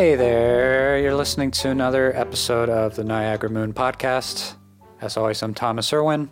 Hey 0.00 0.14
there, 0.14 0.98
you're 0.98 1.14
listening 1.14 1.50
to 1.50 1.68
another 1.68 2.16
episode 2.16 2.70
of 2.70 2.96
the 2.96 3.04
Niagara 3.04 3.50
Moon 3.50 3.74
podcast. 3.74 4.54
As 4.98 5.18
always, 5.18 5.42
I'm 5.42 5.52
Thomas 5.52 5.92
Irwin. 5.92 6.30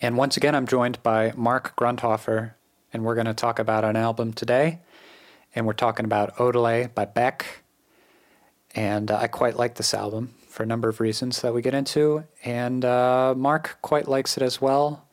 And 0.00 0.16
once 0.16 0.36
again, 0.36 0.56
I'm 0.56 0.66
joined 0.66 1.00
by 1.04 1.32
Mark 1.36 1.76
Grundhoefer, 1.76 2.54
and 2.92 3.04
we're 3.04 3.14
going 3.14 3.28
to 3.28 3.32
talk 3.32 3.60
about 3.60 3.84
an 3.84 3.94
album 3.94 4.32
today. 4.32 4.80
And 5.54 5.68
we're 5.68 5.72
talking 5.72 6.04
about 6.04 6.34
Odelay 6.34 6.92
by 6.92 7.04
Beck. 7.04 7.62
And 8.74 9.12
uh, 9.12 9.18
I 9.18 9.28
quite 9.28 9.56
like 9.56 9.76
this 9.76 9.94
album 9.94 10.34
for 10.48 10.64
a 10.64 10.66
number 10.66 10.88
of 10.88 10.98
reasons 10.98 11.40
that 11.42 11.54
we 11.54 11.62
get 11.62 11.74
into. 11.74 12.24
And 12.44 12.84
uh, 12.84 13.36
Mark 13.36 13.78
quite 13.82 14.08
likes 14.08 14.36
it 14.36 14.42
as 14.42 14.60
well. 14.60 15.06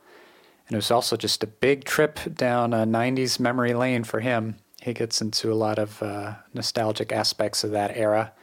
And 0.67 0.73
it 0.73 0.77
was 0.77 0.89
also 0.89 1.15
just 1.15 1.43
a 1.43 1.47
big 1.47 1.83
trip 1.83 2.17
down 2.33 2.73
a 2.73 2.87
90s 2.87 3.39
memory 3.39 3.75
lane 3.75 4.03
for 4.03 4.21
him. 4.21 4.55
He 4.85 4.93
gets 4.93 5.19
into 5.19 5.51
a 5.51 5.55
lot 5.55 5.79
of 5.79 6.03
uh, 6.03 6.35
nostalgic 6.53 7.11
aspects 7.11 7.63
of 7.63 7.71
that 7.71 7.97
era, 7.97 8.33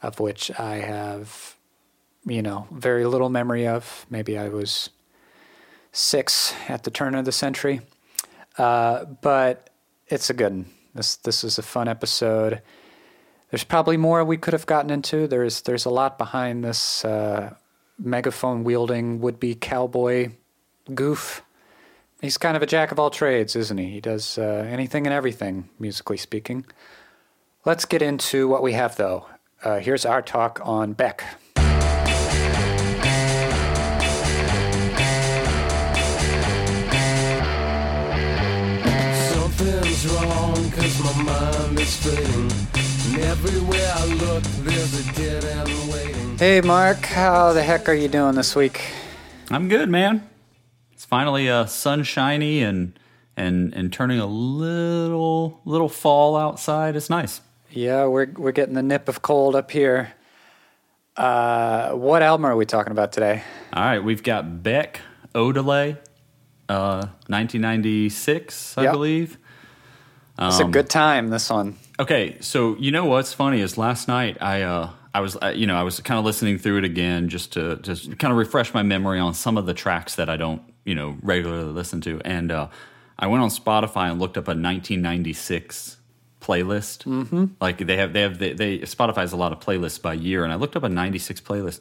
of 0.00 0.20
which 0.20 0.48
I 0.56 0.76
have, 0.76 1.56
you 2.24 2.42
know, 2.42 2.68
very 2.70 3.04
little 3.04 3.28
memory 3.28 3.66
of. 3.66 4.06
Maybe 4.08 4.38
I 4.38 4.50
was 4.50 4.90
six 5.90 6.54
at 6.68 6.84
the 6.84 6.92
turn 6.92 7.16
of 7.16 7.24
the 7.24 7.32
century. 7.32 7.80
Uh, 8.56 9.04
but 9.04 9.70
it's 10.06 10.30
a 10.30 10.32
good 10.32 10.52
one. 10.52 10.66
This, 10.94 11.16
this 11.16 11.42
is 11.42 11.58
a 11.58 11.62
fun 11.62 11.88
episode. 11.88 12.62
There's 13.50 13.64
probably 13.64 13.96
more 13.96 14.24
we 14.24 14.36
could 14.36 14.52
have 14.52 14.66
gotten 14.66 14.92
into. 14.92 15.26
There's, 15.26 15.62
there's 15.62 15.86
a 15.86 15.90
lot 15.90 16.18
behind 16.18 16.62
this 16.62 17.04
uh, 17.04 17.54
megaphone 17.98 18.62
wielding 18.62 19.20
would 19.22 19.40
be 19.40 19.56
cowboy 19.56 20.30
goof 20.94 21.42
he's 22.20 22.38
kind 22.38 22.56
of 22.56 22.62
a 22.62 22.66
jack 22.66 22.92
of 22.92 22.98
all 22.98 23.10
trades, 23.10 23.56
isn't 23.56 23.78
he? 23.78 23.90
He 23.90 24.00
does 24.00 24.38
uh, 24.38 24.66
anything 24.68 25.06
and 25.06 25.14
everything, 25.14 25.68
musically 25.78 26.16
speaking. 26.16 26.64
Let's 27.64 27.84
get 27.84 28.02
into 28.02 28.48
what 28.48 28.62
we 28.62 28.72
have, 28.72 28.96
though. 28.96 29.26
Uh, 29.62 29.78
here's 29.78 30.06
our 30.06 30.22
talk 30.22 30.60
on 30.62 30.94
Beck. 30.94 31.24
Something's 39.28 40.06
wrong 40.06 40.70
cause 40.70 41.04
my 41.04 41.22
mind 41.22 41.80
is 41.80 41.96
fading. 41.96 42.50
Everywhere 43.22 43.92
I 43.94 44.04
look, 44.06 44.42
there's 44.42 45.08
a 45.08 45.12
dead 45.12 45.44
end 45.44 45.92
waiting. 45.92 46.38
Hey, 46.38 46.60
Mark, 46.62 47.04
how 47.04 47.52
the 47.52 47.62
heck 47.62 47.88
are 47.88 47.94
you 47.94 48.08
doing 48.08 48.34
this 48.34 48.56
week? 48.56 48.80
I'm 49.50 49.68
good, 49.68 49.90
man. 49.90 50.26
Finally 51.10 51.50
uh, 51.50 51.66
sunshiny 51.66 52.62
and 52.62 52.96
and 53.36 53.74
and 53.74 53.92
turning 53.92 54.20
a 54.20 54.26
little 54.26 55.60
little 55.64 55.88
fall 55.88 56.36
outside. 56.36 56.94
It's 56.94 57.10
nice. 57.10 57.40
Yeah, 57.68 58.06
we're 58.06 58.28
we're 58.36 58.52
getting 58.52 58.74
the 58.76 58.82
nip 58.82 59.08
of 59.08 59.20
cold 59.20 59.56
up 59.56 59.72
here. 59.72 60.12
Uh, 61.16 61.90
what 61.90 62.22
album 62.22 62.44
are 62.44 62.54
we 62.54 62.64
talking 62.64 62.92
about 62.92 63.10
today? 63.10 63.42
All 63.72 63.82
right, 63.82 63.98
we've 63.98 64.22
got 64.22 64.62
Beck 64.62 65.00
Odelay, 65.34 65.98
uh, 66.68 67.06
1996, 67.26 68.78
I 68.78 68.82
Yep. 68.84 68.92
believe. 68.92 69.38
It's 70.38 70.60
a 70.60 70.64
good 70.64 70.88
time. 70.88 71.28
This 71.28 71.50
one. 71.50 71.76
Okay, 71.98 72.36
so 72.38 72.76
you 72.78 72.92
know 72.92 73.04
what's 73.06 73.34
funny 73.34 73.60
is 73.60 73.76
last 73.76 74.06
night 74.06 74.38
I 74.40 74.62
uh, 74.62 74.90
I 75.12 75.20
was 75.20 75.36
uh, 75.42 75.48
you 75.48 75.66
know 75.66 75.74
I 75.74 75.82
was 75.82 75.98
kind 75.98 76.20
of 76.20 76.24
listening 76.24 76.56
through 76.56 76.78
it 76.78 76.84
again 76.84 77.28
just 77.28 77.52
to 77.54 77.76
just 77.82 78.16
kind 78.20 78.30
of 78.30 78.38
refresh 78.38 78.72
my 78.72 78.84
memory 78.84 79.18
on 79.18 79.34
some 79.34 79.58
of 79.58 79.66
the 79.66 79.74
tracks 79.74 80.14
that 80.14 80.30
I 80.30 80.36
don't 80.36 80.62
you 80.90 80.96
know 80.96 81.16
regularly 81.22 81.72
listen 81.72 82.00
to, 82.00 82.20
and 82.24 82.50
uh, 82.50 82.66
I 83.16 83.28
went 83.28 83.44
on 83.44 83.48
Spotify 83.50 84.10
and 84.10 84.18
looked 84.18 84.36
up 84.36 84.48
a 84.48 84.58
1996 84.58 85.98
playlist. 86.40 87.04
Mm-hmm. 87.04 87.46
Like 87.60 87.78
they 87.78 87.96
have 87.96 88.12
they 88.12 88.22
have 88.22 88.38
they, 88.40 88.52
they 88.54 88.78
Spotify 88.80 89.18
has 89.18 89.32
a 89.32 89.36
lot 89.36 89.52
of 89.52 89.60
playlists 89.60 90.02
by 90.02 90.14
year, 90.14 90.42
and 90.42 90.52
I 90.52 90.56
looked 90.56 90.74
up 90.74 90.82
a 90.82 90.88
96 90.88 91.40
playlist. 91.42 91.78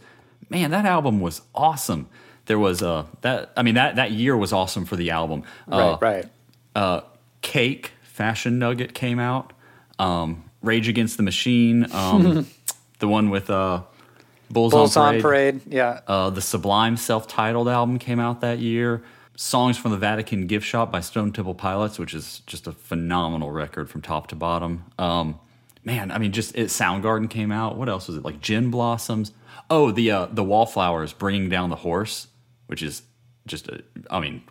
Man, 0.48 0.70
that 0.70 0.86
album 0.86 1.20
was 1.20 1.42
awesome. 1.56 2.08
There 2.46 2.60
was 2.60 2.84
uh 2.84 3.08
that 3.22 3.52
I 3.58 3.64
mean 3.64 3.76
that 3.76 3.96
that 3.96 4.12
year 4.12 4.38
was 4.38 4.54
awesome 4.54 4.86
for 4.86 4.96
the 4.96 5.10
album. 5.10 5.44
Uh, 5.72 5.98
right, 6.00 6.14
right. 6.14 6.26
uh, 6.76 7.02
Cake 7.42 7.94
Fashion 8.04 8.60
Nugget 8.60 8.94
came 8.94 9.20
out. 9.20 9.54
Um, 9.98 10.44
Rage 10.62 10.88
Against 10.88 11.18
the 11.18 11.24
Machine, 11.24 11.92
um, 11.94 12.46
the 13.00 13.08
one 13.08 13.30
with 13.30 13.50
uh, 13.50 13.84
Bulls, 14.50 14.74
Bulls 14.74 14.98
on 14.98 15.16
on 15.16 15.22
Parade. 15.22 15.62
Parade. 15.64 15.74
Yeah. 15.74 16.02
Uh, 16.08 16.30
the 16.30 16.42
Sublime 16.42 16.98
self-titled 16.98 17.68
album 17.68 18.00
came 18.00 18.20
out 18.20 18.42
that 18.42 18.60
year. 18.60 19.04
Songs 19.36 19.78
from 19.78 19.92
the 19.92 19.98
Vatican 19.98 20.48
Gift 20.48 20.66
Shop 20.66 20.92
by 20.92 21.00
Stone 21.00 21.32
Temple 21.32 21.56
Pilots, 21.56 21.98
which 21.98 22.14
is 22.14 22.42
just 22.46 22.68
a 22.68 22.74
phenomenal 22.74 23.52
record 23.52 23.90
from 23.90 24.02
top 24.02 24.28
to 24.28 24.36
bottom. 24.36 24.86
Um, 24.98 25.40
man, 25.86 26.12
I 26.12 26.18
mean, 26.18 26.32
just 26.32 26.56
it, 26.56 26.68
Soundgarden 26.68 27.30
came 27.30 27.52
out. 27.52 27.78
What 27.78 27.88
else 27.88 28.08
was 28.08 28.18
it? 28.18 28.24
Like 28.24 28.42
Gin 28.42 28.70
Blossoms. 28.70 29.32
Oh, 29.70 29.92
the 29.92 30.12
uh, 30.12 30.26
the 30.26 30.44
Wallflowers, 30.44 31.14
Bringing 31.14 31.48
Down 31.48 31.70
the 31.70 31.78
Horse, 31.78 32.28
which 32.68 32.84
is 32.84 33.04
just 33.48 33.70
a, 33.70 33.82
I 34.10 34.20
mean, 34.20 34.44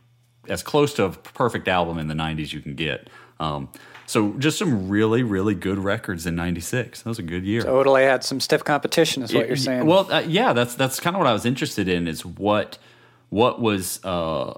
as 0.49 0.63
close 0.63 0.95
to 0.95 1.05
a 1.05 1.11
perfect 1.11 1.69
album 1.69 1.99
in 1.99 2.09
the 2.09 2.15
'90s 2.15 2.53
you 2.53 2.61
can 2.61 2.75
get. 2.75 3.09
Um, 3.41 3.69
so 4.09 4.33
just 4.39 4.59
some 4.59 4.89
really, 4.89 5.23
really 5.23 5.55
good 5.55 5.79
records 5.79 6.27
in 6.27 6.35
'96. 6.35 7.03
That 7.03 7.09
was 7.09 7.19
a 7.19 7.23
good 7.23 7.45
year. 7.45 7.63
Odelay 7.63 8.09
had 8.09 8.25
some 8.25 8.41
stiff 8.41 8.65
competition, 8.65 9.23
is 9.23 9.35
what 9.35 9.47
you're 9.47 9.57
saying. 9.57 9.85
Well, 9.87 10.11
uh, 10.11 10.21
yeah, 10.27 10.55
that's 10.55 10.75
that's 10.75 10.99
kind 10.99 11.15
of 11.15 11.21
what 11.21 11.29
I 11.29 11.33
was 11.35 11.45
interested 11.45 11.89
in 11.89 12.09
is 12.09 12.25
what 12.25 12.79
what 13.29 13.61
was 13.61 14.03
uh, 14.05 14.55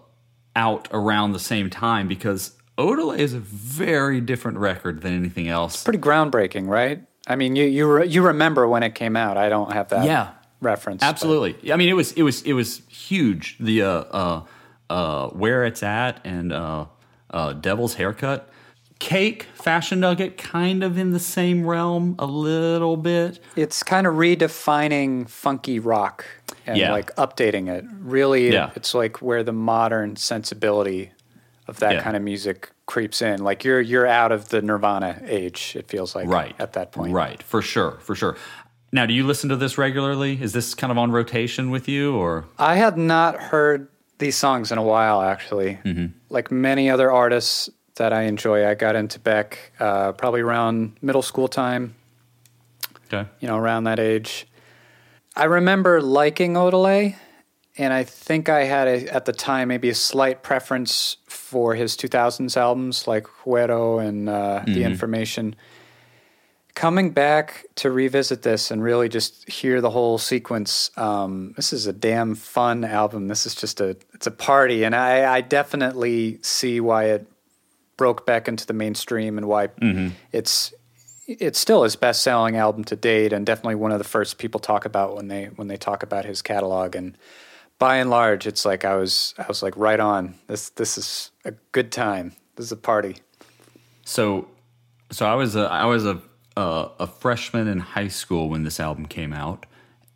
out 0.54 0.88
around 0.92 1.32
the 1.32 1.40
same 1.40 1.68
time 1.68 2.06
because 2.06 2.52
Odelay 2.78 3.18
is 3.18 3.34
a 3.34 3.40
very 3.40 4.20
different 4.20 4.58
record 4.58 5.02
than 5.02 5.14
anything 5.14 5.48
else. 5.48 5.82
pretty 5.82 5.98
groundbreaking, 5.98 6.68
right? 6.68 7.02
I 7.26 7.34
mean, 7.36 7.56
you 7.56 7.64
you 7.64 7.90
re- 7.92 8.06
you 8.06 8.22
remember 8.22 8.68
when 8.68 8.82
it 8.84 8.94
came 8.94 9.16
out? 9.16 9.36
I 9.36 9.48
don't 9.48 9.72
have 9.72 9.88
that 9.88 10.04
Yeah. 10.04 10.30
reference. 10.60 11.00
but- 11.00 11.06
Absolutely. 11.08 11.72
I 11.72 11.76
mean, 11.76 11.88
it 11.88 11.94
was 11.94 12.12
it 12.12 12.22
was 12.22 12.42
it 12.42 12.52
was 12.52 12.82
huge. 12.88 13.56
The 13.58 13.82
uh, 13.82 13.88
uh, 13.90 14.42
uh, 14.88 15.28
where 15.30 15.64
it's 15.64 15.82
at 15.82 16.20
and 16.24 16.52
uh, 16.52 16.86
uh, 17.30 17.52
Devil's 17.54 17.94
Haircut. 17.94 18.46
Cake, 19.00 19.46
Fashion 19.54 19.98
Nugget, 20.00 20.36
kind 20.38 20.84
of 20.84 20.96
in 20.96 21.10
the 21.10 21.18
same 21.18 21.66
realm 21.66 22.14
a 22.18 22.26
little 22.26 22.96
bit. 22.96 23.40
It's 23.56 23.82
kind 23.82 24.06
of 24.06 24.14
redefining 24.14 25.28
funky 25.28 25.78
rock 25.80 26.24
and 26.66 26.76
Yeah. 26.76 26.92
like 26.92 27.12
updating 27.16 27.68
it. 27.68 27.84
Really, 28.00 28.52
Yeah. 28.52 28.70
it's 28.76 28.94
like 28.94 29.20
where 29.20 29.42
the 29.42 29.52
modern 29.54 30.16
sensibility 30.16 31.10
of 31.66 31.78
that 31.80 31.94
Yeah. 31.94 32.02
kind 32.02 32.14
of 32.16 32.22
music 32.22 32.70
creeps 32.86 33.22
in. 33.22 33.42
Like 33.42 33.64
you're 33.64 33.80
you're 33.80 34.06
out 34.06 34.32
of 34.32 34.50
the 34.50 34.60
Nirvana 34.60 35.20
age. 35.26 35.74
It 35.76 35.88
feels 35.88 36.14
like 36.14 36.28
right 36.28 36.54
at 36.58 36.74
that 36.74 36.92
point. 36.92 37.12
right 37.12 37.42
for 37.42 37.62
sure 37.62 37.98
for 38.00 38.14
sure 38.14 38.36
now 38.92 39.06
do 39.06 39.14
you 39.14 39.24
listen 39.24 39.48
to 39.48 39.56
this 39.56 39.78
regularly 39.78 40.42
is 40.42 40.52
this 40.52 40.74
kind 40.74 40.90
of 40.90 40.98
on 40.98 41.12
rotation 41.12 41.70
with 41.70 41.88
you 41.88 42.16
or 42.16 42.44
I 42.58 42.74
had 42.74 42.98
not 42.98 43.36
heard 43.40 43.88
these 44.18 44.36
songs 44.36 44.70
in 44.70 44.76
a 44.76 44.82
while, 44.82 45.22
actually. 45.22 45.78
Mm-hmm. 45.82 46.06
Like 46.28 46.50
many 46.50 46.90
other 46.90 47.10
artists 47.10 47.70
that 48.00 48.14
I 48.14 48.22
enjoy, 48.22 48.66
I 48.66 48.72
got 48.72 48.96
into 48.96 49.18
Beck 49.18 49.72
uh, 49.78 50.12
probably 50.12 50.40
around 50.40 50.96
middle 51.02 51.20
school 51.20 51.48
time, 51.48 51.94
okay 53.04 53.28
you 53.40 53.46
know, 53.46 53.58
around 53.58 53.84
that 53.84 53.98
age. 53.98 54.46
I 55.36 55.44
remember 55.44 56.00
liking 56.00 56.54
Odelay, 56.54 57.16
and 57.76 57.92
I 57.92 58.04
think 58.04 58.48
I 58.48 58.64
had 58.64 58.88
a, 58.88 59.14
at 59.14 59.26
the 59.26 59.34
time 59.34 59.68
maybe 59.68 59.90
a 59.90 59.94
slight 59.94 60.42
preference 60.42 61.18
for 61.26 61.74
his 61.74 61.94
2000s 61.94 62.56
albums 62.56 63.06
like 63.06 63.26
Guero 63.44 63.98
and 63.98 64.30
uh, 64.30 64.62
The 64.64 64.82
Information. 64.84 65.54
Coming 66.74 67.10
back 67.10 67.66
to 67.74 67.90
revisit 67.90 68.40
this 68.40 68.70
and 68.70 68.82
really 68.82 69.10
just 69.10 69.46
hear 69.46 69.82
the 69.82 69.90
whole 69.90 70.16
sequence, 70.16 70.90
um, 70.96 71.52
this 71.56 71.74
is 71.74 71.86
a 71.86 71.92
damn 71.92 72.34
fun 72.34 72.82
album. 72.82 73.28
This 73.28 73.44
is 73.44 73.54
just 73.54 73.78
a 73.82 73.98
it's 74.14 74.26
a 74.26 74.30
party, 74.30 74.84
and 74.84 74.94
I, 74.94 75.36
I 75.36 75.40
definitely 75.42 76.38
see 76.40 76.80
why 76.80 77.04
it 77.04 77.26
broke 78.00 78.24
back 78.24 78.48
into 78.48 78.66
the 78.66 78.72
mainstream 78.72 79.36
and 79.36 79.46
why 79.46 79.66
mm-hmm. 79.66 80.08
it's 80.32 80.72
it's 81.26 81.58
still 81.58 81.82
his 81.82 81.96
best 81.96 82.22
selling 82.22 82.56
album 82.56 82.82
to 82.82 82.96
date 82.96 83.30
and 83.30 83.44
definitely 83.44 83.74
one 83.74 83.92
of 83.92 83.98
the 83.98 84.04
first 84.08 84.38
people 84.38 84.58
talk 84.58 84.86
about 84.86 85.14
when 85.14 85.28
they 85.28 85.50
when 85.56 85.68
they 85.68 85.76
talk 85.76 86.02
about 86.02 86.24
his 86.24 86.40
catalog. 86.40 86.96
And 86.96 87.14
by 87.78 87.96
and 87.96 88.08
large 88.08 88.46
it's 88.46 88.64
like 88.64 88.86
I 88.86 88.96
was 88.96 89.34
I 89.36 89.44
was 89.46 89.62
like 89.62 89.76
right 89.76 90.00
on. 90.00 90.34
This 90.46 90.70
this 90.70 90.96
is 90.96 91.30
a 91.44 91.50
good 91.72 91.92
time. 91.92 92.32
This 92.56 92.64
is 92.64 92.72
a 92.72 92.76
party. 92.76 93.16
So 94.06 94.48
so 95.12 95.26
i 95.26 95.34
was 95.34 95.54
a 95.54 95.64
i 95.64 95.84
was 95.84 96.06
a 96.06 96.22
a, 96.56 96.90
a 97.00 97.06
freshman 97.06 97.68
in 97.68 97.80
high 97.80 98.08
school 98.08 98.48
when 98.48 98.64
this 98.64 98.80
album 98.80 99.04
came 99.04 99.34
out. 99.34 99.66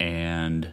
And 0.01 0.73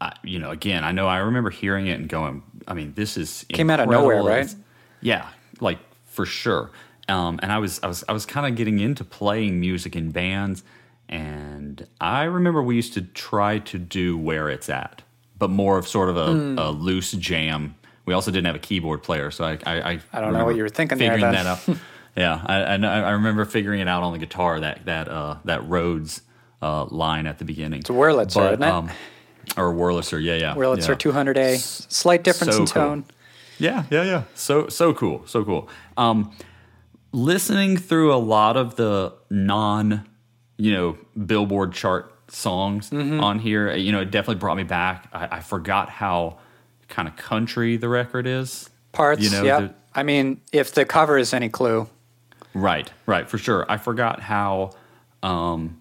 I, 0.00 0.14
you 0.22 0.38
know 0.38 0.50
again 0.50 0.84
i 0.84 0.90
know 0.90 1.06
i 1.06 1.18
remember 1.18 1.50
hearing 1.50 1.86
it 1.86 2.00
and 2.00 2.08
going 2.08 2.42
i 2.66 2.72
mean 2.72 2.94
this 2.94 3.18
is 3.18 3.44
Came 3.50 3.68
out 3.68 3.80
of 3.80 3.90
nowhere, 3.90 4.22
right? 4.22 4.40
It's- 4.40 4.56
yeah 5.02 5.28
like 5.60 5.78
for 6.14 6.24
sure 6.26 6.70
um, 7.08 7.38
and 7.42 7.50
i 7.52 7.58
was 7.58 7.80
i 7.82 7.86
was 7.86 8.04
i 8.08 8.12
was 8.12 8.24
kind 8.26 8.46
of 8.46 8.54
getting 8.56 8.78
into 8.80 9.04
playing 9.04 9.60
music 9.60 9.94
in 9.96 10.10
bands 10.10 10.62
and 11.08 11.86
i 12.00 12.24
remember 12.24 12.62
we 12.62 12.76
used 12.76 12.94
to 12.94 13.02
try 13.02 13.58
to 13.58 13.78
do 13.78 14.16
where 14.16 14.48
it's 14.48 14.68
at 14.68 15.02
but 15.38 15.50
more 15.50 15.76
of 15.78 15.86
sort 15.86 16.08
of 16.08 16.16
a, 16.16 16.26
Hmm. 16.32 16.58
a 16.58 16.70
loose 16.70 17.12
jam 17.12 17.74
we 18.06 18.14
also 18.14 18.30
didn't 18.30 18.46
have 18.46 18.56
a 18.56 18.60
keyboard 18.60 19.02
player 19.02 19.30
so 19.30 19.44
i 19.44 19.58
i, 19.66 19.74
I, 19.92 20.00
I 20.12 20.20
don't 20.20 20.32
know 20.32 20.44
what 20.44 20.56
you 20.56 20.62
were 20.62 20.68
thinking 20.68 20.98
there, 20.98 21.12
figuring 21.12 21.32
then. 21.34 21.44
that 21.44 21.68
out 21.68 21.76
yeah. 22.16 22.40
I, 22.46 22.56
I 22.76 22.76
I 22.76 23.10
remember 23.10 23.44
figuring 23.44 23.80
it 23.80 23.88
out 23.88 24.02
on 24.04 24.12
the 24.12 24.18
guitar 24.18 24.60
that 24.60 24.84
that 24.86 25.08
uh, 25.08 25.36
that 25.46 25.68
Rhodes 25.68 26.22
uh, 26.62 26.84
line 26.86 27.26
at 27.26 27.38
the 27.40 27.44
beginning. 27.44 27.80
It's 27.80 27.90
a 27.90 27.92
Wurlitzer, 27.92 28.52
isn't 28.52 28.62
it? 28.62 28.94
or 29.58 29.74
Wurlitzer, 29.74 30.22
yeah, 30.22 30.36
yeah. 30.36 30.54
Wurlitzer 30.54 30.90
yeah. 30.90 31.12
200A. 31.12 31.58
Slight 31.92 32.22
difference 32.22 32.54
so 32.54 32.60
in 32.62 32.66
cool. 32.68 33.04
Yeah, 33.58 33.84
yeah, 33.90 34.02
yeah. 34.02 34.22
So 34.34 34.68
so 34.68 34.92
cool, 34.94 35.22
so 35.26 35.44
cool. 35.44 35.68
Um, 35.96 36.32
listening 37.12 37.76
through 37.76 38.12
a 38.12 38.16
lot 38.18 38.56
of 38.56 38.76
the 38.76 39.12
non, 39.30 40.08
you 40.56 40.72
know, 40.72 40.98
Billboard 41.26 41.72
chart 41.72 42.10
songs 42.28 42.90
Mm-hmm. 42.90 43.20
on 43.20 43.38
here, 43.38 43.74
you 43.76 43.92
know, 43.92 44.00
it 44.00 44.10
definitely 44.10 44.40
brought 44.40 44.56
me 44.56 44.62
back. 44.64 45.08
I, 45.12 45.36
I 45.36 45.40
forgot 45.40 45.88
how 45.90 46.38
kind 46.88 47.06
of 47.06 47.16
country 47.16 47.76
the 47.76 47.88
record 47.88 48.26
is. 48.26 48.70
Parts, 48.92 49.22
You 49.22 49.30
know, 49.30 49.42
yeah. 49.44 49.68
I 49.94 50.02
mean, 50.02 50.40
if 50.52 50.72
the 50.72 50.84
cover 50.84 51.18
is 51.18 51.32
any 51.32 51.48
clue, 51.48 51.88
Right, 52.56 52.90
right, 53.06 53.28
for 53.28 53.36
sure. 53.38 53.66
I 53.68 53.78
forgot 53.78 54.20
how 54.20 54.70
um, 55.24 55.80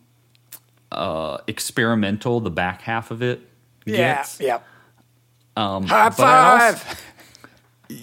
uh, 0.91 1.37
experimental 1.47 2.39
the 2.39 2.49
back 2.49 2.81
half 2.81 3.11
of 3.11 3.21
it 3.21 3.41
gets. 3.85 4.39
yeah. 4.39 4.59
Um, 5.55 5.85
High 5.85 6.09
but 6.09 6.19
I 6.19 6.67
also- 6.67 6.77
five. 6.79 7.01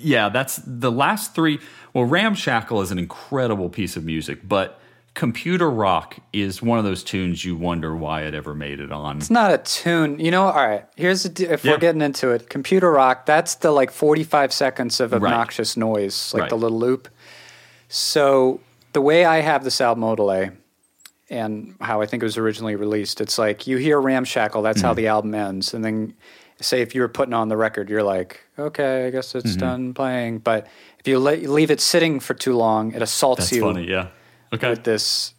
Yeah, 0.03 0.29
that's 0.29 0.61
the 0.67 0.91
last 0.93 1.35
three. 1.35 1.59
Well, 1.95 2.05
Ramshackle 2.05 2.81
is 2.83 2.91
an 2.91 2.99
incredible 2.99 3.69
piece 3.69 3.97
of 3.97 4.05
music, 4.05 4.47
but 4.49 4.81
Computer 5.15 5.69
Rock 5.69 6.19
is 6.33 6.63
one 6.63 6.79
of 6.79 6.85
those 6.85 7.03
tunes 7.03 7.45
you 7.45 7.57
wonder 7.57 7.97
why 7.97 8.23
it 8.23 8.33
ever 8.35 8.55
made 8.55 8.79
it 8.79 8.93
on. 8.93 9.17
It's 9.17 9.29
not 9.31 9.53
a 9.53 9.59
tune. 9.59 10.21
You 10.21 10.31
know, 10.31 10.45
all 10.45 10.67
right. 10.67 10.85
Here's 10.97 11.25
the 11.25 11.53
if 11.53 11.65
Yeah. 11.65 11.73
we're 11.73 11.79
getting 11.79 12.01
into 12.01 12.31
it. 12.31 12.49
Computer 12.49 12.91
rock. 12.93 13.27
That's 13.27 13.57
the 13.57 13.73
like 13.73 13.91
45 13.91 14.53
seconds 14.53 15.01
of 15.01 15.11
Right. 15.13 15.21
obnoxious 15.23 15.77
noise, 15.77 16.33
like 16.33 16.49
the 16.49 16.57
little 16.57 16.79
loop. 16.79 17.09
So 17.89 18.61
the 18.93 19.01
way 19.01 19.25
I 19.25 19.41
have 19.41 19.65
this 19.65 19.81
album 19.81 20.05
Odelay 20.05 20.53
and 21.29 21.75
how 21.81 22.01
I 22.01 22.07
think 22.07 22.23
it 22.23 22.27
was 22.27 22.39
originally 22.39 22.77
released, 22.77 23.21
it's 23.21 23.39
like 23.39 23.67
you 23.67 23.77
hear 23.79 24.01
Ramshackle. 24.01 24.63
That's 24.63 24.79
Mm-hmm. 24.79 24.87
how 24.87 24.95
the 24.95 25.09
album 25.09 25.35
ends, 25.35 25.75
and 25.75 25.85
then 25.85 26.15
say 26.61 26.81
if 26.83 26.95
you 26.95 27.01
were 27.01 27.09
putting 27.09 27.35
on 27.35 27.49
the 27.49 27.57
record, 27.57 27.89
you're 27.91 28.03
like, 28.03 28.41
okay, 28.59 29.07
I 29.07 29.11
guess 29.11 29.29
Mm-hmm. 29.33 29.39
it's 29.49 29.57
done 29.57 29.95
playing. 29.95 30.39
But 30.39 30.67
if 30.99 31.09
you 31.09 31.19
le- 31.19 31.37
leave 31.49 31.71
it 31.71 31.81
sitting 31.81 32.21
for 32.21 32.35
too 32.35 32.55
long, 32.57 32.93
it 32.93 33.03
assaults 33.03 33.41
That's 33.43 33.53
you 33.53 33.62
funny, 33.62 33.87
yeah. 33.89 34.09
Okay. 34.53 34.71
with 34.71 34.85
this 34.85 35.35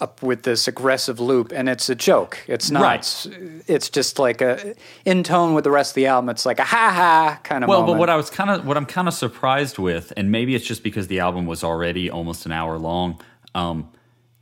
up 0.00 0.22
with 0.22 0.42
this 0.42 0.66
aggressive 0.66 1.20
loop 1.20 1.52
and 1.54 1.68
it's 1.68 1.88
a 1.88 1.94
joke 1.94 2.38
it's 2.48 2.68
not 2.68 2.82
Right. 2.82 2.98
it's, 2.98 3.26
it's 3.68 3.88
just 3.88 4.18
like 4.18 4.40
a 4.40 4.74
in 5.04 5.22
tone 5.22 5.54
with 5.54 5.62
the 5.62 5.70
rest 5.70 5.92
of 5.92 5.94
the 5.94 6.06
album 6.06 6.30
it's 6.30 6.44
like 6.44 6.58
a 6.58 6.64
ha 6.64 6.90
ha 6.92 7.40
kind 7.44 7.62
of 7.62 7.68
Well, 7.68 7.82
moment. 7.82 7.94
but 7.94 8.00
what 8.00 8.10
I 8.10 8.16
was 8.16 8.28
kind 8.28 8.50
of 8.50 8.66
what 8.66 8.76
I'm 8.76 8.86
kind 8.86 9.06
of 9.06 9.14
surprised 9.14 9.78
with, 9.78 10.12
and 10.16 10.32
maybe 10.32 10.56
it's 10.56 10.66
just 10.66 10.82
because 10.82 11.06
the 11.06 11.20
album 11.20 11.46
was 11.46 11.62
already 11.62 12.10
almost 12.10 12.44
an 12.44 12.50
hour 12.50 12.76
long. 12.76 13.20
Um, 13.54 13.88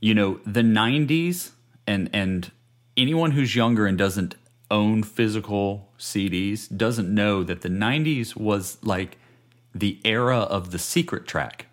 you 0.01 0.15
know, 0.15 0.39
the 0.45 0.61
'90s, 0.63 1.51
and 1.85 2.09
and 2.13 2.51
anyone 2.97 3.29
who's 3.31 3.55
younger 3.55 3.85
and 3.85 3.95
doesn't 3.95 4.33
own 4.73 5.03
physical 5.03 5.89
CDs 5.99 6.67
doesn't 6.75 7.13
know 7.13 7.43
that 7.43 7.61
the 7.61 7.69
'90s 7.69 8.35
was 8.35 8.77
like 8.81 9.17
the 9.73 9.99
era 10.03 10.39
of 10.39 10.71
the 10.71 10.79
secret 10.79 11.27
track, 11.27 11.67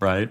right? 0.00 0.30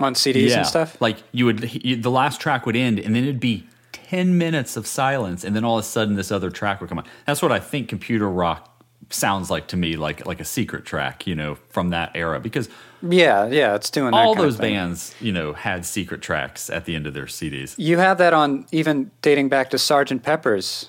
on 0.00 0.14
CDs 0.14 0.56
and 0.56 0.66
stuff 0.66 1.00
Like 1.00 1.18
you 1.32 1.44
would, 1.46 1.84
you, 1.84 1.96
the 1.96 2.10
last 2.10 2.40
track 2.40 2.66
would 2.66 2.76
end, 2.76 2.98
and 2.98 3.14
then 3.14 3.22
it'd 3.22 3.40
be 3.40 3.66
ten 3.92 4.36
minutes 4.38 4.76
of 4.76 4.86
silence, 4.86 5.44
and 5.44 5.54
then 5.54 5.64
all 5.64 5.78
of 5.78 5.84
a 5.84 5.86
sudden 5.86 6.16
this 6.16 6.32
other 6.32 6.50
track 6.50 6.80
would 6.80 6.88
come 6.88 6.98
on. 6.98 7.04
That's 7.26 7.42
what 7.42 7.52
I 7.52 7.60
think 7.60 7.88
computer 7.88 8.28
rock 8.28 8.70
sounds 9.10 9.50
like 9.50 9.68
to 9.68 9.76
me, 9.76 9.96
like 9.96 10.26
like 10.26 10.40
a 10.40 10.44
secret 10.44 10.84
track, 10.84 11.26
you 11.26 11.34
know, 11.34 11.56
from 11.68 11.90
that 11.90 12.10
era, 12.14 12.40
because 12.40 12.68
yeah 13.02 13.46
yeah 13.46 13.74
it's 13.74 13.90
doing 13.90 14.10
that 14.10 14.16
all 14.16 14.34
kind 14.34 14.46
of 14.46 14.52
those 14.52 14.60
bands, 14.60 15.14
you 15.20 15.30
know, 15.30 15.52
had 15.52 15.84
secret 15.84 16.22
tracks 16.22 16.70
at 16.70 16.86
the 16.86 16.96
end 16.96 17.06
of 17.06 17.14
their 17.14 17.26
CDs. 17.26 17.74
you 17.78 17.98
have 17.98 18.18
that 18.18 18.32
on 18.32 18.66
even 18.72 19.10
dating 19.22 19.48
back 19.48 19.70
to 19.70 19.78
Sergeant 19.78 20.22
Pepper's 20.22 20.88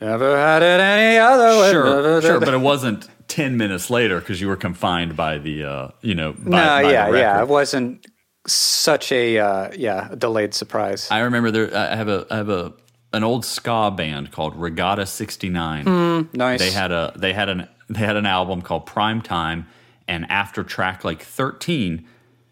never 0.00 0.36
had 0.36 0.62
it 0.62 0.80
any 0.80 1.18
other 1.18 1.60
way 1.60 1.70
Sure, 1.70 2.22
sure, 2.22 2.40
but 2.40 2.54
it 2.54 2.60
wasn't 2.60 3.08
ten 3.28 3.56
minutes 3.56 3.90
later 3.90 4.20
because 4.20 4.40
you 4.40 4.48
were 4.48 4.56
confined 4.56 5.16
by 5.16 5.38
the, 5.38 5.64
uh, 5.64 5.88
you 6.00 6.14
know, 6.14 6.32
by, 6.32 6.40
no 6.44 6.50
by 6.50 6.82
the 6.82 6.90
yeah 6.90 7.10
yeah 7.10 7.40
it 7.42 7.48
wasn't 7.48 8.06
such 8.46 9.12
a 9.12 9.38
uh, 9.38 9.70
yeah 9.76 10.08
a 10.10 10.16
delayed 10.16 10.54
surprise 10.54 11.08
I 11.10 11.20
remember 11.20 11.50
there. 11.50 11.76
I 11.76 11.94
have 11.94 12.08
a 12.08 12.26
I 12.30 12.36
have 12.36 12.48
a 12.48 12.72
an 13.12 13.24
old 13.24 13.44
ska 13.44 13.90
band 13.90 14.32
called 14.32 14.56
Regatta 14.56 15.06
'69. 15.06 16.28
nice 16.32 16.60
They 16.60 16.70
had 16.70 16.90
a 16.90 17.12
they 17.16 17.32
had 17.32 17.48
an 17.48 17.68
they 17.88 18.00
had 18.00 18.16
an 18.16 18.26
album 18.26 18.62
called 18.62 18.86
Prime 18.86 19.20
Time, 19.22 19.66
and 20.08 20.28
after 20.30 20.64
track 20.64 21.04
like 21.04 21.22
13, 21.22 22.06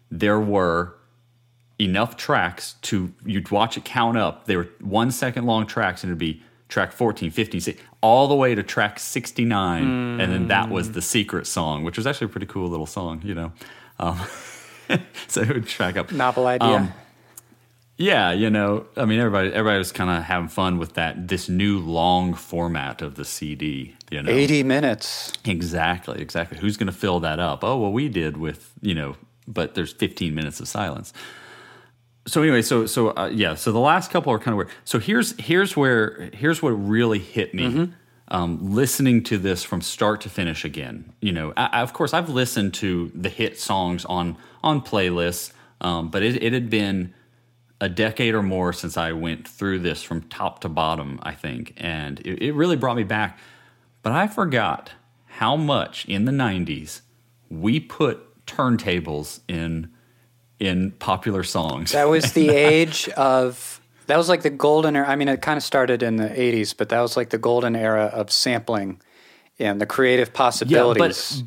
there 0.09 0.39
were 0.39 0.95
enough 1.79 2.15
tracks 2.15 2.75
to 2.83 3.11
you'd 3.25 3.49
watch 3.49 3.75
it 3.75 3.83
count 3.83 4.17
up. 4.17 4.45
They 4.45 4.55
were 4.55 4.69
one 4.79 5.11
second 5.11 5.45
long 5.45 5.65
tracks, 5.65 6.03
and 6.03 6.11
it'd 6.11 6.19
be 6.19 6.41
track 6.71 6.93
14, 6.93 7.29
15, 7.31 7.61
16, 7.61 7.85
all 8.01 8.27
the 8.29 8.33
way 8.33 8.55
to 8.55 8.63
track 8.63 8.97
69, 8.97 9.83
and 10.19 10.31
then 10.31 10.47
that 10.47 10.69
was 10.69 10.93
the 10.93 11.01
secret 11.01 11.45
song, 11.45 11.83
which 11.83 11.97
was 11.97 12.07
actually 12.07 12.25
a 12.25 12.29
pretty 12.29 12.47
cool 12.47 12.69
little 12.69 12.85
song, 12.87 13.21
you 13.23 13.35
know. 13.35 13.51
Um, 13.99 14.19
so 15.27 15.41
it 15.41 15.49
would 15.49 15.67
track 15.67 15.97
up. 15.97 16.11
novel 16.11 16.47
idea 16.47 16.67
Um, 16.67 16.93
Yeah, 17.97 18.31
you 18.31 18.49
know, 18.49 18.85
I 18.95 19.03
mean, 19.03 19.19
everybody, 19.19 19.49
everybody 19.49 19.77
was 19.77 19.91
kind 19.91 20.09
of 20.09 20.23
having 20.23 20.47
fun 20.47 20.79
with 20.79 20.93
that. 20.93 21.27
This 21.27 21.49
new 21.49 21.77
long 21.77 22.33
format 22.33 23.01
of 23.01 23.15
the 23.15 23.25
CD, 23.25 23.95
you 24.09 24.23
know, 24.23 24.31
80 24.31 24.63
minutes 24.63 25.33
exactly, 25.45 26.21
exactly. 26.21 26.57
Who's 26.57 26.77
going 26.77 26.87
to 26.87 26.97
fill 26.97 27.19
that 27.19 27.39
up? 27.39 27.65
Oh, 27.65 27.77
well, 27.77 27.91
we 27.91 28.07
did 28.07 28.37
with, 28.37 28.71
you 28.81 28.95
know, 28.95 29.17
but 29.45 29.75
there's 29.75 29.91
15 29.91 30.33
minutes 30.33 30.61
of 30.61 30.69
silence. 30.69 31.11
So 32.27 32.41
anyway, 32.43 32.61
so 32.61 32.85
so 32.85 33.09
uh, 33.09 33.29
yeah, 33.33 33.55
so 33.55 33.71
the 33.71 33.79
last 33.79 34.11
couple 34.11 34.31
are 34.31 34.37
kind 34.39 34.49
of 34.53 34.57
weird. 34.57 34.69
So 34.85 34.99
here's 34.99 35.33
here's 35.39 35.75
where 35.75 36.29
here's 36.33 36.61
what 36.61 36.69
really 36.71 37.19
hit 37.19 37.53
me. 37.53 37.91
Um, 38.27 38.73
listening 38.73 39.23
to 39.23 39.37
this 39.37 39.61
from 39.63 39.81
start 39.81 40.21
to 40.21 40.29
finish 40.29 40.63
again, 40.63 41.11
you 41.19 41.33
know, 41.33 41.51
I, 41.57 41.65
I- 41.65 41.81
of 41.81 41.91
course 41.91 42.13
I've 42.13 42.29
listened 42.29 42.73
to 42.75 43.11
the 43.13 43.27
hit 43.29 43.59
songs 43.59 44.05
on 44.05 44.37
on 44.63 44.81
playlists, 44.81 45.51
um, 45.81 46.09
but 46.09 46.23
it, 46.23 46.41
it 46.41 46.53
had 46.53 46.69
been 46.69 47.13
a 47.81 47.89
decade 47.89 48.33
or 48.35 48.43
more 48.43 48.71
since 48.71 48.95
I 48.95 49.11
went 49.11 49.47
through 49.47 49.79
this 49.79 50.01
from 50.03 50.21
top 50.29 50.61
to 50.61 50.69
bottom, 50.69 51.19
I 51.23 51.33
think. 51.33 51.73
And 51.77 52.19
it, 52.21 52.41
it 52.41 52.53
really 52.53 52.75
brought 52.77 52.95
me 52.95 53.03
back. 53.03 53.39
But 54.03 54.13
I 54.13 54.27
forgot 54.27 54.91
how 55.25 55.55
much 55.57 56.05
in 56.05 56.25
the 56.25 56.31
90s 56.31 57.01
we 57.49 57.79
put 57.79 58.45
turntables 58.45 59.39
in 59.47 59.89
in 60.61 60.91
popular 60.91 61.43
songs. 61.43 61.91
That 61.91 62.07
was 62.07 62.33
the 62.33 62.49
age 62.75 63.09
of 63.09 63.81
that 64.07 64.17
was 64.17 64.29
like 64.29 64.43
the 64.43 64.49
golden 64.49 64.95
era. 64.95 65.07
I 65.09 65.15
mean, 65.15 65.27
it 65.27 65.41
kind 65.41 65.57
of 65.57 65.63
started 65.63 66.03
in 66.03 66.15
the 66.17 66.29
'80s, 66.29 66.75
but 66.77 66.89
that 66.89 67.01
was 67.01 67.17
like 67.17 67.31
the 67.31 67.37
golden 67.37 67.75
era 67.75 68.05
of 68.13 68.31
sampling 68.31 69.01
and 69.59 69.81
the 69.81 69.85
creative 69.85 70.33
possibilities. 70.33 71.43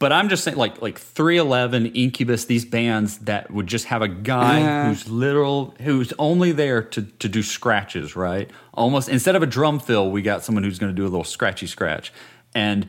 But 0.00 0.12
I'm 0.12 0.28
just 0.28 0.44
saying, 0.44 0.56
like 0.58 0.82
like 0.82 0.98
311, 0.98 1.86
Incubus, 1.94 2.44
these 2.44 2.64
bands 2.66 3.18
that 3.20 3.50
would 3.50 3.66
just 3.66 3.86
have 3.86 4.02
a 4.02 4.08
guy 4.08 4.58
Yeah. 4.58 4.88
who's 4.88 5.08
literal, 5.08 5.74
who's 5.80 6.12
only 6.18 6.52
there 6.52 6.82
to 6.82 7.02
to 7.02 7.28
do 7.28 7.42
scratches, 7.42 8.14
right? 8.14 8.50
Almost 8.74 9.08
instead 9.08 9.36
of 9.36 9.42
a 9.42 9.46
drum 9.46 9.78
fill, 9.80 10.10
we 10.10 10.20
got 10.20 10.42
someone 10.44 10.64
who's 10.64 10.78
going 10.78 10.92
to 10.94 10.96
do 10.96 11.04
a 11.04 11.08
little 11.08 11.24
scratchy 11.24 11.66
scratch, 11.66 12.12
and 12.54 12.88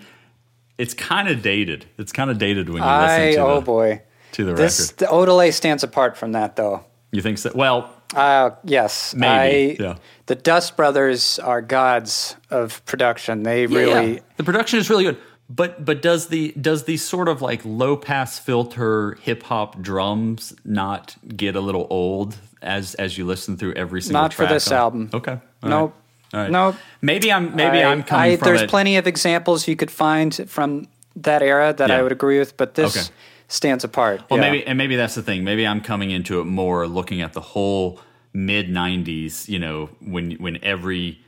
it's 0.77 0.93
kind 0.93 1.29
of 1.29 1.41
dated. 1.41 1.85
It's 1.97 2.11
kind 2.11 2.29
of 2.29 2.37
dated 2.37 2.67
when 2.69 2.81
you 2.81 2.89
I 2.89 3.05
listen 3.29 3.41
to 3.43 3.47
oh 3.49 3.55
the, 3.59 3.65
boy, 3.65 4.01
to 4.35 4.45
the 4.45 4.53
this 4.53 4.79
record. 4.91 4.97
the 4.99 5.05
Odelay 5.07 5.51
stands 5.53 5.83
apart 5.83 6.15
from 6.17 6.31
that 6.33 6.55
though. 6.55 6.83
You 7.11 7.21
think 7.21 7.37
so? 7.37 7.51
Well, 7.55 7.91
Uh, 8.13 8.51
yes, 8.63 9.13
Maybe, 9.15 9.81
I, 9.81 9.83
yeah. 9.83 9.95
The 10.27 10.35
Dust 10.35 10.75
Brothers 10.77 11.39
are 11.39 11.61
gods 11.61 12.35
of 12.49 12.83
production. 12.85 13.43
They 13.43 13.65
really. 13.67 14.13
yeah. 14.15 14.19
the 14.37 14.43
production 14.43 14.79
is 14.79 14.89
really 14.89 15.03
good. 15.05 15.17
But 15.49 15.85
but 15.85 16.01
does 16.01 16.27
the 16.27 16.51
does 16.59 16.83
the 16.85 16.97
sort 16.97 17.27
of 17.29 17.41
like 17.41 17.61
low 17.63 17.95
pass 17.97 18.39
filter 18.39 19.17
hip 19.21 19.43
hop 19.43 19.79
drums 19.81 20.53
not 20.65 21.15
get 21.35 21.55
a 21.55 21.61
little 21.61 21.85
old 21.89 22.35
as 22.61 22.95
as 22.95 23.17
you 23.17 23.25
listen 23.25 23.55
through 23.55 23.73
every 23.73 24.01
single 24.01 24.21
Not 24.23 24.33
for 24.33 24.45
this 24.47 24.71
on- 24.71 24.77
album. 24.77 25.09
Okay. 25.13 25.37
All. 25.63 25.69
Nope. 25.69 25.93
All 26.33 26.39
right. 26.41 26.49
Nope. 26.51 26.75
Maybe 27.01 27.31
I'm 27.31 27.55
maybe 27.55 27.77
I, 27.83 27.91
I'm 27.91 28.01
coming 28.03 28.31
I- 28.33 28.35
There's 28.37 28.63
it. 28.63 28.69
plenty 28.69 28.97
of 28.97 29.05
examples 29.07 29.67
you 29.67 29.75
could 29.75 29.91
find 29.91 30.33
from 30.49 30.87
that 31.17 31.41
era 31.43 31.73
that 31.73 31.91
I 31.91 32.01
would 32.01 32.11
agree 32.11 32.39
with, 32.39 32.57
but 32.57 32.73
this 32.73 32.97
Okay. 32.97 33.15
Stands 33.47 33.83
apart. 33.83 34.23
Well, 34.29 34.39
Yeah. 34.39 34.51
maybe 34.51 34.67
and 34.67 34.77
maybe 34.77 34.95
that's 34.95 35.15
the 35.15 35.21
thing. 35.23 35.43
Maybe 35.43 35.65
I'm 35.65 35.81
coming 35.81 36.11
into 36.11 36.39
it 36.41 36.45
more 36.45 36.87
looking 36.87 37.21
at 37.21 37.33
the 37.33 37.41
whole 37.41 37.99
mid 38.33 38.69
'90s. 38.69 39.47
You 39.47 39.59
know, 39.59 39.89
when 39.99 40.31
when 40.33 40.57
every 40.63 41.21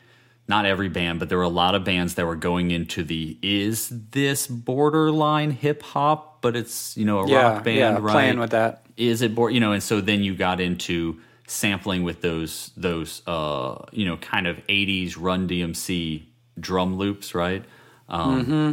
not 0.48 0.66
every 0.66 0.88
band, 0.90 1.20
but 1.20 1.28
there 1.30 1.38
were 1.38 1.44
a 1.44 1.50
lot 1.50 1.76
of 1.76 1.84
bands 1.84 2.16
that 2.16 2.26
were 2.26 2.36
going 2.36 2.72
into 2.72 3.04
the 3.04 3.38
is 3.42 3.90
this 4.12 4.48
borderline 4.48 5.52
hip 5.52 5.84
hop, 5.84 6.42
but 6.42 6.56
it's 6.56 6.96
you 6.98 7.06
know 7.06 7.20
a 7.20 7.28
Yeah, 7.30 7.42
rock 7.54 7.64
band, 7.64 7.78
yeah, 7.78 7.98
right? 8.00 8.12
playing 8.14 8.40
with 8.40 8.52
that. 8.52 8.84
Is 8.96 9.22
it 9.22 9.36
board? 9.36 9.54
You 9.54 9.60
know, 9.60 9.74
and 9.74 9.84
so 9.84 10.02
then 10.02 10.24
you 10.24 10.36
got 10.36 10.60
into 10.60 11.20
sampling 11.48 12.04
with 12.04 12.22
those 12.22 12.72
those 12.76 13.22
uh 13.28 13.76
you 13.92 14.06
know 14.06 14.18
kind 14.18 14.48
of 14.48 14.58
80s 14.68 15.16
Run 15.18 15.48
DMC 15.48 16.24
drum 16.60 16.98
loops, 16.98 17.36
right? 17.36 17.64
Um, 18.10 18.46
Mm-hmm. 18.46 18.72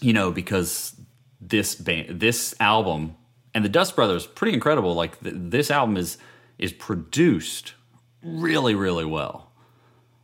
You 0.00 0.12
know, 0.12 0.30
because 0.32 0.94
this 1.48 1.74
band, 1.74 2.20
this 2.20 2.54
album 2.60 3.16
and 3.54 3.64
the 3.64 3.68
Dust 3.68 3.94
Brothers, 3.96 4.26
pretty 4.26 4.54
incredible. 4.54 4.94
Like 4.94 5.20
th- 5.20 5.34
this 5.38 5.70
album 5.70 5.96
is 5.96 6.18
is 6.58 6.72
produced 6.72 7.74
really, 8.22 8.74
really 8.74 9.04
well. 9.04 9.50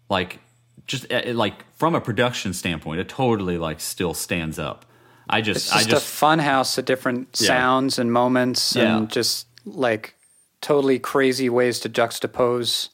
Like 0.09 0.41
just 0.87 1.11
uh, 1.13 1.23
like 1.35 1.65
from 1.77 1.95
a 1.95 2.01
production 2.01 2.53
standpoint, 2.53 3.01
it 3.01 3.09
totally 3.09 3.59
like 3.59 3.81
still 3.81 4.15
stands 4.15 4.59
up. 4.59 4.85
I 5.29 5.41
just, 5.43 5.67
It's 5.67 5.73
just, 5.75 5.87
I 5.87 5.91
just 5.91 6.07
a 6.07 6.11
fun 6.11 6.39
house 6.41 6.77
of 6.79 6.85
different 6.85 7.39
Yeah. 7.41 7.47
sounds 7.49 7.99
and 7.99 8.13
moments 8.13 8.75
Yeah. 8.75 8.97
and 8.97 9.09
just 9.11 9.47
like 9.65 10.15
totally 10.61 10.99
crazy 10.99 11.49
ways 11.49 11.79
to 11.81 11.89
juxtapose 11.89 12.89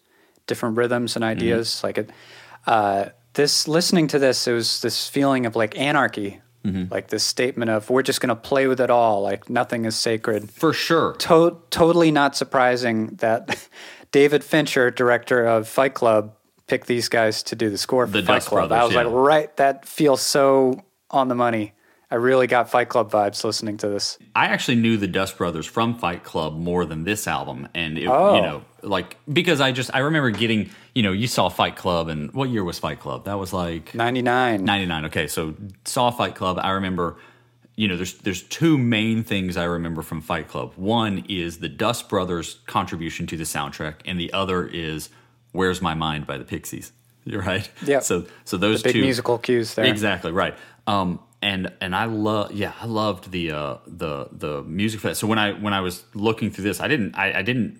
different 0.46 0.76
rhythms 0.76 1.16
and 1.16 1.24
Mm-hmm. 1.24 1.30
ideas. 1.40 1.82
Like 1.82 1.96
it, 1.98 2.10
uh, 2.66 3.06
this 3.34 3.66
listening 3.68 4.06
to 4.08 4.18
this, 4.18 4.46
it 4.46 4.52
was 4.52 4.80
this 4.82 5.08
feeling 5.08 5.46
of 5.46 5.56
like 5.56 5.78
anarchy, 5.78 6.40
Mm-hmm. 6.66 6.92
like 6.92 7.08
this 7.08 7.22
statement 7.22 7.70
of 7.70 7.88
we're 7.90 8.02
just 8.02 8.20
going 8.20 8.30
to 8.30 8.36
play 8.36 8.66
with 8.66 8.80
it 8.80 8.90
all, 8.90 9.22
like 9.22 9.48
nothing 9.48 9.84
is 9.84 9.96
sacred. 9.96 10.50
for 10.50 10.72
sure. 10.72 11.14
To- 11.14 11.58
totally 11.70 12.10
not 12.10 12.36
surprising 12.36 13.08
that 13.16 13.68
David 14.12 14.42
Fincher, 14.42 14.90
director 14.90 15.44
of 15.44 15.68
Fight 15.68 15.94
Club, 15.94 16.34
picked 16.66 16.86
these 16.88 17.08
guys 17.08 17.42
to 17.44 17.56
do 17.56 17.70
the 17.70 17.78
score 17.78 18.06
for 18.06 18.12
The 18.12 18.22
Fight 18.22 18.36
Dust 18.36 18.48
Club. 18.48 18.72
I 18.72 18.84
was 18.84 18.92
yeah. 18.92 19.02
like, 19.02 19.12
right, 19.12 19.56
that 19.56 19.86
feels 19.86 20.20
so 20.20 20.82
on 21.10 21.28
the 21.28 21.34
money. 21.34 21.72
I 22.08 22.14
really 22.16 22.46
got 22.46 22.70
Fight 22.70 22.88
Club 22.88 23.10
vibes 23.10 23.42
listening 23.42 23.78
to 23.78 23.88
this. 23.88 24.16
I 24.34 24.46
actually 24.46 24.76
knew 24.76 24.96
the 24.96 25.08
Dust 25.08 25.36
Brothers 25.36 25.66
from 25.66 25.98
Fight 25.98 26.22
Club 26.22 26.56
more 26.56 26.84
than 26.84 27.02
this 27.02 27.26
album, 27.26 27.66
and 27.74 27.98
it, 27.98 28.06
Oh. 28.06 28.36
you 28.36 28.42
know, 28.42 28.62
like 28.82 29.16
because 29.32 29.60
I 29.60 29.72
just 29.72 29.90
I 29.92 29.98
remember 30.00 30.30
getting, 30.30 30.70
you 30.94 31.02
know, 31.02 31.10
you 31.10 31.26
saw 31.26 31.48
Fight 31.48 31.74
Club, 31.74 32.08
and 32.08 32.32
what 32.32 32.48
year 32.48 32.62
was 32.62 32.78
Fight 32.78 33.00
Club? 33.00 33.24
That 33.24 33.38
was 33.40 33.52
like 33.52 33.92
99. 33.94 34.64
99 34.64 35.04
okay 35.06 35.26
so 35.26 35.54
saw 35.84 36.10
fight 36.10 36.34
club 36.36 36.58
i 36.62 36.70
remember 36.70 37.16
you 37.74 37.88
know 37.88 37.96
there's 37.96 38.14
there's 38.18 38.42
two 38.42 38.78
main 38.78 39.22
things 39.24 39.56
i 39.56 39.64
remember 39.64 40.02
from 40.02 40.20
fight 40.20 40.48
club 40.48 40.72
one 40.76 41.24
is 41.28 41.58
the 41.58 41.68
dust 41.68 42.08
brothers 42.08 42.60
contribution 42.66 43.26
to 43.26 43.36
the 43.36 43.44
soundtrack 43.44 43.94
and 44.04 44.18
the 44.18 44.32
other 44.32 44.66
is 44.66 45.10
where's 45.52 45.80
my 45.82 45.94
mind 45.94 46.26
by 46.26 46.36
the 46.38 46.44
pixies 46.44 46.92
you're 47.24 47.42
right 47.42 47.68
Yep. 47.84 48.02
so 48.02 48.24
so 48.44 48.56
those 48.56 48.82
Big 48.82 48.92
two 48.94 49.00
musical 49.02 49.38
cues 49.38 49.74
there. 49.74 49.84
exactly 49.84 50.32
right 50.32 50.54
um 50.86 51.18
and 51.42 51.72
and 51.80 51.94
i 51.94 52.04
love 52.06 52.50
yeah 52.52 52.72
i 52.80 52.86
loved 52.86 53.30
the 53.30 53.50
uh 53.52 53.76
the 53.86 54.28
the 54.32 54.62
music 54.62 55.00
for 55.00 55.08
that 55.08 55.14
so 55.16 55.26
when 55.26 55.38
i 55.38 55.52
when 55.52 55.72
i 55.74 55.80
was 55.80 56.04
looking 56.14 56.50
through 56.50 56.64
this 56.64 56.80
i 56.80 56.88
didn't 56.88 57.14
i, 57.14 57.38
I 57.38 57.42
didn't 57.42 57.78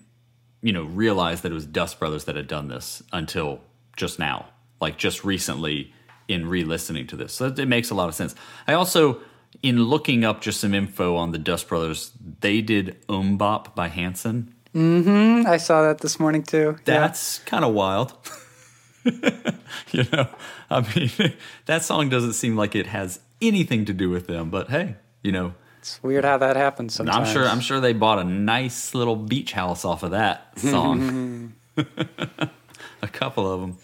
you 0.63 0.73
know 0.73 0.85
realize 0.85 1.41
that 1.43 1.53
it 1.53 1.55
was 1.55 1.67
dust 1.67 1.99
brothers 1.99 2.25
that 2.25 2.37
had 2.37 2.49
done 2.49 2.69
this 2.69 3.03
until 3.13 3.61
just 3.97 4.19
now 4.19 4.47
like 4.81 4.99
just 4.99 5.25
recently 5.25 5.93
in 6.29 6.47
re-listening 6.49 7.07
to 7.07 7.17
this 7.17 7.33
so 7.33 7.47
it 7.47 7.67
makes 7.69 7.91
a 7.91 7.95
lot 7.95 8.09
of 8.09 8.15
sense 8.15 8.35
i 8.67 8.75
also 8.75 9.21
in 9.63 9.83
looking 9.85 10.23
up 10.25 10.43
just 10.43 10.61
some 10.61 10.75
info 10.75 11.17
on 11.17 11.33
the 11.33 11.39
dust 11.39 11.67
brothers 11.69 12.13
they 12.41 12.61
did 12.61 12.97
MMMBop 13.09 13.75
by 13.75 13.89
hanson 13.89 14.53
Hmm. 14.75 15.45
I 15.47 15.57
saw 15.57 15.81
that 15.85 16.01
this 16.03 16.21
morning 16.21 16.43
too. 16.43 16.77
Yeah. 16.87 17.01
that's 17.01 17.39
kind 17.41 17.65
of 17.65 17.73
wild 17.73 18.13
you 19.93 20.05
know 20.13 20.29
i 20.69 20.81
mean 20.95 21.11
that 21.67 21.83
song 21.85 22.09
doesn't 22.11 22.35
seem 22.35 22.57
like 22.57 22.75
it 22.75 22.87
has 22.89 23.21
anything 23.41 23.85
to 23.85 23.93
do 23.93 24.11
with 24.11 24.27
them 24.27 24.51
but 24.51 24.71
hey 24.71 24.97
you 25.23 25.33
know. 25.33 25.55
It's 25.79 26.03
weird 26.03 26.25
how 26.25 26.39
that 26.39 26.57
happens 26.57 26.95
sometimes. 26.95 27.29
i'm 27.29 27.33
sure 27.33 27.49
i'm 27.49 27.61
sure 27.61 27.81
they 27.81 27.93
bought 27.93 28.19
a 28.19 28.25
nice 28.25 28.95
little 28.95 29.17
beach 29.17 29.53
house 29.53 29.85
off 29.85 30.03
of 30.03 30.13
that 30.13 30.59
song. 30.59 31.55
A 33.03 33.09
couple 33.09 33.53
of 33.53 33.61
them 33.61 33.79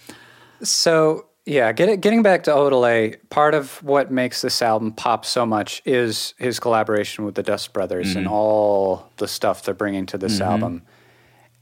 So 0.63 1.27
yeah, 1.45 1.73
get, 1.73 2.01
getting 2.01 2.23
back 2.23 2.45
to 2.45 2.53
Odelay, 2.53 3.17
part 3.29 3.55
of 3.55 3.83
what 3.83 4.13
makes 4.13 4.43
this 4.43 4.63
album 4.63 4.93
pop 4.93 5.25
so 5.25 5.45
much 5.45 5.83
is 5.85 6.35
his 6.39 6.61
collaboration 6.61 7.25
with 7.25 7.35
the 7.35 7.43
Dust 7.43 7.73
Brothers 7.73 8.15
and 8.15 8.27
mm-hmm. 8.27 8.35
all 8.35 9.11
the 9.17 9.27
stuff 9.27 9.65
they're 9.65 9.75
bringing 9.75 10.07
to 10.07 10.19
this 10.19 10.35
mm-hmm. 10.35 10.51
album. 10.51 10.83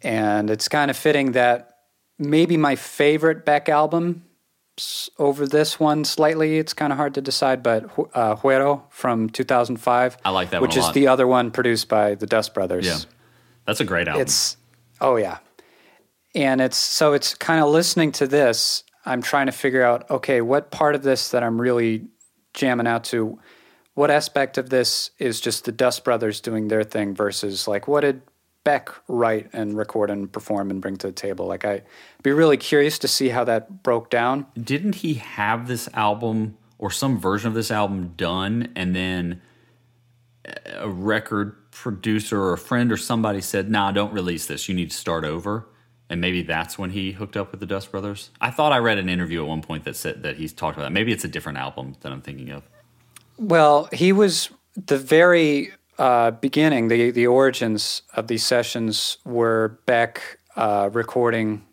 And 0.03 0.51
it's 0.51 0.69
kind 0.69 0.91
of 0.91 0.99
fitting 0.99 1.33
that 1.33 1.79
maybe 2.19 2.59
my 2.59 2.77
favorite 2.77 3.47
Beck 3.47 3.71
album 3.71 4.25
over 5.19 5.47
this 5.47 5.79
one 5.79 6.05
slightly. 6.05 6.59
It's 6.59 6.73
kind 6.73 6.93
of 6.93 6.97
hard 6.97 7.15
to 7.15 7.21
decide, 7.21 7.63
but 7.63 7.85
uh, 8.15 8.35
Guero 8.35 8.85
from 8.91 9.29
2005. 9.31 10.17
I 10.25 10.31
like 10.31 10.51
that 10.51 10.61
one 10.61 10.69
which 10.69 10.77
is 10.77 10.85
lot. 10.85 10.95
the 10.95 11.09
other 11.09 11.27
one 11.27 11.51
produced 11.51 11.89
by 11.89 12.15
the 12.15 12.27
Dust 12.27 12.55
Brothers. 12.55 12.87
yeah 12.87 12.99
that's 13.67 13.81
a 13.81 13.85
great 13.85 14.09
album 14.09 14.23
It's 14.23 14.57
oh 15.01 15.17
yeah, 15.17 15.39
and 16.35 16.61
it's 16.61 16.77
so 16.79 17.13
it's 17.13 17.35
kind 17.35 17.63
of 17.63 17.71
listening 17.71 18.13
to 18.13 18.27
this. 18.27 18.85
I'm 19.05 19.23
trying 19.23 19.47
to 19.47 19.53
figure 19.53 19.83
out 19.83 20.11
okay, 20.11 20.41
what 20.41 20.71
part 20.71 20.95
of 20.95 21.03
this 21.03 21.31
that 21.31 21.43
I'm 21.43 21.61
really 21.61 22.07
jamming 22.55 22.87
out 22.87 23.05
to, 23.05 23.39
what 23.95 24.11
aspect 24.11 24.59
of 24.59 24.71
this 24.71 25.11
is 25.19 25.41
just 25.41 25.65
the 25.67 25.73
Dust 25.73 26.05
Brothers 26.05 26.41
doing 26.41 26.69
their 26.69 26.83
thing 26.85 27.15
versus 27.15 27.69
like 27.69 27.87
what 27.87 28.01
did 28.01 28.23
Beck 28.65 28.91
write 29.09 29.49
and 29.53 29.77
record 29.77 30.11
and 30.11 30.31
perform 30.31 30.71
and 30.71 30.81
bring 30.83 30.97
to 30.99 31.07
the 31.07 31.13
table? 31.13 31.47
Like 31.47 31.65
I'd 31.65 31.85
be 32.23 32.33
really 32.33 32.57
curious 32.57 32.99
to 33.01 33.09
see 33.09 33.29
how 33.29 33.45
that 33.45 33.83
broke 33.83 34.11
down. 34.11 34.47
didn't 34.63 34.97
he 34.97 35.15
have 35.15 35.67
this 35.67 35.89
album 35.95 36.57
or 36.79 36.91
some 36.91 37.19
version 37.19 37.49
of 37.49 37.55
this 37.55 37.71
album 37.71 38.15
done 38.17 38.73
and 38.75 38.95
then 38.95 39.41
a 40.75 40.89
record 40.89 41.57
producer 41.71 42.41
or 42.41 42.53
a 42.53 42.59
friend 42.59 42.91
or 42.91 42.97
somebody 42.97 43.41
said 43.41 43.71
nah 43.71 43.93
don't 43.93 44.13
release 44.13 44.47
this. 44.47 44.69
You 44.69 44.75
need 44.75 44.91
to 44.91 44.97
start 44.97 45.25
over. 45.25 45.67
And 46.09 46.21
maybe 46.21 46.43
that's 46.43 46.77
when 46.77 46.91
he 46.91 47.13
hooked 47.13 47.37
up 47.37 47.53
with 47.53 47.61
the 47.61 47.67
dust 47.67 47.93
brothers? 47.93 48.31
I 48.41 48.51
thought 48.51 48.73
i 48.73 48.79
read 48.79 48.99
an 48.99 49.09
interview 49.09 49.43
at 49.43 49.49
one 49.49 49.63
point 49.63 49.85
that 49.85 49.95
said 49.95 50.25
that 50.25 50.37
he's 50.37 50.53
talked 50.53 50.77
about 50.77 50.87
that. 50.87 50.93
Maybe 50.93 51.13
it's 51.13 51.25
a 51.25 51.29
different 51.29 51.59
album 51.59 51.95
that 52.01 52.11
i'm 52.11 52.21
thinking 52.21 52.51
of. 52.51 52.69
Well, 53.39 53.89
he 53.93 54.13
was 54.13 54.51
the 54.75 54.99
very 54.99 55.73
uh, 56.01 56.31
beginning, 56.33 56.89
the 56.89 57.11
the 57.11 57.27
origins 57.27 58.03
of 58.15 58.27
these 58.27 58.45
sessions 58.45 59.19
were 59.25 59.79
Beck 59.87 60.39
uh, 60.57 60.89
recording 60.93 61.67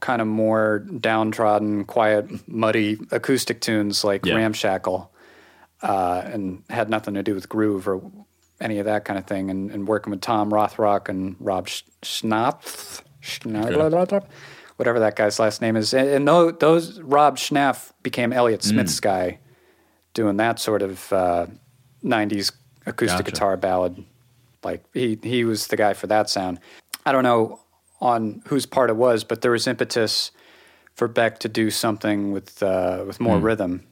kind 0.00 0.20
of 0.22 0.28
more 0.28 0.78
downtrodden, 1.00 1.84
quiet, 1.84 2.24
muddy 2.48 2.98
acoustic 3.10 3.60
tunes 3.60 4.04
like 4.04 4.24
Yeah. 4.24 4.36
Ramshackle, 4.36 5.10
uh, 5.82 6.22
and 6.24 6.62
had 6.70 6.88
nothing 6.88 7.14
to 7.14 7.22
do 7.22 7.34
with 7.34 7.48
groove 7.48 7.86
or 7.88 8.00
any 8.60 8.78
of 8.78 8.86
that 8.86 9.04
kind 9.04 9.18
of 9.18 9.26
thing. 9.26 9.50
And, 9.50 9.70
and 9.72 9.86
working 9.88 10.12
with 10.12 10.20
Tom 10.20 10.50
Rothrock 10.50 11.08
and 11.08 11.36
Rob 11.40 11.68
Sch- 11.68 11.82
Schnapf, 12.02 13.02
Schna- 13.22 14.24
whatever 14.76 15.00
that 15.00 15.16
guy's 15.16 15.38
last 15.40 15.60
name 15.60 15.76
is, 15.76 15.92
and, 15.92 16.08
and 16.08 16.28
those, 16.28 16.54
those 16.60 17.00
Rob 17.02 17.36
Schnapf 17.36 17.92
became 18.02 18.32
Elliott 18.32 18.60
Mm. 18.60 18.68
Smith's 18.70 19.00
guy 19.00 19.40
doing 20.14 20.36
that 20.38 20.58
sort 20.60 20.80
of 20.82 21.12
uh, 21.12 21.46
90s 22.04 22.52
acoustic 22.86 23.18
Gotcha. 23.26 23.30
guitar 23.32 23.56
ballad. 23.56 24.04
Like 24.62 24.84
he 24.94 25.18
he 25.22 25.44
was 25.44 25.66
the 25.68 25.76
guy 25.76 25.92
for 25.94 26.06
that 26.08 26.28
sound. 26.30 26.58
I 27.04 27.12
don't 27.12 27.22
know 27.24 27.60
on 28.00 28.42
whose 28.46 28.66
part 28.66 28.90
it 28.90 28.96
was, 28.96 29.24
but 29.24 29.40
there 29.42 29.50
was 29.50 29.66
impetus 29.66 30.30
for 30.94 31.08
Beck 31.08 31.38
to 31.40 31.48
do 31.48 31.70
something 31.70 32.32
with 32.32 32.62
uh, 32.62 33.04
with 33.06 33.20
more 33.20 33.38
rhythm, 33.38 33.84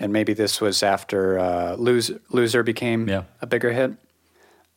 and 0.00 0.12
maybe 0.12 0.34
this 0.34 0.60
was 0.60 0.82
after 0.82 1.38
uh, 1.38 1.74
Loser, 1.76 2.20
Loser 2.30 2.62
became 2.62 3.08
Yeah. 3.08 3.24
a 3.40 3.46
bigger 3.46 3.72
hit. 3.72 3.92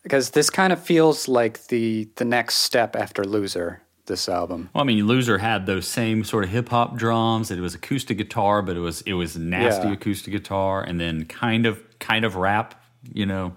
Because 0.03 0.29
this 0.31 0.49
kind 0.49 0.71
of 0.71 0.79
feels 0.81 1.27
like 1.27 1.67
the 1.67 2.07
the 2.15 2.25
next 2.25 2.55
step 2.59 2.95
after 2.95 3.23
Loser. 3.23 3.81
This 4.05 4.27
album, 4.27 4.71
well 4.73 4.81
i 4.81 4.87
mean 4.87 5.05
loser 5.05 5.37
had 5.37 5.67
those 5.67 5.87
same 5.87 6.23
sort 6.23 6.43
of 6.43 6.49
hip-hop 6.49 6.97
drums 6.97 7.51
it 7.51 7.59
was 7.59 7.75
acoustic 7.75 8.17
guitar 8.17 8.63
but 8.63 8.75
it 8.75 8.79
was 8.79 9.01
it 9.01 9.13
was 9.13 9.37
nasty 9.37 9.87
Yeah. 9.89 9.93
acoustic 9.93 10.31
guitar 10.33 10.81
and 10.81 10.99
then 10.99 11.25
kind 11.25 11.67
of 11.67 11.83
kind 11.99 12.25
of 12.25 12.35
rap 12.35 12.73
you 13.13 13.25
know 13.25 13.53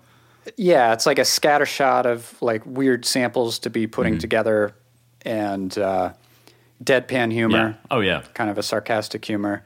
Yeah, 0.56 0.92
it's 0.92 1.06
like 1.06 1.18
a 1.18 1.24
scatter 1.24 1.66
shot 1.66 2.06
of 2.06 2.34
like 2.40 2.62
weird 2.66 3.04
samples 3.04 3.58
to 3.60 3.70
be 3.70 3.82
Mm-hmm. 3.82 3.90
putting 3.90 4.18
together 4.18 4.74
and 5.24 5.76
uh, 5.78 6.12
deadpan 6.82 7.32
humor, 7.32 7.78
yeah 7.78 7.96
oh 7.96 8.00
yeah 8.00 8.22
kind 8.34 8.50
of 8.50 8.58
a 8.58 8.62
sarcastic 8.62 9.24
humor. 9.24 9.64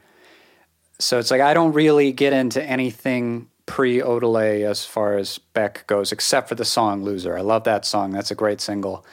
So 0.99 1.19
it's 1.19 1.31
like 1.31 1.41
I 1.41 1.53
don't 1.53 1.73
really 1.73 2.11
get 2.11 2.33
into 2.33 2.61
anything 2.63 3.47
pre 3.65 3.99
Odelay 3.99 4.63
as 4.69 4.85
far 4.85 5.17
as 5.17 5.37
Beck 5.53 5.85
goes, 5.87 6.11
except 6.11 6.49
for 6.49 6.55
the 6.55 6.65
song 6.65 7.03
Loser. 7.03 7.37
I 7.37 7.41
love 7.41 7.63
that 7.65 7.85
song. 7.85 8.11
That's 8.11 8.31
a 8.31 8.35
great 8.35 8.61
single. 8.61 9.05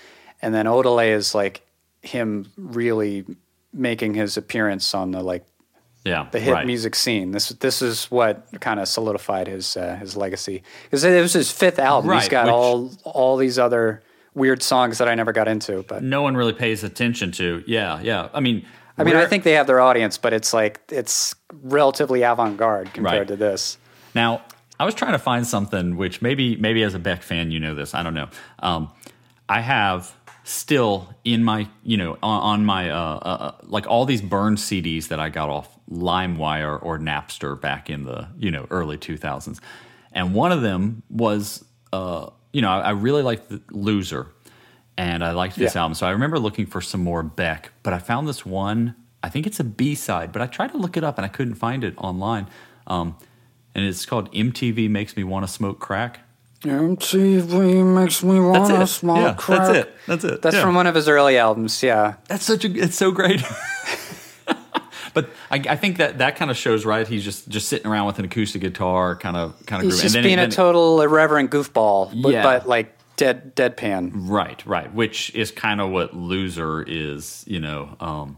And 0.43 0.55
then 0.55 0.67
Odelay 0.67 1.13
is 1.15 1.35
like 1.35 1.63
him 2.03 2.51
really 2.57 3.25
making 3.73 4.15
his 4.15 4.37
appearance 4.37 4.95
on 4.95 5.11
the 5.11 5.23
like 5.23 5.45
yeah 6.05 6.29
the 6.31 6.41
hit 6.41 6.53
right. 6.53 6.67
music 6.67 6.95
scene. 6.95 7.31
This 7.33 7.49
this 7.51 7.83
is 7.83 8.11
what 8.11 8.47
kind 8.61 8.79
of 8.81 8.89
solidified 8.89 9.47
his 9.49 9.77
uh, 9.77 9.97
his 9.97 10.17
legacy 10.17 10.63
because 10.85 11.05
it 11.05 11.21
was 11.21 11.33
his 11.33 11.51
fifth 11.51 11.79
album. 11.79 12.13
He's 12.13 12.29
got 12.29 12.47
which- 12.47 12.53
all 12.53 12.91
all 13.05 13.37
these 13.37 13.59
other 13.59 14.03
weird 14.35 14.63
songs 14.63 14.99
that 14.99 15.09
I 15.09 15.15
never 15.15 15.33
got 15.33 15.49
into. 15.49 15.83
But 15.85 16.03
no 16.03 16.23
one 16.23 16.37
really 16.37 16.53
pays 16.53 16.83
attention 16.85 17.31
to 17.33 17.63
yeah 17.67 18.01
yeah 18.01 18.29
i 18.35 18.41
mean 18.41 18.65
I 18.97 19.03
mean, 19.03 19.17
I 19.17 19.27
think 19.27 19.43
they 19.43 19.55
have 19.55 19.67
their 19.67 19.81
audience, 19.81 20.19
but 20.19 20.33
it's 20.33 20.55
like 20.55 20.81
it's 20.89 21.35
relatively 21.63 22.23
avant 22.23 22.57
garde 22.57 22.93
compared 22.93 23.19
Right. 23.19 23.27
to 23.29 23.35
this. 23.37 23.77
Now, 24.15 24.43
I 24.79 24.85
was 24.85 24.95
trying 24.95 25.13
to 25.13 25.19
find 25.19 25.45
something 25.47 25.97
which 25.97 26.23
maybe 26.23 26.55
maybe 26.57 26.83
as 26.85 26.95
a 26.95 27.01
Beck 27.01 27.23
fan 27.23 27.51
you 27.51 27.59
know 27.59 27.75
this. 27.75 27.93
I 27.95 28.03
don't 28.05 28.15
know. 28.15 28.29
Um, 28.61 28.91
I 29.49 29.61
have 29.61 30.15
still 30.47 31.09
in 31.25 31.43
my 31.43 31.67
you 31.83 31.97
know 31.97 32.19
on, 32.23 32.43
on 32.43 32.65
my 32.65 32.91
uh, 32.91 32.97
uh, 32.97 33.19
uh, 33.25 33.55
like 33.63 33.87
all 33.87 34.05
these 34.05 34.21
burned 34.23 34.59
CDs 34.59 35.09
that 35.09 35.19
I 35.19 35.29
got 35.31 35.49
off 35.49 35.69
LimeWire 35.91 36.81
or 36.83 36.99
Napster 36.99 37.59
back 37.61 37.91
in 37.91 38.05
the 38.05 38.29
you 38.39 38.51
know 38.51 38.67
early 38.71 38.97
2000s, 38.99 39.59
and 40.13 40.35
one 40.35 40.53
of 40.53 40.63
them 40.63 41.03
was 41.11 41.65
uh, 41.93 42.31
you 42.53 42.61
know, 42.63 42.69
I, 42.71 42.81
I 42.81 42.91
really 42.91 43.23
liked 43.23 43.49
the 43.49 43.61
Loser, 43.71 44.29
and 44.97 45.25
I 45.25 45.31
liked 45.33 45.57
this 45.57 45.75
Yeah. 45.75 45.83
album. 45.83 45.95
So 45.95 46.07
I 46.07 46.11
remember 46.11 46.39
looking 46.39 46.67
for 46.67 46.81
some 46.81 47.03
more 47.03 47.23
Beck, 47.23 47.73
but 47.83 47.93
I 47.93 47.99
found 47.99 48.29
this 48.29 48.45
one. 48.47 48.95
I 49.23 49.29
think 49.29 49.47
it's 49.47 49.59
a 49.61 49.65
B 49.65 49.95
side, 49.95 50.33
but 50.33 50.43
I 50.43 50.47
tried 50.47 50.71
to 50.73 50.77
look 50.77 50.97
it 50.97 51.05
up 51.05 51.19
and 51.19 51.25
I 51.25 51.29
couldn't 51.29 51.55
find 51.55 51.83
it 51.85 51.95
online. 51.97 52.47
Um, 52.87 53.17
and 53.75 53.85
it's 53.85 54.05
called 54.07 54.31
MTV 54.33 54.91
Makes 54.91 55.17
Me 55.17 55.25
Want 55.25 55.47
to 55.47 55.51
Smoke 55.53 55.81
Crack. 55.81 56.21
MTV 56.65 57.85
makes 57.95 58.23
me 58.23 58.35
That's 58.35 58.43
want 58.59 58.75
to 58.75 58.81
it. 58.83 58.87
smoke 58.87 59.17
yeah, 59.19 59.35
crack. 59.37 59.59
that's 59.61 59.79
it. 59.79 59.95
That's 60.07 60.25
it. 60.25 60.43
That's 60.43 60.57
Yeah. 60.57 60.63
from 60.63 60.75
one 60.75 60.87
of 60.87 60.95
his 60.95 61.09
early 61.09 61.39
albums. 61.39 61.83
Yeah, 61.83 62.15
That's 62.29 62.45
such 62.45 62.65
a. 62.65 62.73
It's 62.75 62.97
so 62.97 63.11
great. 63.13 63.43
but 65.15 65.31
I, 65.51 65.63
I 65.69 65.77
think 65.77 65.99
that 65.99 66.19
that 66.19 66.37
kind 66.37 66.51
of 66.51 66.57
shows 66.57 66.85
right. 66.85 67.07
He's 67.07 67.25
just 67.25 67.49
just 67.49 67.69
sitting 67.69 67.87
around 67.87 68.07
with 68.07 68.19
an 68.19 68.25
acoustic 68.25 68.63
guitar, 68.63 69.15
kind 69.17 69.37
of 69.37 69.55
kind 69.67 69.83
of 69.83 69.85
he's 69.87 69.95
grooving. 69.95 70.03
just 70.03 70.17
and 70.17 70.25
being 70.25 70.37
then, 70.37 70.49
a 70.49 70.53
total 70.53 71.01
irreverent 71.03 71.51
goofball, 71.51 72.21
but, 72.23 72.33
Yeah. 72.33 72.43
but 72.43 72.69
like 72.69 72.97
dead 73.17 73.55
deadpan. 73.55 74.11
right, 74.15 74.65
right, 74.67 74.93
which 74.93 75.33
is 75.35 75.51
kind 75.53 75.81
of 75.81 75.91
what 75.91 76.17
loser 76.17 76.83
is. 76.83 77.45
You 77.47 77.61
know, 77.61 77.97
um, 78.01 78.37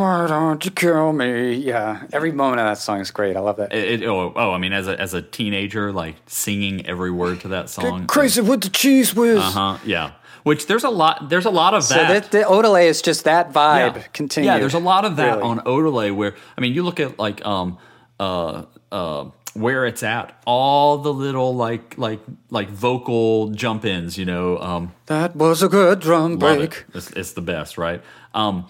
Why 0.00 0.26
don't 0.26 0.64
you 0.64 0.70
kill 0.70 1.12
me? 1.12 1.54
Yeah, 1.54 2.02
every 2.12 2.32
moment 2.32 2.60
of 2.60 2.66
that 2.66 2.78
song 2.78 3.00
is 3.00 3.10
great. 3.10 3.36
I 3.36 3.40
love 3.40 3.56
that. 3.58 3.72
it, 3.72 4.02
it- 4.02 4.06
oh, 4.08 4.32
oh, 4.34 4.50
I 4.52 4.58
mean, 4.58 4.72
as 4.72 4.88
a 4.88 4.98
as 5.00 5.14
a 5.14 5.22
teenager, 5.22 5.92
like 5.92 6.16
singing 6.26 6.86
every 6.86 7.10
word 7.10 7.40
to 7.40 7.48
that 7.48 7.68
song. 7.70 8.06
Crazy 8.06 8.40
with 8.40 8.62
the 8.62 8.70
cheese 8.70 9.14
whiz. 9.14 9.38
Uh 9.38 9.50
huh. 9.50 9.78
Yeah. 9.84 10.12
Which 10.42 10.66
there's 10.68 10.84
a 10.84 10.90
lot. 10.90 11.28
There's 11.28 11.44
a 11.44 11.50
lot 11.50 11.74
of 11.74 11.86
that. 11.90 12.24
So 12.24 12.38
the, 12.38 12.38
the 12.38 12.44
Odelay 12.44 12.86
is 12.86 13.02
just 13.02 13.24
that 13.24 13.52
vibe 13.52 13.96
yeah. 13.96 14.02
continued. 14.14 14.46
Yeah, 14.46 14.58
there's 14.58 14.72
a 14.74 14.78
lot 14.78 15.04
of 15.04 15.16
that 15.16 15.36
really. 15.36 15.42
on 15.42 15.60
Odelay 15.60 16.16
where 16.16 16.34
I 16.56 16.60
mean, 16.62 16.72
you 16.72 16.82
look 16.82 16.98
at 16.98 17.18
like 17.18 17.44
um 17.44 17.76
uh 18.18 18.64
uh 18.90 19.24
where 19.52 19.84
it's 19.84 20.02
at, 20.02 20.40
all 20.46 20.96
the 20.98 21.12
little 21.12 21.54
like 21.54 21.98
like 21.98 22.20
like 22.48 22.70
vocal 22.70 23.48
jump 23.50 23.84
ins, 23.84 24.16
you 24.16 24.24
know, 24.24 24.56
um 24.58 24.92
That 25.06 25.36
was 25.36 25.62
a 25.62 25.68
good 25.68 26.00
drum 26.00 26.38
break. 26.38 26.60
it. 26.72 26.84
It's, 26.94 27.10
it's 27.10 27.32
the 27.32 27.42
best, 27.42 27.76
right? 27.76 28.00
Um 28.32 28.66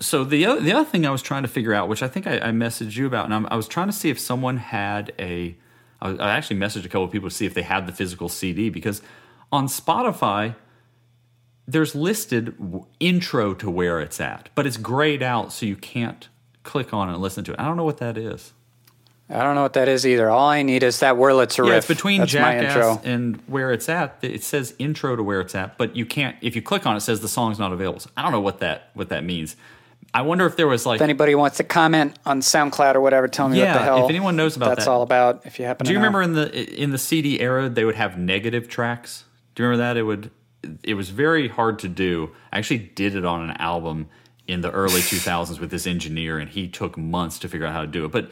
so 0.00 0.24
the 0.24 0.46
other, 0.46 0.60
the 0.60 0.72
other 0.72 0.84
thing 0.84 1.06
I 1.06 1.10
was 1.10 1.22
trying 1.22 1.42
to 1.42 1.48
figure 1.48 1.74
out, 1.74 1.88
which 1.88 2.02
I 2.02 2.08
think 2.08 2.26
I, 2.26 2.38
I 2.38 2.50
messaged 2.50 2.96
you 2.96 3.06
about, 3.06 3.24
and 3.24 3.34
I'm, 3.34 3.46
I 3.50 3.56
was 3.56 3.68
trying 3.68 3.88
to 3.88 3.92
see 3.92 4.10
if 4.10 4.18
someone 4.18 4.58
had 4.58 5.12
a. 5.18 5.56
I, 6.00 6.30
actually 6.30 6.60
messaged 6.60 6.84
a 6.84 6.88
couple 6.88 7.02
of 7.02 7.10
people 7.10 7.28
to 7.28 7.34
see 7.34 7.44
if 7.44 7.54
they 7.54 7.62
had 7.62 7.88
the 7.88 7.92
physical 7.92 8.28
CD 8.28 8.70
because 8.70 9.02
on 9.50 9.66
Spotify 9.66 10.54
there's 11.66 11.94
listed 11.94 12.54
intro 13.00 13.52
to 13.54 13.68
where 13.68 14.00
it's 14.00 14.20
at, 14.20 14.48
but 14.54 14.66
it's 14.66 14.76
grayed 14.76 15.22
out 15.22 15.52
so 15.52 15.66
you 15.66 15.76
can't 15.76 16.28
click 16.62 16.94
on 16.94 17.10
it 17.10 17.12
and 17.12 17.20
listen 17.20 17.44
to 17.44 17.52
it. 17.52 17.60
I 17.60 17.64
don't 17.66 17.76
know 17.76 17.84
what 17.84 17.98
that 17.98 18.16
is. 18.16 18.52
I 19.30 19.42
don't 19.42 19.54
know 19.54 19.62
what 19.62 19.74
that 19.74 19.88
is 19.88 20.06
either. 20.06 20.30
All 20.30 20.48
I 20.48 20.62
need 20.62 20.82
is 20.82 21.00
that 21.00 21.16
Wurlitzer 21.16 21.58
riff. 21.64 21.68
Yeah, 21.68 21.76
it's 21.76 21.86
between 21.86 22.20
That's 22.20 22.34
my 22.34 22.40
Jackass 22.40 22.76
intro. 22.76 23.00
and 23.04 23.42
where 23.46 23.72
it's 23.72 23.88
at. 23.90 24.18
It 24.22 24.42
says 24.42 24.74
intro 24.78 25.16
to 25.16 25.22
where 25.22 25.42
it's 25.42 25.54
at, 25.54 25.76
but 25.76 25.94
you 25.94 26.06
can't. 26.06 26.36
If 26.40 26.56
you 26.56 26.62
click 26.62 26.86
on 26.86 26.94
it, 26.94 26.98
it 26.98 27.00
says 27.02 27.20
the 27.20 27.28
song's 27.28 27.58
not 27.58 27.72
available. 27.72 28.00
So 28.00 28.08
I 28.16 28.22
don't 28.22 28.32
know 28.32 28.40
what 28.40 28.60
that 28.60 28.88
what 28.94 29.10
that 29.10 29.24
means. 29.24 29.54
I 30.14 30.22
wonder 30.22 30.46
if 30.46 30.56
there 30.56 30.66
was 30.66 30.86
like. 30.86 30.96
If 30.96 31.02
anybody 31.02 31.34
wants 31.34 31.58
to 31.58 31.64
comment 31.64 32.18
on 32.24 32.40
SoundCloud 32.40 32.94
or 32.94 33.00
whatever, 33.00 33.28
tell 33.28 33.48
me 33.48 33.58
Yeah, 33.58 33.72
what 33.72 33.78
the 33.78 33.84
hell. 33.84 34.04
if 34.04 34.10
anyone 34.10 34.36
knows 34.36 34.56
about 34.56 34.70
that's 34.70 34.86
that. 34.86 34.90
all 34.90 35.02
about. 35.02 35.44
If 35.46 35.58
you 35.58 35.66
happen 35.66 35.84
to 35.84 35.88
do 35.88 35.92
you 35.92 35.98
know. 35.98 36.06
remember 36.06 36.22
in 36.22 36.32
the 36.34 36.82
in 36.82 36.90
the 36.90 36.98
CD 36.98 37.40
era 37.40 37.68
they 37.68 37.84
would 37.84 37.94
have 37.96 38.18
negative 38.18 38.68
tracks? 38.68 39.24
Do 39.54 39.62
you 39.62 39.68
remember 39.68 39.84
that? 39.94 39.96
It 39.98 40.02
would. 40.04 40.30
It 40.82 40.94
was 40.94 41.10
very 41.10 41.48
hard 41.48 41.78
to 41.80 41.88
do. 41.88 42.30
I 42.52 42.58
actually 42.58 42.78
did 42.78 43.14
it 43.14 43.24
on 43.24 43.48
an 43.48 43.56
album 43.58 44.08
in 44.46 44.60
the 44.62 44.70
early 44.70 45.00
2000s 45.02 45.60
with 45.60 45.70
this 45.70 45.86
engineer, 45.86 46.38
and 46.38 46.48
he 46.50 46.68
took 46.68 46.96
months 46.96 47.38
to 47.40 47.48
figure 47.48 47.66
out 47.66 47.74
how 47.74 47.82
to 47.82 47.86
do 47.86 48.04
it. 48.06 48.10
But 48.12 48.30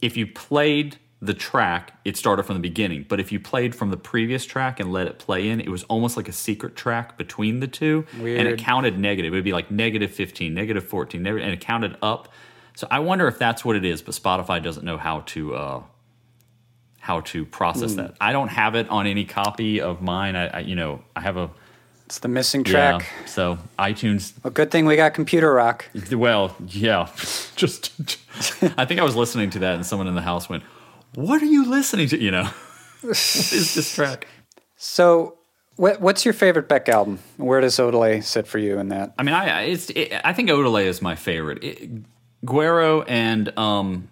if 0.00 0.16
you 0.16 0.26
played 0.26 0.98
the 1.20 1.34
track, 1.34 1.94
it 2.04 2.16
started 2.16 2.44
from 2.44 2.54
the 2.54 2.60
beginning. 2.60 3.04
But 3.08 3.18
if 3.18 3.32
you 3.32 3.40
played 3.40 3.74
from 3.74 3.90
the 3.90 3.96
previous 3.96 4.46
track 4.46 4.78
and 4.78 4.92
let 4.92 5.06
it 5.08 5.18
play 5.18 5.48
in, 5.48 5.60
it 5.60 5.68
was 5.68 5.82
almost 5.84 6.16
like 6.16 6.28
a 6.28 6.32
secret 6.32 6.76
track 6.76 7.18
between 7.18 7.58
the 7.60 7.66
two. 7.66 8.06
And 8.12 8.24
it 8.46 8.58
counted 8.58 8.98
negative. 8.98 9.32
It 9.32 9.36
would 9.36 9.44
be 9.44 9.52
like 9.52 9.70
negative 9.70 10.12
15, 10.12 10.54
negative 10.54 10.86
14, 10.86 11.26
and 11.26 11.40
it 11.52 11.60
counted 11.60 11.96
up. 12.02 12.28
So 12.76 12.86
I 12.90 13.00
wonder 13.00 13.26
if 13.26 13.36
that's 13.38 13.64
what 13.64 13.74
it 13.74 13.84
is, 13.84 14.00
but 14.00 14.14
Spotify 14.14 14.62
doesn't 14.62 14.84
know 14.84 14.96
how 14.96 15.20
to 15.26 15.54
uh, 15.56 15.82
how 17.00 17.20
to 17.22 17.44
process 17.44 17.92
Hmm. 17.92 17.98
that. 18.02 18.14
I 18.20 18.32
don't 18.32 18.48
have 18.48 18.74
it 18.76 18.88
on 18.88 19.06
any 19.06 19.24
copy 19.24 19.80
of 19.80 20.00
mine. 20.00 20.36
I, 20.36 20.46
I 20.48 20.58
you 20.60 20.76
know 20.76 21.02
I 21.16 21.20
have 21.20 21.36
a 21.36 21.50
It's 22.06 22.20
the 22.20 22.28
missing 22.28 22.62
track. 22.62 23.00
yeah. 23.02 23.26
So 23.26 23.58
iTunes 23.78 24.34
Well, 24.44 24.52
good 24.52 24.70
thing 24.70 24.86
we 24.86 24.94
got 24.94 25.14
Computer 25.14 25.52
Rock. 25.52 25.86
well, 26.12 26.54
yeah. 26.68 27.08
Just, 27.56 27.90
I 28.78 28.84
think 28.84 29.00
I 29.00 29.04
was 29.04 29.16
listening 29.16 29.50
to 29.50 29.58
that, 29.60 29.74
and 29.74 29.84
someone 29.84 30.06
in 30.06 30.14
the 30.14 30.22
house 30.22 30.48
went, 30.48 30.62
"What 31.14 31.42
are 31.42 31.46
you 31.46 31.68
listening 31.68 32.08
to?" 32.08 32.20
You 32.20 32.30
know, 32.30 32.50
what 33.00 33.10
is 33.10 33.74
this 33.74 33.94
track? 33.94 34.26
So, 34.76 35.38
what, 35.76 36.00
what's 36.00 36.24
your 36.24 36.34
favorite 36.34 36.68
Beck 36.68 36.88
album? 36.88 37.18
Where 37.36 37.60
does 37.60 37.76
Odelay 37.76 38.22
sit 38.22 38.46
for 38.46 38.58
you 38.58 38.78
in 38.78 38.88
that? 38.88 39.14
I 39.18 39.22
mean, 39.22 39.34
I 39.34 39.62
it's 39.62 39.90
it, 39.90 40.12
I 40.24 40.32
think 40.32 40.48
Odelay 40.50 40.84
is 40.84 41.02
my 41.02 41.14
favorite. 41.14 41.62
It, 41.64 41.90
Guero 42.44 43.02
and 43.02 43.56
um, 43.58 44.08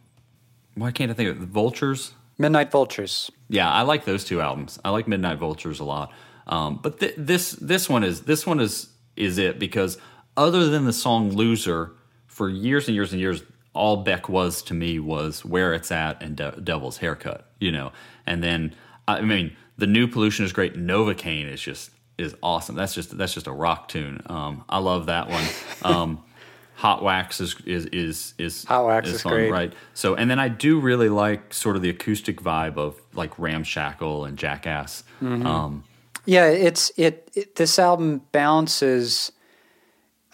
why 0.75 0.91
can't 0.91 1.11
I 1.11 1.15
think 1.15 1.31
of 1.31 1.43
it? 1.43 1.49
Vultures? 1.49 2.13
Midnight 2.39 2.71
Vultures. 2.71 3.31
Yeah, 3.49 3.71
I 3.71 3.83
like 3.83 4.05
those 4.05 4.25
two 4.25 4.41
albums. 4.41 4.79
I 4.85 4.91
like 4.91 5.09
Midnight 5.09 5.39
Vultures 5.39 5.81
a 5.81 5.85
lot. 5.85 6.13
Um, 6.47 6.79
but 6.83 7.01
th- 7.01 7.15
this 7.17 7.53
this 7.53 7.89
one 7.89 8.05
is 8.05 8.23
this 8.23 8.47
one 8.47 8.61
is 8.61 8.91
is 9.17 9.39
it 9.39 9.59
because 9.59 9.99
other 10.37 10.69
than 10.69 10.85
the 10.85 10.93
song 10.93 11.33
"Loser," 11.33 11.93
for 12.27 12.49
years 12.49 12.89
and 12.89 12.95
years 12.95 13.13
and 13.13 13.21
years, 13.21 13.43
all 13.77 13.99
Beck 13.99 14.29
was 14.29 14.63
to 14.63 14.75
me 14.75 14.99
was 14.99 15.45
"Where 15.45 15.73
It's 15.75 15.93
At" 15.93 16.23
and 16.23 16.37
De- 16.37 16.61
"Devil's 16.63 16.99
Haircut." 16.99 17.47
You 17.61 17.73
know, 17.73 17.93
and 18.27 18.43
then 18.43 18.75
I 19.07 19.21
mean, 19.21 19.57
the 19.79 19.87
new 19.87 20.09
pollution 20.09 20.45
is 20.45 20.53
great. 20.53 20.75
Novacane 20.75 21.53
is 21.53 21.61
just 21.61 21.91
is 22.19 22.35
awesome. 22.43 22.75
That's 22.75 22.95
just 22.95 23.17
that's 23.17 23.35
just 23.35 23.47
a 23.47 23.53
rock 23.53 23.89
tune. 23.89 24.23
Um, 24.27 24.65
I 24.69 24.79
love 24.79 25.07
that 25.07 25.29
one. 25.29 25.45
Um, 25.83 26.23
Hot 26.77 27.03
Wax 27.03 27.41
is 27.41 27.57
is 27.65 27.87
is 27.87 28.35
is 28.37 28.65
Hot 28.65 28.85
Wax 28.85 29.09
is 29.09 29.23
fun, 29.23 29.33
great. 29.33 29.51
right? 29.51 29.73
So, 29.95 30.15
and 30.15 30.31
then 30.31 30.39
I 30.39 30.49
do 30.49 30.79
really 30.79 31.09
like 31.09 31.55
sort 31.55 31.75
of 31.77 31.81
the 31.83 31.89
acoustic 31.89 32.41
vibe 32.43 32.77
of 32.77 33.01
like 33.15 33.39
Ramshackle 33.39 34.27
and 34.27 34.37
Jackass. 34.37 35.03
Mm-hmm. 35.23 35.47
Um, 35.47 35.85
Yeah, 36.27 36.49
it's 36.49 36.93
it, 36.99 37.31
it. 37.35 37.55
This 37.57 37.79
album 37.79 38.21
balances, 38.31 39.33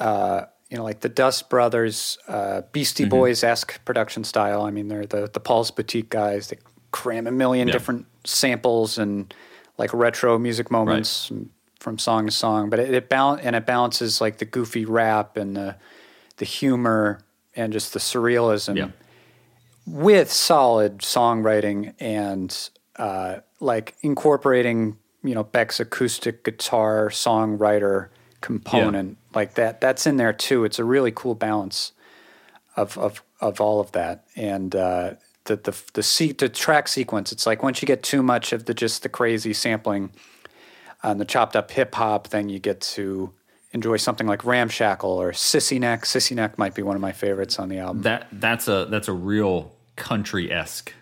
uh, 0.01 0.47
you 0.73 0.79
know, 0.79 0.85
like 0.85 1.01
the 1.01 1.11
Dust 1.11 1.51
Brothers, 1.51 2.17
uh, 2.29 2.63
Beastie 2.73 3.03
Mm-hmm. 3.05 3.11
Boys 3.11 3.45
esque 3.45 3.85
production 3.85 4.25
style. 4.25 4.63
I 4.63 4.71
mean, 4.71 4.89
they're 4.89 5.05
the 5.05 5.29
the 5.31 5.39
Paul's 5.39 5.71
Boutique 5.71 6.09
guys. 6.09 6.49
They 6.49 6.57
cram 6.93 7.27
a 7.27 7.31
million 7.31 7.69
Yeah. 7.69 7.73
different 7.73 8.07
samples 8.25 8.97
and 8.97 9.35
like 9.77 9.93
retro 9.93 10.39
music 10.39 10.71
moments 10.71 11.27
from, 11.27 11.51
from 11.79 11.99
song 11.99 12.25
to 12.25 12.33
song. 12.33 12.71
But 12.71 12.79
it, 12.81 12.95
it 12.95 13.09
bal- 13.11 13.39
and 13.43 13.55
it 13.55 13.67
balances 13.67 14.23
like 14.23 14.39
the 14.39 14.47
goofy 14.47 14.87
rap 14.87 15.37
and 15.37 15.55
the 15.55 15.77
the 16.39 16.47
humor 16.47 17.21
and 17.55 17.71
just 17.71 17.93
the 17.93 17.99
surrealism 18.01 18.79
yeah, 18.79 18.89
with 19.87 20.33
solid 20.33 20.99
songwriting 21.01 21.93
and 22.01 22.71
uh, 22.97 23.41
like 23.61 23.95
incorporating 24.01 24.97
you 25.23 25.35
know 25.35 25.45
Beck's 25.45 25.81
acoustic 25.81 26.45
guitar 26.45 27.11
songwriter 27.11 28.09
component 28.43 29.17
like 29.35 29.55
that 29.55 29.81
that's 29.81 30.07
in 30.07 30.17
there 30.17 30.33
too 30.33 30.65
it's 30.65 30.79
a 30.79 30.85
really 30.85 31.11
cool 31.11 31.35
balance 31.35 31.93
of 32.77 32.99
of 32.99 33.23
of 33.41 33.61
all 33.61 33.81
of 33.81 33.93
that 33.93 34.25
and 34.37 34.77
uh, 34.77 35.15
the 35.45 35.57
the 35.57 35.83
the, 35.95 36.03
se- 36.03 36.33
the 36.33 36.49
track 36.49 36.89
sequence 36.89 37.33
it's 37.33 37.47
like 37.47 37.63
once 37.63 37.81
you 37.81 37.87
get 37.87 38.03
too 38.03 38.23
much 38.23 38.53
of 38.53 38.67
the 38.67 38.75
just 38.75 39.03
the 39.03 39.09
crazy 39.09 39.53
sampling 39.53 40.11
and 41.03 41.21
the 41.21 41.25
chopped 41.25 41.57
up 41.57 41.71
hip 41.71 41.95
hop 41.95 42.29
then 42.29 42.49
you 42.49 42.59
get 42.59 42.81
to 42.81 43.33
enjoy 43.73 43.97
something 43.97 44.27
like 44.27 44.45
Ramshackle 44.45 45.11
or 45.11 45.33
Sissy 45.33 45.81
Neck 45.81 46.03
Sissy 46.03 46.37
Neck 46.37 46.59
might 46.59 46.75
be 46.75 46.83
one 46.83 46.97
of 46.97 47.01
my 47.01 47.13
favorites 47.13 47.59
on 47.59 47.69
the 47.69 47.79
album 47.79 48.03
that 48.03 48.29
that's 48.33 48.69
a 48.69 48.87
that's 48.91 49.09
a 49.09 49.13
real 49.15 49.73
country 49.97 50.53
esque. 50.53 50.93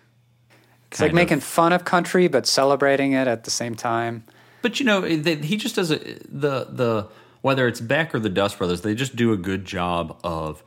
It's 0.91 0.99
like 0.99 1.13
making 1.13 1.39
fun 1.39 1.71
of 1.71 1.85
country, 1.85 2.27
but 2.27 2.45
celebrating 2.45 3.13
it 3.13 3.27
at 3.27 3.45
the 3.45 3.51
same 3.51 3.75
time. 3.75 4.25
But 4.61 4.79
you 4.79 4.85
know, 4.85 5.01
they, 5.01 5.35
he 5.37 5.55
just 5.55 5.75
does 5.75 5.89
a, 5.89 5.97
the 5.97 6.67
the 6.69 7.07
whether 7.41 7.67
it's 7.67 7.81
Beck 7.81 8.13
or 8.15 8.19
the 8.19 8.29
Dust 8.29 8.57
Brothers, 8.57 8.81
they 8.81 8.95
just 8.95 9.15
do 9.15 9.31
a 9.33 9.37
good 9.37 9.65
job 9.65 10.19
of 10.23 10.63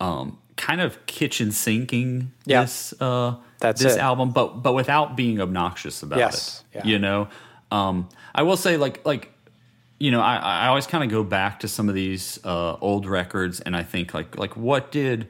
um, 0.00 0.38
kind 0.56 0.80
of 0.80 1.04
kitchen 1.06 1.52
sinking 1.52 2.32
Yeah. 2.44 2.62
this 2.62 2.94
uh, 3.00 3.36
That's 3.60 3.82
this 3.82 3.94
it. 3.96 4.00
album, 4.00 4.30
but 4.30 4.62
but 4.62 4.72
without 4.74 5.16
being 5.16 5.40
obnoxious 5.40 6.02
about 6.02 6.18
Yes. 6.18 6.62
it. 6.72 6.78
Yeah. 6.78 6.86
You 6.86 6.98
know, 6.98 7.28
um, 7.70 8.08
I 8.34 8.42
will 8.42 8.56
say 8.56 8.76
like 8.76 9.04
like 9.06 9.30
you 9.98 10.10
know, 10.10 10.20
I, 10.20 10.36
I 10.36 10.66
always 10.66 10.88
kind 10.88 11.04
of 11.04 11.10
go 11.10 11.22
back 11.22 11.60
to 11.60 11.68
some 11.68 11.88
of 11.88 11.94
these 11.94 12.40
uh, 12.44 12.76
old 12.80 13.06
records, 13.06 13.60
and 13.60 13.76
I 13.76 13.84
think 13.84 14.12
like 14.14 14.36
like 14.36 14.56
what 14.56 14.90
did 14.90 15.28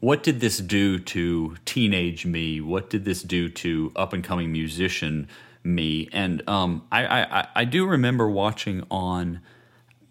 what 0.00 0.22
did 0.22 0.40
this 0.40 0.58
do 0.58 0.98
to 0.98 1.56
teenage 1.66 2.24
me? 2.26 2.60
What 2.60 2.88
did 2.90 3.04
this 3.04 3.22
do 3.22 3.48
to 3.50 3.92
up 3.96 4.12
and 4.14 4.24
coming 4.24 4.50
musician 4.52 5.28
me? 5.64 6.08
And 6.12 6.46
um, 6.48 6.86
I, 6.90 7.04
I 7.06 7.40
I- 7.40 7.48
I 7.56 7.64
do 7.64 7.86
remember 7.86 8.28
watching 8.30 8.84
on 8.90 9.40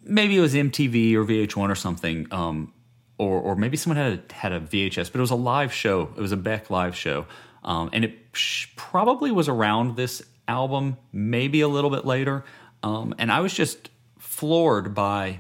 maybe 0.06 0.38
it 0.38 0.42
was 0.42 0.54
MTV 0.54 1.14
or 1.16 1.26
VH1 1.26 1.70
or 1.70 1.76
something, 1.76 2.28
um, 2.32 2.74
or 3.18 3.40
or 3.40 3.56
maybe 3.56 3.78
someone 3.78 3.98
had 3.98 4.24
a, 4.30 4.34
had 4.34 4.54
a 4.54 4.60
VHS, 4.62 5.12
but 5.12 5.20
it 5.20 5.22
was 5.22 5.32
a 5.32 5.36
live 5.36 5.74
show. 5.74 6.14
It 6.16 6.22
was 6.22 6.32
a 6.32 6.38
Beck 6.38 6.70
live 6.70 6.96
show. 6.96 7.26
Um, 7.64 7.90
and 7.94 8.06
it 8.06 8.18
sh- 8.34 8.68
probably 8.76 9.32
was 9.32 9.50
around 9.50 9.96
this 9.96 10.22
album, 10.48 10.98
maybe 11.12 11.62
a 11.62 11.68
little 11.68 11.90
bit 11.90 12.06
later. 12.06 12.46
Um, 12.84 13.16
and 13.18 13.32
I 13.32 13.40
was 13.40 13.54
just 13.54 13.90
floored 14.20 14.94
by 14.94 15.40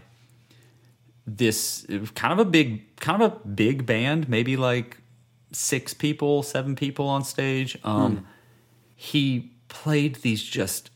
this 1.28 1.86
kind 2.13 2.34
of 2.34 2.39
a 2.39 2.49
big 2.49 2.95
kind 2.97 3.21
of 3.21 3.32
a 3.32 3.47
big 3.47 3.86
band 3.86 4.30
maybe 4.30 4.56
like 4.56 4.97
six 5.51 5.93
people 5.93 6.43
seven 6.43 6.75
people 6.75 7.08
on 7.08 7.23
stage 7.23 7.78
um 7.84 8.25
he 8.95 9.51
played 9.67 10.15
these 10.17 10.43
just 10.43 10.91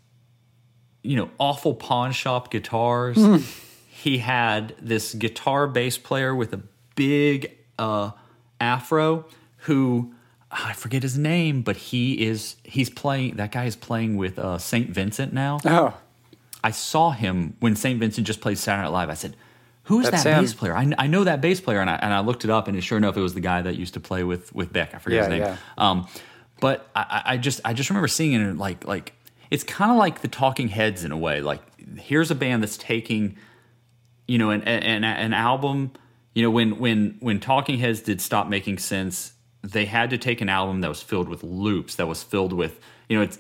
you 1.03 1.15
know 1.15 1.29
awful 1.37 1.73
pawn 1.73 2.11
shop 2.11 2.51
guitars 2.51 3.17
he 3.87 4.17
had 4.19 4.75
this 4.81 5.13
guitar 5.13 5.67
bass 5.67 5.97
player 5.97 6.33
with 6.35 6.53
a 6.53 6.61
big 6.95 7.51
uh 7.77 8.11
afro 8.59 9.25
who 9.63 10.13
I 10.51 10.73
forget 10.73 11.03
his 11.03 11.15
name, 11.17 11.61
but 11.61 11.77
he 11.77 12.25
is 12.25 12.55
he's 12.63 12.89
playing 12.89 13.35
that 13.35 13.51
guy 13.51 13.65
is 13.65 13.75
playing 13.75 14.17
with 14.17 14.39
uh 14.39 14.57
St. 14.57 14.89
Vincent 14.89 15.31
now. 15.31 15.59
Oh, 15.63 15.95
I 16.63 16.71
saw 16.71 17.11
him 17.11 17.55
when 17.59 17.75
St. 17.75 17.99
Vincent 17.99 18.25
just 18.25 18.41
played 18.41 18.57
Saturday 18.57 18.83
Night 18.85 18.91
Live. 18.91 19.09
I 19.09 19.13
said, 19.13 19.35
"Who's 19.83 20.09
That's 20.09 20.23
that 20.23 20.37
him. 20.37 20.43
bass 20.43 20.53
player?" 20.55 20.75
I, 20.75 20.91
I 20.97 21.05
know 21.07 21.23
that 21.25 21.39
bass 21.39 21.61
player, 21.61 21.81
and 21.81 21.89
I, 21.89 21.95
and 22.01 22.11
I 22.11 22.21
looked 22.21 22.45
it 22.45 22.49
up, 22.49 22.67
and 22.67 22.83
sure 22.83 22.97
enough, 22.97 23.15
it 23.15 23.21
was 23.21 23.35
the 23.35 23.41
guy 23.41 23.61
that 23.61 23.75
used 23.75 23.93
to 23.93 23.99
play 23.99 24.23
with 24.23 24.53
with 24.55 24.73
Beck. 24.73 24.95
I 24.95 24.97
forget 24.97 25.17
Yeah, 25.17 25.21
his 25.23 25.29
name. 25.29 25.41
yeah. 25.41 25.57
Um, 25.77 26.07
but 26.59 26.89
I, 26.95 27.21
I 27.27 27.33
I 27.33 27.37
just 27.37 27.61
I 27.63 27.73
just 27.73 27.89
remember 27.91 28.07
seeing 28.07 28.33
it, 28.33 28.41
and 28.41 28.57
like 28.57 28.87
like 28.87 29.13
it's 29.51 29.63
kind 29.63 29.91
of 29.91 29.97
like 29.97 30.21
the 30.21 30.27
Talking 30.27 30.67
Heads 30.67 31.03
in 31.03 31.11
a 31.11 31.17
way. 31.17 31.41
Like 31.41 31.61
here's 31.97 32.31
a 32.31 32.35
band 32.35 32.63
that's 32.63 32.77
taking, 32.77 33.37
you 34.27 34.37
know, 34.37 34.51
an 34.51 34.63
an, 34.63 35.03
an 35.03 35.33
album. 35.33 35.91
You 36.35 36.43
know, 36.43 36.51
when 36.51 36.79
when 36.79 37.17
when 37.19 37.39
Talking 37.39 37.79
Heads 37.79 38.01
did 38.01 38.21
stop 38.21 38.47
making 38.47 38.77
sense, 38.77 39.33
they 39.63 39.85
had 39.85 40.09
to 40.11 40.17
take 40.17 40.41
an 40.41 40.49
album 40.49 40.81
that 40.81 40.89
was 40.89 41.01
filled 41.01 41.29
with 41.29 41.43
loops, 41.43 41.95
that 41.95 42.07
was 42.07 42.23
filled 42.23 42.53
with 42.53 42.79
you 43.07 43.17
know 43.17 43.23
it's 43.23 43.39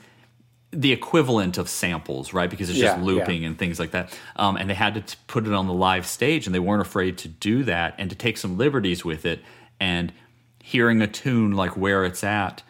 the 0.71 0.91
equivalent 0.91 1.57
of 1.57 1.67
samples, 1.67 2.31
right? 2.31 2.49
Because 2.49 2.69
it's 2.69 2.77
just 2.77 2.99
looping 3.01 3.41
yeah. 3.41 3.47
and 3.47 3.57
things 3.57 3.79
like 3.79 3.91
that. 3.91 4.17
Um, 4.35 4.55
and 4.55 4.69
they 4.69 4.75
had 4.75 4.93
to 4.95 5.01
t- 5.01 5.17
put 5.25 5.47
it 5.47 5.53
on 5.53 5.65
the 5.65 5.73
live 5.73 6.05
stage, 6.05 6.45
and 6.45 6.53
they 6.53 6.59
weren't 6.59 6.81
afraid 6.81 7.17
to 7.19 7.27
do 7.27 7.63
that 7.63 7.95
and 7.97 8.09
to 8.09 8.15
take 8.15 8.37
some 8.37 8.57
liberties 8.57 9.03
with 9.03 9.25
it. 9.25 9.41
And 9.79 10.13
hearing 10.63 11.01
a 11.01 11.07
tune 11.07 11.53
like 11.53 11.75
where 11.75 12.05
it's 12.05 12.23
at, 12.23 12.61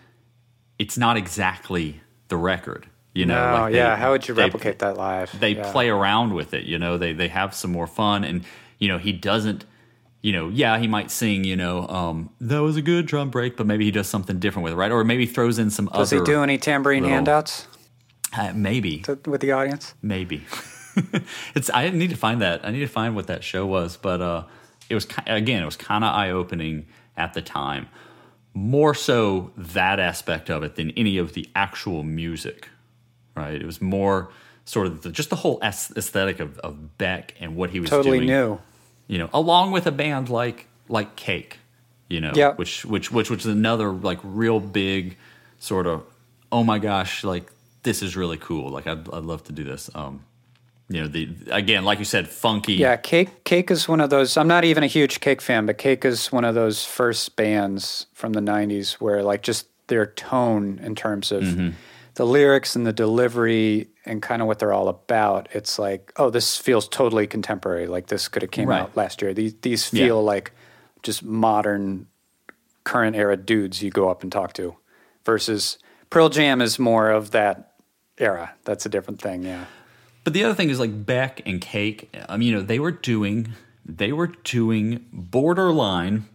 it's 0.78 0.98
not 0.98 1.18
exactly 1.18 2.02
the 2.30 2.38
record, 2.38 2.88
you 3.14 3.26
know. 3.26 3.52
no, 3.56 3.62
like 3.64 3.72
they- 3.74 3.78
yeah. 3.80 3.96
How 3.96 4.12
would 4.12 4.28
you 4.28 4.34
they- 4.34 4.44
replicate 4.44 4.80
that 4.80 4.98
live? 4.98 5.32
They 5.40 5.52
Yeah. 5.56 5.72
play 5.72 5.90
around 5.90 6.34
with 6.34 6.54
it, 6.54 6.66
you 6.66 6.78
know. 6.80 6.98
They 6.98 7.14
they 7.14 7.28
have 7.30 7.54
some 7.54 7.72
more 7.72 7.88
fun, 7.88 8.24
and 8.24 8.44
you 8.78 8.88
know 8.88 8.98
he 8.98 9.12
doesn't. 9.12 9.66
You 10.22 10.34
know, 10.34 10.50
yeah, 10.50 10.78
he 10.80 10.88
might 10.88 11.12
sing. 11.12 11.46
You 11.46 11.56
know, 11.56 11.88
um, 11.88 12.30
that 12.42 12.60
was 12.62 12.76
a 12.76 12.82
good 12.82 13.06
drum 13.06 13.30
break, 13.30 13.56
but 13.56 13.66
maybe 13.66 13.86
he 13.86 13.92
does 13.92 14.08
something 14.08 14.38
different 14.38 14.66
with 14.66 14.74
it, 14.74 14.76
right? 14.76 14.92
Or 14.92 15.04
maybe 15.06 15.26
throws 15.26 15.58
in 15.60 15.70
some 15.70 15.88
other 15.94 16.00
Does 16.02 16.10
he 16.12 16.20
do 16.22 16.44
any 16.44 16.58
tambourine 16.58 17.04
little- 17.04 17.16
handouts 17.16 17.68
Uh, 18.38 18.52
maybe 18.54 18.98
to, 19.00 19.18
with 19.26 19.40
the 19.42 19.52
audience? 19.54 19.94
maybe 20.02 20.44
it's 21.56 21.70
i 21.74 21.90
need 21.90 22.10
to 22.10 22.16
find 22.16 22.42
that 22.42 22.64
i 22.66 22.70
need 22.72 22.80
to 22.82 22.88
find 22.88 23.16
what 23.16 23.28
that 23.28 23.44
show 23.44 23.66
was 23.66 23.98
but 23.98 24.22
uh 24.22 24.44
it 24.90 24.94
was 24.96 25.08
again 25.26 25.62
it 25.64 25.66
was 25.66 25.76
kind 25.78 26.04
of 26.04 26.14
eye-opening 26.14 26.86
at 27.18 27.34
the 27.34 27.42
time 27.42 27.88
more 28.54 28.94
so 28.94 29.52
that 29.58 30.00
aspect 30.00 30.50
of 30.50 30.62
it 30.64 30.76
than 30.76 30.92
any 30.92 31.18
of 31.18 31.34
the 31.34 31.48
actual 31.56 32.04
music 32.04 32.68
right 33.40 33.62
it 33.62 33.66
was 33.66 33.82
more 33.82 34.30
sort 34.66 34.86
of 34.88 35.02
the, 35.02 35.10
just 35.12 35.30
the 35.30 35.36
whole 35.44 35.58
aesthetic 35.64 36.40
of, 36.40 36.60
of 36.60 36.98
beck 36.98 37.34
and 37.40 37.56
what 37.56 37.70
he 37.72 37.80
was 37.80 37.90
Totally 37.90 38.18
doing 38.20 38.28
new. 38.30 38.60
you 39.08 39.18
know 39.18 39.30
along 39.34 39.72
with 39.72 39.86
a 39.88 39.92
band 39.92 40.30
like 40.30 40.68
like 40.88 41.16
cake 41.16 41.58
you 42.08 42.20
know 42.22 42.32
Yep. 42.36 42.58
which 42.60 42.86
which 42.86 43.12
which 43.12 43.30
was 43.30 43.46
another 43.46 43.90
like 43.92 44.20
real 44.24 44.60
big 44.60 45.18
sort 45.60 45.88
of 45.88 46.04
oh 46.52 46.64
my 46.64 46.80
gosh 46.80 47.24
like 47.24 47.46
this 47.84 48.02
is 48.02 48.16
really 48.16 48.38
cool 48.38 48.70
like 48.70 48.86
i'd, 48.88 49.08
I'd 49.16 49.24
love 49.24 49.44
to 49.46 49.52
do 49.54 49.64
this 49.64 49.90
um 49.96 50.22
you 50.92 51.02
know 51.02 51.08
the 51.08 51.30
again 51.52 51.84
like 51.86 52.00
you 52.00 52.06
said 52.06 52.28
funky 52.28 52.74
Yeah, 52.74 52.96
Cake 52.98 53.44
Cake 53.44 53.70
is 53.70 53.88
one 53.88 54.02
of 54.02 54.10
those. 54.10 54.36
I'm 54.38 54.48
not 54.48 54.64
even 54.66 54.84
a 54.84 54.88
huge 54.88 55.20
Cake 55.20 55.40
fan, 55.40 55.68
but 55.68 55.78
Cake 55.78 56.04
is 56.04 56.32
one 56.32 56.44
of 56.44 56.56
those 56.56 56.84
first 56.84 57.36
bands 57.36 58.08
from 58.14 58.34
the 58.34 58.40
'90s 58.42 58.94
where, 58.94 59.22
like, 59.22 59.44
just 59.44 59.68
their 59.86 60.08
tone 60.08 60.80
in 60.82 60.96
terms 60.96 61.32
of 61.32 61.44
Mm-hmm. 61.44 61.70
The 62.20 62.26
lyrics 62.26 62.76
and 62.76 62.86
the 62.86 62.92
delivery 62.92 63.88
and 64.06 64.22
kind 64.22 64.42
of 64.42 64.48
what 64.50 64.60
they're 64.60 64.74
all 64.74 64.90
about. 64.90 65.48
It's 65.54 65.80
like, 65.80 66.12
oh, 66.18 66.30
this 66.30 66.58
feels 66.58 66.86
totally 66.90 67.26
contemporary. 67.28 67.88
Like 67.88 68.08
this 68.08 68.28
could 68.28 68.42
have 68.42 68.52
came 68.52 68.68
Right. 68.68 68.82
out 68.82 68.98
last 68.98 69.22
year. 69.22 69.34
These 69.34 69.54
these 69.62 69.94
Yeah. 69.94 70.04
feel 70.08 70.22
like 70.22 70.52
just 71.02 71.24
modern, 71.24 72.08
current 72.84 73.16
era 73.16 73.38
dudes 73.38 73.82
you 73.82 73.90
go 73.90 74.10
up 74.10 74.22
and 74.22 74.30
talk 74.34 74.52
to, 74.56 74.76
versus 75.24 75.78
Pearl 76.10 76.28
Jam 76.28 76.62
is 76.62 76.78
more 76.78 77.10
of 77.10 77.32
that 77.32 77.76
era. 78.18 78.52
That's 78.66 78.86
a 78.86 78.90
different 78.90 79.22
thing. 79.22 79.44
Yeah. 79.44 79.64
But 80.26 80.34
the 80.34 80.44
other 80.44 80.54
thing 80.56 80.70
is 80.70 80.78
like 80.78 81.06
Beck 81.06 81.42
and 81.46 81.62
Cake. 81.62 82.14
I 82.28 82.36
mean, 82.36 82.50
you 82.50 82.56
know, 82.56 82.62
they 82.64 82.80
were 82.80 82.92
doing 82.92 83.54
they 83.86 84.12
were 84.12 84.28
doing 84.44 85.06
borderline 85.14 86.26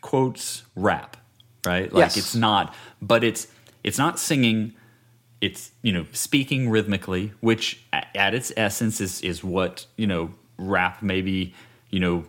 quotes 0.00 0.62
rap, 0.74 1.18
right? 1.66 1.92
Like 1.92 2.00
Yes. 2.04 2.16
it's 2.16 2.34
not, 2.34 2.74
but 3.02 3.22
it's 3.22 3.46
it's 3.82 3.98
not 3.98 4.18
singing. 4.18 4.72
It's 5.44 5.72
you 5.82 5.92
know 5.92 6.06
speaking 6.12 6.70
rhythmically, 6.70 7.32
which 7.40 7.84
at 7.92 8.34
its 8.34 8.50
essence 8.56 9.00
is 9.00 9.20
is 9.20 9.44
what 9.44 9.86
you 9.96 10.06
know 10.06 10.30
rap 10.56 11.02
maybe 11.02 11.52
you 11.90 12.00
know 12.00 12.24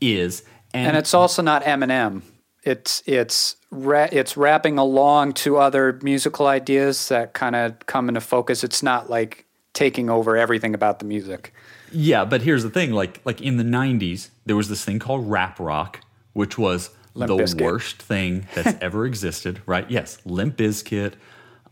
is. 0.00 0.42
and 0.74 0.96
it's 0.96 1.14
also 1.14 1.40
not 1.40 1.64
Eminem. 1.64 2.22
It's 2.64 3.02
it's 3.06 3.56
ra- 3.70 4.08
it's 4.12 4.36
rapping 4.36 4.76
along 4.76 5.32
to 5.44 5.56
other 5.56 5.98
musical 6.02 6.46
ideas 6.46 7.08
that 7.08 7.32
kind 7.32 7.56
of 7.56 7.86
come 7.86 8.08
into 8.08 8.20
focus. 8.20 8.62
It's 8.62 8.82
not 8.82 9.08
like 9.08 9.46
taking 9.72 10.10
over 10.10 10.36
everything 10.36 10.74
about 10.74 10.98
the 10.98 11.06
music. 11.06 11.54
Yeah, 11.90 12.26
but 12.26 12.42
here's 12.42 12.64
the 12.64 12.70
thing: 12.70 12.92
like 12.92 13.20
like 13.24 13.40
in 13.40 13.56
the 13.56 13.64
'90s, 13.64 14.28
there 14.44 14.56
was 14.56 14.68
this 14.68 14.84
thing 14.84 14.98
called 14.98 15.30
rap 15.30 15.58
rock, 15.58 16.00
which 16.34 16.58
was 16.58 16.90
Limp 17.14 17.28
the 17.28 17.36
Bizkit. 17.36 17.62
worst 17.62 18.02
thing 18.02 18.46
that's 18.54 18.76
ever 18.82 19.06
existed. 19.06 19.62
Right? 19.64 19.90
Yes, 19.90 20.18
Limp 20.26 20.58
Bizkit, 20.58 21.14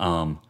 um, 0.00 0.40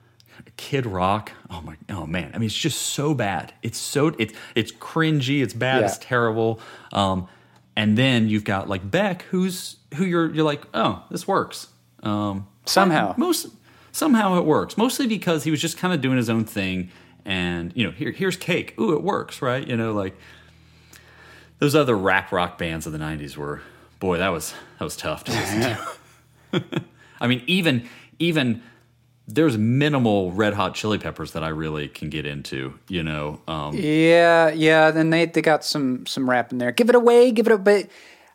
Kid 0.56 0.86
Rock. 0.86 1.32
Oh 1.50 1.60
my, 1.60 1.76
oh 1.90 2.06
man! 2.06 2.30
I 2.34 2.38
mean, 2.38 2.46
it's 2.46 2.56
just 2.56 2.80
so 2.80 3.14
bad. 3.14 3.52
It's 3.62 3.78
so 3.78 4.08
it's 4.18 4.34
it's 4.54 4.72
cringy. 4.72 5.42
It's 5.42 5.54
bad. 5.54 5.80
Yeah. 5.80 5.86
It's 5.86 5.98
terrible. 5.98 6.60
Um, 6.92 7.28
and 7.76 7.96
then 7.96 8.28
you've 8.28 8.44
got 8.44 8.68
like 8.68 8.90
Beck, 8.90 9.22
who's 9.22 9.76
who 9.96 10.04
you're 10.04 10.32
you're 10.34 10.44
like, 10.44 10.62
oh, 10.74 11.04
this 11.10 11.28
works. 11.28 11.68
Um, 12.02 12.46
Somehow. 12.64 13.14
most 13.16 13.48
somehow 13.92 14.38
it 14.38 14.44
works. 14.44 14.76
Mostly 14.76 15.06
because 15.06 15.44
he 15.44 15.50
was 15.50 15.60
just 15.60 15.78
kind 15.78 15.92
of 15.94 16.00
doing 16.00 16.16
his 16.16 16.30
own 16.30 16.44
thing, 16.44 16.90
and 17.24 17.72
you 17.74 17.84
know, 17.84 17.90
here 17.90 18.10
here's 18.10 18.36
cake. 18.36 18.78
Ooh, 18.80 18.94
it 18.94 19.02
works, 19.02 19.42
right? 19.42 19.66
You 19.66 19.76
know, 19.76 19.92
like 19.92 20.16
those 21.58 21.74
other 21.74 21.96
rap 21.96 22.32
rock 22.32 22.58
bands 22.58 22.86
of 22.86 22.92
the 22.92 22.98
'90s 22.98 23.36
were. 23.36 23.62
Boy, 23.98 24.18
that 24.18 24.28
was 24.28 24.52
that 24.78 24.84
was 24.84 24.94
tough 24.94 25.24
to 25.24 25.32
listen 25.32 25.60
to. 26.52 26.84
I 27.20 27.26
mean, 27.26 27.42
even 27.46 27.88
even 28.18 28.62
there's 29.28 29.58
minimal 29.58 30.30
Red 30.32 30.54
Hot 30.54 30.74
Chili 30.74 30.98
Peppers 30.98 31.32
that 31.32 31.42
I 31.42 31.48
really 31.48 31.88
can 31.88 32.10
get 32.10 32.26
into. 32.26 32.78
You 32.88 33.02
know, 33.02 33.40
um, 33.48 33.74
Yeah, 33.74 34.50
yeah. 34.50 34.90
Then 34.90 35.10
they 35.10 35.26
they 35.26 35.42
got 35.42 35.64
some 35.64 36.06
some 36.06 36.28
rap 36.28 36.52
in 36.52 36.58
there. 36.58 36.72
Give 36.72 36.88
it 36.88 36.94
away, 36.94 37.32
give 37.32 37.46
it 37.46 37.52
away. 37.52 37.88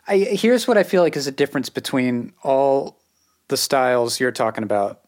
I 0.07 0.17
here's 0.17 0.67
what 0.67 0.77
I 0.77 0.83
feel 0.83 1.01
like 1.01 1.15
is 1.15 1.27
a 1.27 1.31
difference 1.31 1.69
between 1.69 2.33
all 2.43 2.99
the 3.47 3.57
styles 3.57 4.19
you're 4.19 4.31
talking 4.31 4.63
about. 4.63 5.01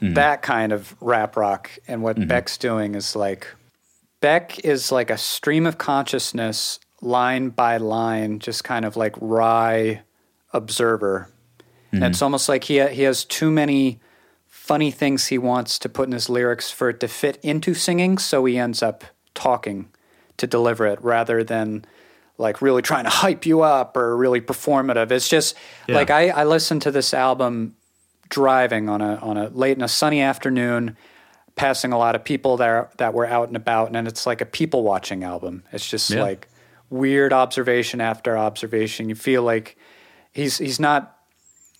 Mm-hmm. 0.00 0.14
That 0.14 0.42
kind 0.42 0.72
of 0.72 0.96
rap 1.00 1.36
rock 1.36 1.70
and 1.86 2.02
what 2.02 2.16
mm-hmm. 2.16 2.28
Beck's 2.28 2.56
doing 2.56 2.94
is 2.94 3.14
like 3.14 3.46
Beck 4.20 4.64
is 4.64 4.90
like 4.90 5.10
a 5.10 5.18
stream 5.18 5.66
of 5.66 5.78
consciousness, 5.78 6.80
line 7.00 7.50
by 7.50 7.76
line, 7.76 8.38
just 8.38 8.64
kind 8.64 8.84
of 8.84 8.96
like 8.96 9.14
wry 9.20 10.02
observer. 10.52 11.30
And 11.92 12.02
mm-hmm. 12.02 12.10
it's 12.10 12.22
almost 12.22 12.48
like 12.48 12.64
he 12.64 12.84
he 12.88 13.02
has 13.02 13.24
too 13.24 13.50
many 13.50 14.00
funny 14.70 14.90
things 14.92 15.26
he 15.26 15.38
wants 15.38 15.78
to 15.80 15.88
put 15.88 16.06
in 16.06 16.12
his 16.12 16.28
lyrics 16.28 16.70
for 16.70 16.90
it 16.90 17.00
to 17.00 17.08
fit 17.08 17.36
into 17.42 17.74
singing, 17.74 18.18
so 18.18 18.44
he 18.44 18.56
ends 18.56 18.82
up 18.82 19.02
talking 19.34 19.88
to 20.36 20.46
deliver 20.46 20.86
it 20.86 20.98
rather 21.02 21.42
than 21.42 21.84
like 22.38 22.62
really 22.62 22.80
trying 22.82 23.04
to 23.04 23.10
hype 23.24 23.44
you 23.46 23.62
up 23.62 23.96
or 23.96 24.16
really 24.16 24.40
performative. 24.40 25.10
It's 25.10 25.28
just 25.28 25.56
Yeah. 25.88 25.96
like 25.96 26.10
I, 26.10 26.28
I 26.28 26.44
listened 26.44 26.82
to 26.82 26.90
this 26.92 27.12
album 27.12 27.74
driving 28.28 28.88
on 28.88 29.00
a 29.00 29.16
on 29.16 29.36
a 29.36 29.48
late 29.48 29.76
in 29.76 29.82
a 29.82 29.88
sunny 29.88 30.20
afternoon, 30.20 30.96
passing 31.56 31.92
a 31.92 31.98
lot 31.98 32.14
of 32.14 32.22
people 32.22 32.56
that 32.58 32.96
that 32.98 33.12
were 33.12 33.26
out 33.26 33.48
and 33.48 33.56
about, 33.56 33.94
and 33.94 34.06
it's 34.08 34.24
like 34.24 34.40
a 34.40 34.46
people 34.46 34.82
watching 34.84 35.24
album. 35.24 35.64
It's 35.72 35.88
just 35.94 36.10
Yeah. 36.10 36.22
like 36.22 36.46
weird 36.90 37.32
observation 37.32 38.00
after 38.00 38.38
observation. 38.38 39.08
You 39.08 39.16
feel 39.16 39.42
like 39.42 39.76
he's 40.32 40.58
he's 40.58 40.78
not 40.80 41.16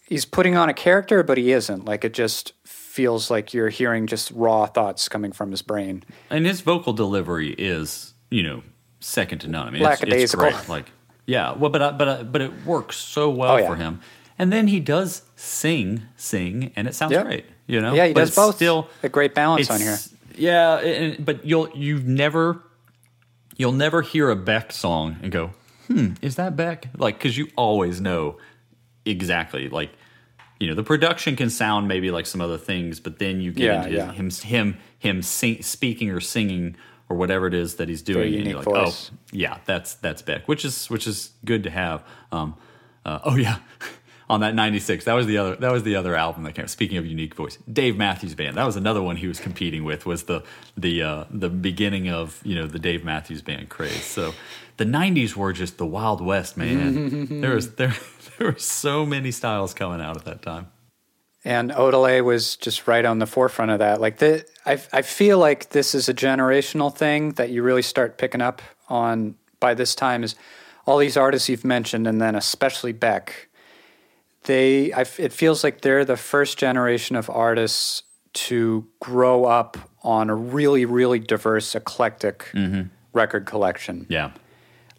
he's 0.08 0.24
putting 0.24 0.56
on 0.56 0.68
a 0.68 0.74
character, 0.74 1.22
but 1.22 1.38
he 1.38 1.52
isn't. 1.52 1.84
Like 1.84 2.04
it 2.04 2.12
just 2.14 2.52
feels 2.90 3.30
like 3.30 3.54
you're 3.54 3.68
hearing 3.68 4.06
just 4.08 4.30
raw 4.32 4.66
thoughts 4.66 5.08
coming 5.08 5.30
from 5.32 5.50
his 5.52 5.62
brain. 5.62 6.02
and 6.28 6.44
his 6.44 6.60
vocal 6.60 6.92
delivery 6.92 7.54
is 7.56 8.14
you 8.30 8.42
know 8.42 8.62
second 8.98 9.38
to 9.40 9.48
none. 9.48 9.68
I 9.68 9.70
mean, 9.70 9.82
it's, 9.82 10.02
it's 10.02 10.34
great. 10.34 10.68
Like, 10.68 10.90
yeah, 11.26 11.52
well, 11.52 11.70
but 11.70 11.80
uh, 11.82 11.92
but 11.92 12.08
uh, 12.08 12.22
but 12.24 12.40
it 12.42 12.52
works 12.66 12.96
so 12.96 13.30
well 13.30 13.52
Oh, 13.52 13.56
yeah. 13.58 13.66
for 13.68 13.76
him. 13.76 14.00
And 14.38 14.50
then 14.52 14.68
he 14.68 14.80
does 14.80 15.22
sing, 15.36 16.02
sing, 16.16 16.72
and 16.74 16.88
it 16.88 16.94
sounds 16.94 17.12
Yep. 17.12 17.26
great. 17.26 17.44
You 17.66 17.80
know, 17.82 17.92
Yeah, 17.94 18.06
he 18.06 18.14
But 18.14 18.20
does 18.20 18.28
it's 18.30 18.36
both. 18.36 18.56
Still, 18.56 18.88
a 19.02 19.08
great 19.10 19.34
balance 19.34 19.70
on 19.70 19.80
here. 19.80 19.98
Yeah, 20.34 20.78
and, 20.80 21.24
but 21.24 21.44
you'll 21.44 21.68
you've 21.74 22.06
never 22.06 22.62
you'll 23.56 23.72
never 23.72 24.00
hear 24.02 24.30
a 24.30 24.36
Beck 24.36 24.72
song 24.72 25.16
and 25.22 25.30
go, 25.30 25.50
hmm, 25.86 26.14
is 26.22 26.36
that 26.36 26.56
Beck? 26.56 26.88
Like, 26.96 27.18
because 27.18 27.36
you 27.38 27.48
always 27.56 28.00
know 28.00 28.38
exactly. 29.04 29.68
Like, 29.68 29.90
you 30.60 30.68
know, 30.68 30.74
the 30.74 30.84
production 30.84 31.34
can 31.36 31.50
sound 31.50 31.88
maybe 31.88 32.10
like 32.12 32.26
some 32.26 32.40
other 32.40 32.58
things, 32.58 33.00
but 33.00 33.18
then 33.18 33.40
you 33.40 33.50
get 33.52 33.64
Yeah, 33.64 33.82
into 33.84 33.96
yeah. 33.96 34.12
him 34.12 34.30
him 34.30 34.76
him 34.98 35.22
sing, 35.22 35.62
speaking 35.62 36.10
or 36.10 36.20
singing 36.20 36.76
or 37.08 37.16
whatever 37.16 37.46
it 37.48 37.54
is 37.54 37.74
that 37.76 37.88
he's 37.88 38.02
doing, 38.02 38.32
and 38.34 38.46
you're 38.46 38.58
like, 38.58 38.64
voice. 38.66 39.10
oh, 39.12 39.16
yeah, 39.32 39.58
that's 39.64 39.94
that's 39.94 40.22
Beck, 40.22 40.46
which 40.46 40.64
is 40.64 40.88
which 40.90 41.06
is 41.08 41.30
good 41.44 41.64
to 41.64 41.70
have. 41.70 42.04
Um, 42.30 42.54
uh, 43.04 43.18
oh 43.24 43.34
yeah. 43.36 43.56
On 44.28 44.38
that 44.42 44.54
'96, 44.54 45.06
that 45.06 45.14
was 45.14 45.26
the 45.26 45.38
other. 45.38 45.56
That 45.56 45.72
was 45.72 45.82
the 45.82 45.96
other 45.96 46.14
album 46.14 46.44
that 46.44 46.54
came. 46.54 46.68
Speaking 46.68 46.98
of 46.98 47.04
unique 47.04 47.34
voice, 47.34 47.58
Dave 47.72 47.96
Matthews 47.96 48.36
Band. 48.36 48.56
That 48.56 48.64
was 48.64 48.76
another 48.76 49.02
one 49.02 49.16
he 49.16 49.26
was 49.26 49.40
competing 49.40 49.82
with. 49.82 50.06
Was 50.06 50.22
the 50.24 50.44
the 50.76 51.02
uh, 51.02 51.24
the 51.32 51.48
beginning 51.48 52.08
of 52.08 52.40
you 52.44 52.54
know 52.54 52.68
the 52.68 52.78
Dave 52.78 53.02
Matthews 53.04 53.42
Band 53.42 53.70
craze. 53.70 54.04
So 54.04 54.32
the 54.76 54.84
'90s 54.84 55.34
were 55.34 55.52
just 55.52 55.78
the 55.78 55.86
Wild 55.86 56.20
West, 56.24 56.56
man. 56.56 57.26
there 57.40 57.56
was 57.56 57.74
there 57.74 57.92
there 58.40 58.50
were 58.50 58.58
so 58.58 59.04
many 59.04 59.30
styles 59.30 59.74
coming 59.74 60.00
out 60.00 60.16
at 60.16 60.24
that 60.24 60.40
time. 60.40 60.68
and 61.44 61.70
Odelay 61.70 62.24
was 62.24 62.56
just 62.56 62.86
right 62.86 63.04
on 63.04 63.18
the 63.18 63.26
forefront 63.26 63.70
of 63.70 63.78
that. 63.78 64.00
Like 64.00 64.18
the, 64.18 64.44
I, 64.66 64.72
I 64.92 65.02
feel 65.02 65.38
like 65.38 65.70
this 65.70 65.94
is 65.94 66.08
a 66.08 66.14
generational 66.14 66.94
thing 66.94 67.32
that 67.32 67.50
you 67.50 67.62
really 67.62 67.82
start 67.82 68.18
picking 68.18 68.40
up 68.40 68.60
on 68.88 69.36
by 69.58 69.74
this 69.74 69.94
time. 69.94 70.24
Is 70.24 70.34
all 70.86 70.98
these 70.98 71.16
artists 71.16 71.48
you've 71.48 71.64
mentioned, 71.64 72.06
and 72.06 72.20
then 72.20 72.34
especially 72.34 72.92
Beck. 72.92 73.48
They, 74.44 74.90
I, 74.92 75.02
it 75.18 75.34
feels 75.34 75.62
like 75.62 75.82
they're 75.82 76.04
the 76.04 76.16
first 76.16 76.58
generation 76.58 77.14
of 77.14 77.28
artists 77.28 78.02
to 78.32 78.86
grow 78.98 79.44
up 79.44 79.76
on 80.02 80.30
a 80.30 80.34
really, 80.34 80.86
really 80.86 81.18
diverse, 81.18 81.74
eclectic 81.74 82.46
mm-hmm. 82.54 82.88
record 83.12 83.44
collection. 83.44 84.06
Yeah, 84.08 84.30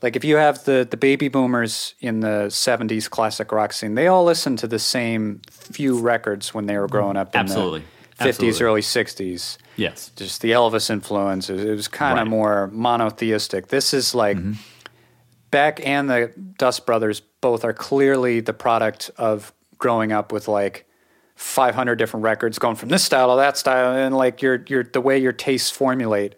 Like 0.01 0.15
if 0.15 0.23
you 0.23 0.37
have 0.37 0.63
the 0.63 0.87
the 0.89 0.97
baby 0.97 1.27
boomers 1.27 1.93
in 1.99 2.21
the 2.21 2.47
'70s 2.49 3.09
classic 3.09 3.51
rock 3.51 3.73
scene, 3.73 3.95
they 3.95 4.07
all 4.07 4.23
listened 4.23 4.59
to 4.59 4.67
the 4.67 4.79
same 4.79 5.41
few 5.49 5.99
records 5.99 6.53
when 6.53 6.65
they 6.65 6.77
were 6.77 6.87
growing 6.87 7.17
up. 7.17 7.35
In 7.35 7.41
Absolutely. 7.41 7.81
the 8.17 8.25
'50s, 8.25 8.27
Absolutely. 8.29 8.65
early 8.65 8.81
'60s. 8.81 9.57
yes, 9.75 10.11
Just 10.15 10.41
the 10.41 10.51
Elvis 10.51 10.89
influence. 10.89 11.49
It 11.49 11.69
was 11.75 11.87
kind 11.87 12.19
of 12.19 12.25
Right. 12.25 12.29
more 12.29 12.69
monotheistic. 12.73 13.67
This 13.67 13.93
is 13.93 14.15
like 14.15 14.37
mm-hmm. 14.37 14.53
Beck 15.51 15.85
and 15.85 16.09
the 16.09 16.31
Dust 16.57 16.85
Brothers 16.85 17.19
both 17.41 17.65
are 17.65 17.73
clearly 17.73 18.39
the 18.39 18.53
product 18.53 19.11
of 19.17 19.53
growing 19.77 20.11
up 20.11 20.31
with 20.31 20.47
like 20.47 20.85
500 21.35 21.95
different 21.95 22.23
records, 22.23 22.57
going 22.59 22.75
from 22.75 22.89
this 22.89 23.03
style 23.03 23.31
to 23.31 23.35
that 23.37 23.57
style, 23.57 23.95
and 23.95 24.15
like 24.15 24.41
your 24.41 24.63
your 24.67 24.83
the 24.83 25.01
way 25.01 25.17
your 25.19 25.33
tastes 25.33 25.69
formulate 25.69 26.35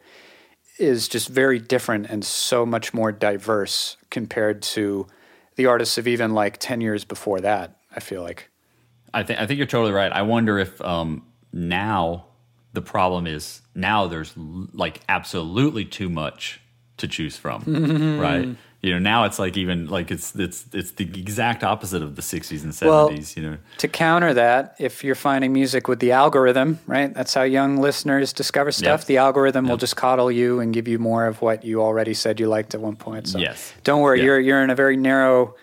is 0.83 1.07
just 1.07 1.29
very 1.29 1.59
different 1.59 2.07
and 2.09 2.23
so 2.23 2.65
much 2.65 2.93
more 2.93 3.11
diverse 3.11 3.97
compared 4.09 4.61
to 4.61 5.07
the 5.55 5.65
artists 5.65 5.97
of 5.97 6.07
even 6.07 6.33
like 6.33 6.57
10 6.57 6.81
years 6.81 7.05
before 7.05 7.39
that. 7.41 7.77
I 7.95 7.99
feel 7.99 8.21
like. 8.23 8.49
I 9.13 9.23
think 9.23 9.39
I 9.39 9.45
think 9.45 9.57
you're 9.59 9.67
totally 9.67 9.93
right. 9.93 10.11
I 10.11 10.23
wonder 10.23 10.57
if 10.57 10.81
um, 10.81 11.25
now 11.51 12.25
the 12.73 12.81
problem 12.81 13.27
is 13.27 13.61
now 13.75 14.07
there's 14.07 14.33
l- 14.35 14.67
like 14.73 15.01
absolutely 15.07 15.85
too 15.85 16.09
much 16.09 16.59
to 16.97 17.07
choose 17.07 17.37
from, 17.37 18.17
right? 18.19 18.55
You 18.83 18.91
know, 18.91 18.99
now 18.99 19.23
it's 19.23 19.39
like 19.39 19.55
even 19.55 19.87
like 19.87 20.11
it's 20.11 20.35
it's 20.35 20.65
it's 20.73 20.91
the 20.91 21.05
exact 21.05 21.63
opposite 21.63 22.01
of 22.03 22.17
the 22.17 22.21
60s 22.21 22.63
and 22.63 22.73
70s. 22.73 22.85
Well, 22.85 23.11
you 23.13 23.41
know, 23.51 23.57
To 23.77 23.87
counter 23.87 24.33
that, 24.33 24.75
if 24.77 25.05
you're 25.05 25.15
finding 25.15 25.53
music 25.53 25.87
with 25.87 25.99
the 26.01 26.11
algorithm, 26.11 26.79
right? 26.85 27.13
That's 27.13 27.33
how 27.33 27.43
young 27.43 27.77
listeners 27.77 28.33
discover 28.33 28.73
stuff. 28.73 29.01
Yep. 29.01 29.07
The 29.07 29.17
algorithm 29.19 29.69
will 29.69 29.77
just 29.77 29.95
coddle 29.95 30.29
you 30.29 30.59
and 30.59 30.73
give 30.73 30.89
you 30.89 30.99
more 30.99 31.25
of 31.27 31.41
what 31.41 31.63
you 31.63 31.81
already 31.81 32.13
said 32.13 32.41
you 32.41 32.47
liked 32.47 32.75
at 32.75 32.81
one 32.81 32.97
point. 32.97 33.29
So 33.29 33.39
Yes. 33.39 33.73
don't 33.85 34.01
worry, 34.01 34.19
Yeah. 34.19 34.25
you're 34.25 34.39
you're 34.41 34.63
in 34.63 34.69
a 34.69 34.75
very 34.75 34.97
narrow 34.97 35.55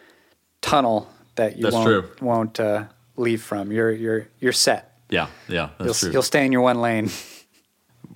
tunnel 0.62 1.06
that 1.35 1.56
you 1.59 1.64
That's 1.64 1.74
won't 1.76 1.87
true. 1.87 2.04
won't 2.22 2.59
uh, 2.59 2.85
leave 3.16 3.42
from. 3.42 3.70
You're 3.70 3.90
you're 3.92 4.28
you're 4.40 4.52
set. 4.54 4.96
yeah, 5.11 5.26
yeah, 5.46 5.68
that's 5.76 5.85
You'll 5.87 5.94
true. 5.94 6.12
you'll 6.12 6.22
stay 6.22 6.46
in 6.46 6.52
your 6.52 6.62
one 6.62 6.80
lane. 6.80 7.11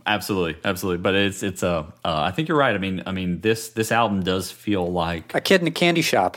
Absolutely, 0.06 0.56
absolutely. 0.64 1.02
But 1.02 1.14
it's 1.14 1.42
it's 1.42 1.62
a. 1.62 1.92
Uh, 2.04 2.22
I 2.22 2.30
think 2.30 2.48
you're 2.48 2.58
right. 2.58 2.74
I 2.74 2.78
mean, 2.78 3.02
I 3.06 3.12
mean 3.12 3.40
this 3.40 3.68
this 3.70 3.90
album 3.92 4.22
does 4.22 4.50
feel 4.50 4.90
like 4.90 5.34
A 5.34 5.40
kid 5.40 5.60
in 5.60 5.66
a 5.66 5.70
candy 5.70 6.02
shop. 6.02 6.36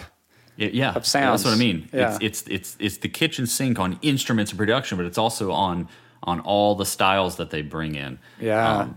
Yeah, 0.55 0.69
yeah, 0.73 0.93
of 0.93 1.05
sounds. 1.05 1.43
That's 1.43 1.51
what 1.51 1.55
I 1.55 1.59
mean. 1.59 1.87
Yeah. 1.93 2.17
It's, 2.19 2.43
it's 2.43 2.47
it's 2.47 2.77
it's 2.79 2.97
the 2.97 3.09
kitchen 3.09 3.45
sink 3.45 3.79
on 3.79 3.99
instruments 4.01 4.51
and 4.51 4.57
production, 4.57 4.97
but 4.97 5.05
it's 5.05 5.17
also 5.17 5.51
on 5.51 5.87
on 6.23 6.39
all 6.39 6.73
the 6.75 6.85
styles 6.85 7.35
that 7.37 7.51
they 7.51 7.61
bring 7.61 7.95
in. 7.95 8.13
Um, 8.13 8.17
Yeah. 8.41 8.87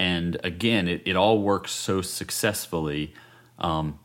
and 0.00 0.36
again, 0.42 0.88
it, 0.88 1.02
it 1.06 1.14
all 1.16 1.40
works 1.40 1.70
so 1.70 2.02
successfully. 2.02 3.14
Um, 3.60 3.98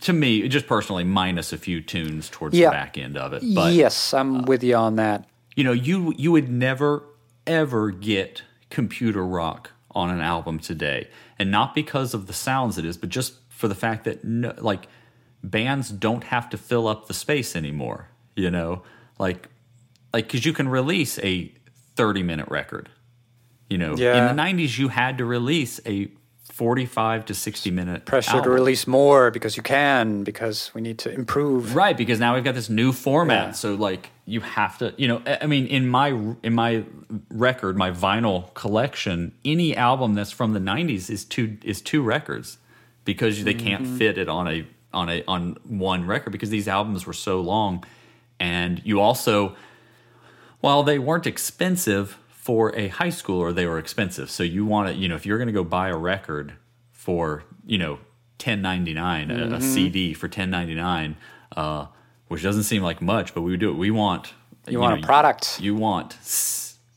to 0.00 0.12
me, 0.12 0.48
just 0.48 0.66
personally, 0.66 1.04
minus 1.04 1.52
a 1.52 1.58
few 1.58 1.80
tunes 1.80 2.28
towards 2.30 2.56
Yeah. 2.56 2.68
the 2.68 2.72
back 2.72 2.96
end 2.98 3.16
of 3.16 3.32
it. 3.32 3.42
But 3.54 3.72
yes, 3.74 4.14
I'm 4.14 4.42
with 4.42 4.62
you 4.62 4.76
on 4.76 4.96
that. 4.96 5.28
you 5.56 5.64
know, 5.64 5.72
you 5.72 6.14
you 6.16 6.30
would 6.30 6.48
never 6.48 7.02
ever 7.46 7.90
get 7.90 8.42
computer 8.70 9.24
rock 9.26 9.70
on 9.92 10.10
an 10.10 10.20
album 10.20 10.58
today, 10.58 11.08
and 11.38 11.50
not 11.50 11.74
because 11.74 12.14
of 12.14 12.26
the 12.26 12.32
sounds 12.32 12.78
it 12.78 12.84
is, 12.84 12.96
but 12.96 13.08
just 13.08 13.34
for 13.48 13.68
the 13.68 13.74
fact 13.74 14.04
that 14.04 14.22
no, 14.24 14.54
like 14.58 14.86
bands 15.42 15.90
don't 15.90 16.24
have 16.24 16.48
to 16.50 16.58
fill 16.58 16.86
up 16.86 17.06
the 17.06 17.14
space 17.14 17.56
anymore. 17.56 18.08
You 18.36 18.50
know, 18.50 18.82
like 19.18 19.48
like 20.12 20.26
because 20.26 20.44
you 20.44 20.52
can 20.52 20.68
release 20.68 21.18
a 21.20 21.52
thirty 21.96 22.22
minute 22.22 22.48
record. 22.48 22.88
You 23.68 23.78
know, 23.78 23.96
Yeah. 23.96 24.28
in 24.30 24.36
the 24.36 24.42
'90s, 24.42 24.78
you 24.78 24.88
had 24.88 25.18
to 25.18 25.24
release 25.24 25.80
a 25.84 26.10
forty-five 26.52 27.24
to 27.26 27.34
sixty 27.34 27.70
minute 27.70 28.04
Pressure 28.04 28.40
to 28.40 28.50
release 28.50 28.86
more 28.86 29.30
because 29.30 29.56
you 29.56 29.62
can 29.62 30.24
because 30.24 30.72
we 30.74 30.80
need 30.80 30.98
to 31.00 31.12
improve. 31.12 31.74
Right, 31.76 31.96
because 31.96 32.18
now 32.18 32.34
we've 32.34 32.44
got 32.44 32.54
this 32.54 32.68
new 32.68 32.92
format. 32.92 33.46
Yeah. 33.48 33.52
So 33.52 33.74
like 33.74 34.10
you 34.24 34.40
have 34.40 34.78
to, 34.78 34.92
you 34.96 35.08
know, 35.08 35.22
I 35.26 35.46
mean 35.46 35.66
in 35.66 35.88
my 35.88 36.08
in 36.42 36.54
my 36.54 36.84
record, 37.30 37.76
my 37.76 37.90
vinyl 37.90 38.52
collection, 38.54 39.32
any 39.44 39.76
album 39.76 40.14
that's 40.14 40.30
from 40.30 40.52
the 40.52 40.60
90s 40.60 41.08
is 41.10 41.24
two 41.24 41.56
is 41.64 41.80
two 41.80 42.02
records 42.02 42.58
because 43.04 43.44
they 43.44 43.54
can't 43.54 43.84
Mm-hmm. 43.84 43.96
fit 43.98 44.18
it 44.18 44.28
on 44.28 44.48
a 44.48 44.66
on 44.92 45.08
a 45.08 45.22
on 45.26 45.56
one 45.64 46.06
record 46.06 46.30
because 46.30 46.50
these 46.50 46.68
albums 46.68 47.06
were 47.06 47.12
so 47.12 47.40
long 47.40 47.84
and 48.40 48.80
you 48.84 49.00
also 49.00 49.54
while 50.60 50.82
they 50.82 50.98
weren't 50.98 51.26
expensive 51.26 52.18
for 52.48 52.74
a 52.74 52.88
high 52.88 53.08
schooler, 53.20 53.54
they 53.54 53.66
were 53.66 53.78
expensive. 53.78 54.30
So 54.30 54.42
you 54.42 54.64
want 54.64 54.88
to, 54.88 54.94
you 54.94 55.06
know, 55.08 55.16
if 55.16 55.24
you're 55.26 55.36
going 55.42 55.52
to 55.54 55.58
go 55.62 55.64
buy 55.64 55.88
a 55.88 55.96
record 56.14 56.54
for, 56.92 57.44
you 57.66 57.76
know, 57.82 57.98
ten 58.38 58.62
ninety 58.62 58.94
nine, 58.94 59.30
a, 59.30 59.56
a 59.56 59.60
CD 59.60 60.14
for 60.14 60.28
ten 60.28 60.48
ninety 60.50 60.74
nine, 60.74 61.16
uh, 61.56 61.86
which 62.28 62.42
doesn't 62.42 62.62
seem 62.64 62.82
like 62.82 63.02
much, 63.02 63.34
but 63.34 63.42
we 63.42 63.50
would 63.50 63.60
do 63.60 63.70
it. 63.70 63.76
We 63.76 63.90
want 63.90 64.32
You 64.66 64.80
want 64.80 65.02
a 65.02 65.06
product. 65.06 65.60
You 65.60 65.74
want 65.74 66.16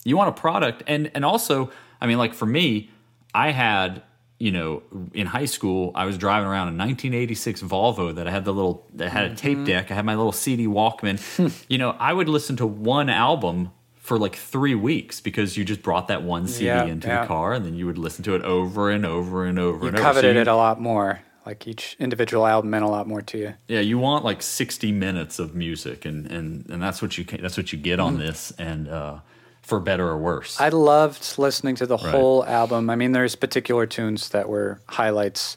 you 0.03 0.15
want 0.17 0.29
a 0.29 0.37
product, 0.41 0.83
and 0.87 1.11
and 1.15 1.23
also, 1.25 1.69
I 1.99 2.07
mean, 2.07 2.17
like 2.17 2.33
for 2.33 2.45
me, 2.45 2.89
I 3.33 3.51
had. 3.51 4.03
You 4.47 4.51
know, 4.51 4.81
in 5.13 5.27
high 5.27 5.45
school, 5.45 5.91
I 5.93 6.05
was 6.05 6.17
driving 6.17 6.47
around 6.49 6.69
a 6.69 6.75
1986 6.75 7.61
Volvo 7.61 8.15
that 8.15 8.25
I 8.27 8.31
had 8.31 8.43
the 8.43 8.51
little 8.51 8.87
that 8.95 9.09
had 9.11 9.25
a 9.25 9.27
Mm-hmm. 9.27 9.35
tape 9.35 9.65
deck. 9.65 9.91
I 9.91 9.93
had 9.93 10.03
my 10.03 10.15
little 10.15 10.31
CD 10.31 10.65
Walkman. 10.65 11.17
you 11.69 11.77
know, 11.77 11.91
I 11.99 12.11
would 12.11 12.27
listen 12.27 12.55
to 12.57 12.65
one 12.65 13.07
album 13.07 13.69
for 14.11 14.19
like 14.19 14.35
three 14.35 14.75
weeks 14.75 15.21
because 15.21 15.55
you 15.55 15.63
just 15.63 15.81
brought 15.81 16.09
that 16.09 16.21
one 16.21 16.45
CD 16.45 16.65
Yeah, 16.65 16.83
into 16.83 17.07
yeah. 17.07 17.21
the 17.21 17.27
car, 17.27 17.53
and 17.53 17.65
then 17.65 17.75
you 17.75 17.85
would 17.85 17.97
listen 17.97 18.25
to 18.25 18.35
it 18.35 18.41
over 18.41 18.89
and 18.89 19.05
over 19.05 19.45
and 19.45 19.57
over 19.57 19.83
You 19.83 19.87
and 19.87 19.95
over. 19.97 20.03
coveted 20.05 20.31
So 20.31 20.35
you- 20.35 20.41
it 20.41 20.47
a 20.49 20.55
lot 20.55 20.81
more. 20.81 21.21
Like 21.45 21.65
each 21.65 21.95
individual 21.97 22.45
album 22.45 22.71
meant 22.71 22.83
a 22.83 22.89
lot 22.89 23.07
more 23.07 23.21
to 23.21 23.37
you. 23.37 23.53
yeah, 23.69 23.79
you 23.79 23.97
want 23.97 24.25
like 24.25 24.41
60 24.41 24.91
minutes 24.91 25.39
of 25.39 25.55
music, 25.55 26.03
and 26.03 26.29
and 26.29 26.65
and 26.69 26.83
that's 26.83 27.01
what 27.01 27.17
you 27.17 27.23
can, 27.23 27.41
that's 27.41 27.55
what 27.55 27.71
you 27.71 27.79
get 27.79 27.99
Mm. 27.99 28.03
on 28.05 28.17
this, 28.19 28.51
and 28.59 28.89
uh, 28.89 29.19
for 29.61 29.79
better 29.79 30.05
or 30.09 30.17
worse. 30.17 30.59
I 30.59 30.67
loved 30.67 31.35
listening 31.37 31.75
to 31.75 31.85
the 31.85 31.95
Right. 31.97 32.11
whole 32.13 32.43
album. 32.45 32.89
I 32.89 32.97
mean, 32.97 33.13
there's 33.13 33.37
particular 33.37 33.85
tunes 33.85 34.27
that 34.29 34.49
were 34.49 34.81
highlights. 34.89 35.55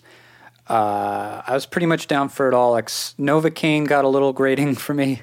Uh, 0.70 1.42
I 1.46 1.52
was 1.54 1.66
pretty 1.66 1.86
much 1.86 2.06
down 2.06 2.28
for 2.28 2.46
it 2.46 2.54
all. 2.54 2.70
Like 2.70 2.86
Novacane 3.18 3.86
got 3.88 4.04
a 4.04 4.08
little 4.08 4.32
grating 4.32 4.74
for 4.86 4.94
me. 4.94 5.22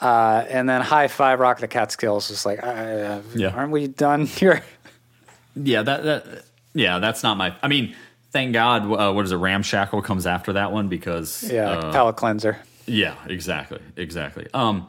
Uh, 0.00 0.44
and 0.48 0.68
then 0.68 0.80
High 0.80 1.08
Five 1.08 1.40
Rock 1.40 1.60
the 1.60 1.68
Catskills 1.68 2.30
is 2.30 2.46
like, 2.46 2.62
uh, 2.62 3.20
Yeah. 3.34 3.48
aren't 3.54 3.72
we 3.72 3.86
done 3.86 4.26
here? 4.26 4.62
yeah, 5.56 5.82
that 5.82 6.02
that 6.04 6.42
yeah, 6.74 6.98
that's 7.00 7.22
not 7.22 7.36
my. 7.36 7.54
I 7.62 7.68
mean, 7.68 7.94
thank 8.30 8.52
God. 8.54 8.84
Uh, 8.90 9.12
what 9.12 9.24
is 9.24 9.32
it? 9.32 9.36
Ramshackle 9.36 10.02
comes 10.02 10.26
after 10.26 10.54
that 10.54 10.72
one 10.72 10.88
because 10.88 11.42
Yeah, 11.50 11.68
uh, 11.70 11.92
palate 11.92 12.16
cleanser. 12.16 12.58
Yeah, 12.86 13.14
exactly, 13.26 13.80
exactly. 13.96 14.46
Um, 14.54 14.88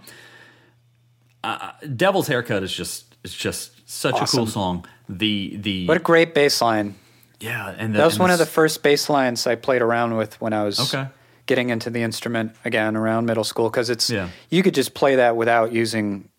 uh, 1.44 1.72
Devil's 1.96 2.28
Haircut 2.28 2.64
is 2.64 2.72
just 2.74 3.16
it's 3.24 3.36
just 3.36 3.90
such 3.90 4.20
a 4.22 4.26
cool 4.26 4.48
song. 4.48 4.86
The 5.10 5.58
the 5.58 5.88
What 5.88 5.98
a 5.98 6.02
great 6.02 6.34
bass 6.34 6.62
line. 6.62 6.96
yeah, 7.40 7.74
and 7.78 7.94
the, 7.94 7.98
That 7.98 8.06
was 8.06 8.14
and 8.16 8.22
one 8.22 8.32
of 8.32 8.40
the 8.40 8.46
first 8.46 8.82
bass 8.84 9.10
lines 9.10 9.46
I 9.46 9.56
played 9.56 9.82
around 9.82 10.16
with 10.16 10.40
when 10.40 10.54
I 10.54 10.64
was 10.64 10.80
Okay. 10.94 11.08
Getting 11.46 11.70
into 11.70 11.90
the 11.90 12.02
instrument 12.02 12.56
again 12.66 12.96
around 12.96 13.26
middle 13.26 13.44
school 13.44 13.70
because 13.70 13.90
it's 13.90 14.10
Yeah. 14.10 14.30
you 14.50 14.64
could 14.64 14.74
just 14.74 14.94
play 14.94 15.16
that 15.16 15.36
without 15.36 15.72
using 15.72 16.30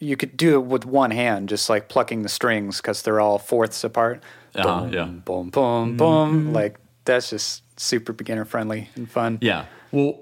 you 0.00 0.16
could 0.16 0.36
do 0.36 0.54
it 0.54 0.64
with 0.64 0.86
one 0.86 1.10
hand, 1.10 1.48
just 1.48 1.68
like 1.68 1.88
plucking 1.88 2.22
the 2.22 2.28
strings 2.28 2.76
because 2.76 3.02
they're 3.02 3.20
all 3.20 3.36
fourths 3.38 3.82
apart. 3.82 4.22
Uh-huh, 4.54 4.82
boom, 4.82 4.92
yeah. 4.92 5.04
boom, 5.04 5.50
boom, 5.50 5.96
boom. 5.96 6.52
Like 6.52 6.78
that's 7.04 7.30
just 7.30 7.62
super 7.80 8.12
beginner 8.12 8.44
friendly 8.44 8.90
and 8.94 9.10
fun. 9.10 9.38
Yeah. 9.40 9.64
Well, 9.90 10.20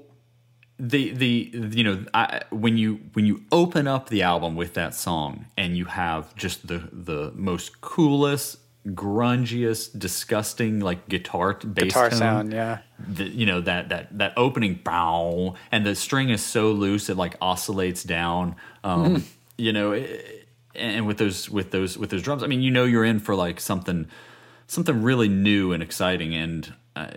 the 0.78 1.10
the 1.12 1.50
you 1.72 1.84
know 1.84 2.04
I, 2.14 2.42
when 2.50 2.76
you 2.76 3.00
when 3.14 3.24
you 3.26 3.42
open 3.50 3.86
up 3.86 4.08
the 4.08 4.22
album 4.22 4.56
with 4.56 4.74
that 4.74 4.94
song 4.94 5.46
and 5.56 5.76
you 5.76 5.86
have 5.86 6.34
just 6.36 6.66
the 6.68 6.88
the 6.92 7.32
most 7.34 7.80
coolest 7.80 8.58
grungiest 8.94 9.98
disgusting 9.98 10.80
like 10.80 11.08
guitar 11.08 11.54
bass 11.54 11.86
Guitar 11.86 12.10
tone, 12.10 12.18
sound, 12.18 12.52
yeah. 12.52 12.78
the, 12.98 13.24
you 13.24 13.44
know 13.44 13.60
that 13.60 13.88
that 13.88 14.16
that 14.18 14.32
opening 14.36 14.80
bow 14.82 15.54
and 15.72 15.84
the 15.84 15.94
string 15.94 16.30
is 16.30 16.42
so 16.42 16.70
loose 16.70 17.08
it 17.08 17.16
like 17.16 17.36
oscillates 17.40 18.04
down 18.04 18.54
um 18.84 19.24
you 19.58 19.72
know 19.72 19.92
it, 19.92 20.46
and 20.74 21.06
with 21.06 21.18
those 21.18 21.50
with 21.50 21.70
those 21.70 21.98
with 21.98 22.10
those 22.10 22.22
drums. 22.22 22.42
I 22.42 22.46
mean 22.46 22.62
you 22.62 22.70
know 22.70 22.84
you're 22.84 23.04
in 23.04 23.18
for 23.18 23.34
like 23.34 23.60
something 23.60 24.08
something 24.66 25.02
really 25.02 25.28
new 25.28 25.72
and 25.72 25.82
exciting 25.82 26.34
and 26.34 26.72
uh, 26.94 27.08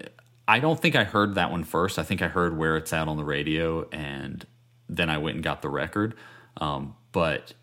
i 0.47 0.60
don't 0.60 0.79
think 0.79 0.95
i 0.95 1.03
heard 1.03 1.36
that 1.36 1.51
one 1.51 1.63
first. 1.63 1.99
I 1.99 2.03
think 2.03 2.21
i 2.21 2.27
heard 2.27 2.58
where 2.58 2.77
it's 2.77 2.93
at 2.93 3.08
on 3.08 3.17
the 3.17 3.23
radio 3.23 3.88
and 3.89 4.45
then 4.88 5.10
i 5.10 5.17
went 5.17 5.36
and 5.36 5.43
got 5.43 5.62
the 5.62 5.69
record. 5.69 6.15
Um 6.58 6.95
but 7.12 7.53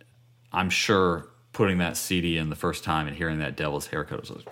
i'm 0.53 0.71
sure 0.71 1.29
putting 1.57 1.79
that 1.79 1.97
cd 1.97 2.37
in 2.37 2.51
the 2.51 2.57
first 2.57 2.85
time 2.85 3.07
and 3.07 3.17
hearing 3.17 3.39
that 3.39 3.57
devil's 3.57 3.87
haircut 3.87 4.21
was 4.21 4.31
like 4.31 4.47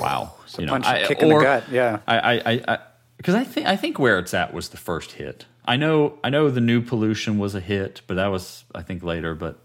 wow 0.00 0.34
a 0.58 0.66
punch 0.66 0.84
kick 1.06 1.22
in 1.22 1.28
the 1.28 1.38
gut, 1.38 1.64
yeah. 1.70 2.00
I, 2.06 2.18
I, 2.18 2.62
I, 2.66 2.78
because 3.16 3.34
I 3.34 3.44
think 3.44 3.66
I 3.66 3.76
think 3.76 3.98
where 3.98 4.18
it's 4.18 4.32
at 4.32 4.54
was 4.54 4.68
the 4.70 4.76
first 4.76 5.12
hit. 5.12 5.44
I 5.64 5.76
know, 5.76 6.18
I 6.24 6.30
know, 6.30 6.50
the 6.50 6.60
new 6.60 6.80
pollution 6.80 7.36
was 7.36 7.54
a 7.54 7.60
hit, 7.60 8.00
but 8.06 8.14
that 8.14 8.28
was 8.28 8.64
I 8.74 8.82
think 8.82 9.02
later. 9.02 9.34
But 9.34 9.58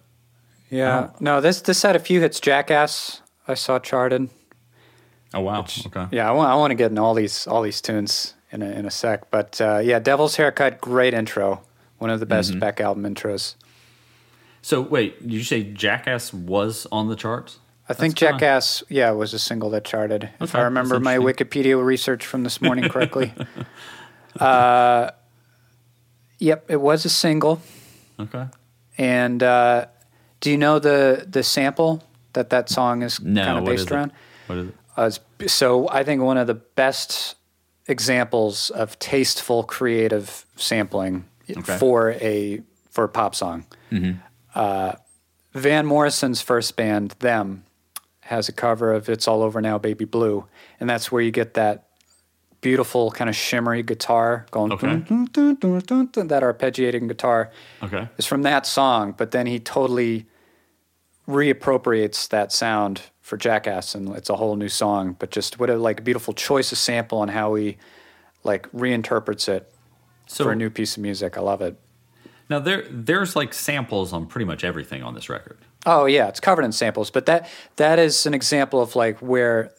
Yeah. 0.70 1.12
No, 1.20 1.39
this 1.39 1.62
this 1.62 1.82
had 1.84 1.96
a 1.96 2.00
few 2.00 2.20
hits. 2.20 2.39
Jackass, 2.39 3.22
I 3.48 3.54
saw 3.54 3.80
charted. 3.80 4.30
oh 5.34 5.42
wow, 5.42 5.66
okay, 5.86 6.08
Yeah, 6.12 6.28
I 6.28 6.32
want 6.32 6.50
I 6.50 6.56
want 6.56 6.72
to 6.72 6.76
get 6.76 6.92
in 6.92 6.98
all 6.98 7.13
these 7.13 7.48
all 7.48 7.62
these 7.62 7.80
tunes 7.80 8.34
in 8.52 8.62
a 8.63 8.70
in 8.72 8.86
a 8.86 8.92
sec. 8.92 9.30
But 9.30 9.62
uh, 9.62 9.82
yeah, 9.84 10.00
Devil's 10.00 10.36
Haircut, 10.36 10.82
great 10.82 11.13
intro. 11.13 11.62
One 12.00 12.10
of 12.10 12.20
the 12.20 12.26
best 12.26 12.50
Mm-hmm. 12.52 12.60
Beck 12.60 12.82
album 12.82 13.04
intros. 13.04 13.56
So 14.63 14.82
wait, 14.82 15.21
did 15.21 15.32
you 15.34 15.43
say 15.43 15.62
Jackass 15.63 16.34
was 16.34 16.88
on 16.91 17.08
the 17.10 17.15
charts? 17.15 17.60
I 17.89 17.93
think 17.93 18.13
That's 18.17 18.32
kinda- 18.32 18.39
Jackass, 18.39 18.84
yeah, 18.89 19.12
was 19.12 19.34
a 19.34 19.39
single 19.39 19.69
that 19.71 19.84
charted. 19.84 20.30
If 20.39 20.56
I 20.56 20.62
remember 20.62 20.99
my. 21.02 21.17
Wikipedia 21.17 21.84
research 21.84 22.26
from 22.26 22.43
this 22.43 22.62
morning 22.62 22.88
correctly. 22.89 23.34
uh, 24.39 25.12
yep, 26.39 26.65
it 26.69 26.82
was 26.82 27.06
a 27.06 27.10
single. 27.10 27.62
Okay, 28.19 28.45
And 28.97 29.41
uh, 29.43 29.88
do 30.39 30.49
you 30.52 30.58
know 30.58 30.80
the 30.80 31.26
the 31.30 31.43
sample 31.43 32.04
that 32.34 32.49
that 32.52 32.69
song 32.69 33.02
is 33.02 33.19
no, 33.19 33.43
kind 33.43 33.58
of 33.60 33.65
based 33.65 33.91
around? 33.91 34.10
it? 34.12 34.15
What 34.47 34.58
is 34.60 34.67
it? 34.69 34.76
Uh, 34.95 35.47
so 35.47 35.89
I 35.89 36.04
think 36.04 36.21
one 36.21 36.38
of 36.38 36.47
the 36.47 36.54
best 36.54 37.36
examples 37.88 38.69
of 38.69 38.97
tasteful, 38.99 39.63
creative 39.63 40.45
sampling 40.56 41.26
Okay. 41.49 41.78
for 41.78 42.12
a 42.13 42.62
for 42.91 43.04
a 43.04 43.10
pop 43.10 43.36
song. 43.36 43.65
Uh, 44.56 44.94
Van 45.54 45.86
Morrison's 45.86 46.42
first 46.42 46.76
band, 46.76 47.12
Them, 47.20 47.63
has 48.22 48.50
a 48.50 48.52
cover 48.52 48.94
of 48.94 49.10
"It's 49.10 49.28
All 49.28 49.44
Over 49.44 49.62
Now, 49.62 49.78
Baby 49.78 50.06
Blue," 50.06 50.46
and 50.80 50.89
that's 50.89 51.12
where 51.12 51.22
you 51.22 51.32
get 51.32 51.54
that 51.56 51.88
beautiful 52.62 53.12
kind 53.12 53.30
of 53.30 53.36
shimmery 53.36 53.84
guitar 53.84 54.46
going. 54.50 54.72
Okay. 54.72 54.88
dun, 54.88 55.26
dun, 55.32 55.56
dun, 56.12 56.28
that 56.28 56.44
arpeggiating 56.44 57.08
guitar 57.08 57.52
Okay, 57.84 58.08
is 58.18 58.26
from 58.26 58.42
that 58.44 58.66
song, 58.66 59.13
but 59.16 59.32
then 59.32 59.46
he 59.46 59.60
totally 59.60 60.26
reappropriates 61.28 62.28
that 62.30 62.52
sound 62.52 63.02
for 63.22 63.38
Jackass, 63.38 63.96
and 63.96 64.16
it's 64.16 64.30
a 64.30 64.36
whole 64.36 64.56
new 64.56 64.70
song. 64.70 65.16
But 65.20 65.30
just 65.30 65.60
what 65.60 65.70
a 65.70 65.78
like 65.78 66.04
beautiful 66.04 66.34
choice 66.34 66.72
of 66.72 66.78
sample 66.78 67.22
and 67.22 67.32
how 67.32 67.54
he 67.56 67.78
like 68.44 68.72
reinterprets 68.72 69.48
it 69.48 69.72
so 70.28 70.44
for 70.44 70.52
a 70.52 70.56
new 70.56 70.70
piece 70.70 70.98
of 70.98 71.04
music. 71.04 71.38
I 71.38 71.42
love 71.42 71.62
it. 71.62 71.80
Now 72.54 72.60
there 72.60 72.86
there's 72.92 73.36
like 73.36 73.52
samples 73.52 74.13
on 74.13 74.28
pretty 74.28 74.46
much 74.46 74.63
everything 74.63 75.02
on 75.02 75.16
this 75.16 75.28
record. 75.28 75.58
Oh 75.88 76.06
yeah, 76.06 76.28
it's 76.28 76.39
covered 76.39 76.63
in 76.63 76.72
samples, 76.72 77.10
but 77.10 77.26
that 77.26 77.50
that 77.78 77.98
is 77.98 78.28
an 78.28 78.36
example 78.36 78.80
of 78.80 78.96
like 78.96 79.18
where 79.20 79.74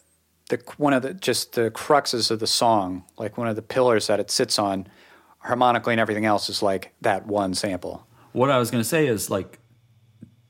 the 0.49 0.61
one 0.77 0.91
of 0.91 1.01
the 1.01 1.13
just 1.13 1.53
the 1.53 1.71
cruxes 1.71 2.29
of 2.31 2.39
the 2.39 2.47
song, 2.47 3.05
like 3.17 3.37
one 3.37 3.47
of 3.47 3.55
the 3.55 3.61
pillars 3.61 4.07
that 4.07 4.19
it 4.19 4.29
sits 4.29 4.59
on, 4.59 4.87
harmonically 5.39 5.93
and 5.93 6.01
everything 6.01 6.25
else 6.25 6.49
is 6.49 6.61
like 6.61 6.93
that 6.99 7.25
one 7.25 7.53
sample. 7.53 8.05
What 8.33 8.49
I 8.51 8.57
was 8.57 8.71
going 8.71 8.83
to 8.83 8.89
say 8.89 9.07
is 9.07 9.29
like, 9.29 9.59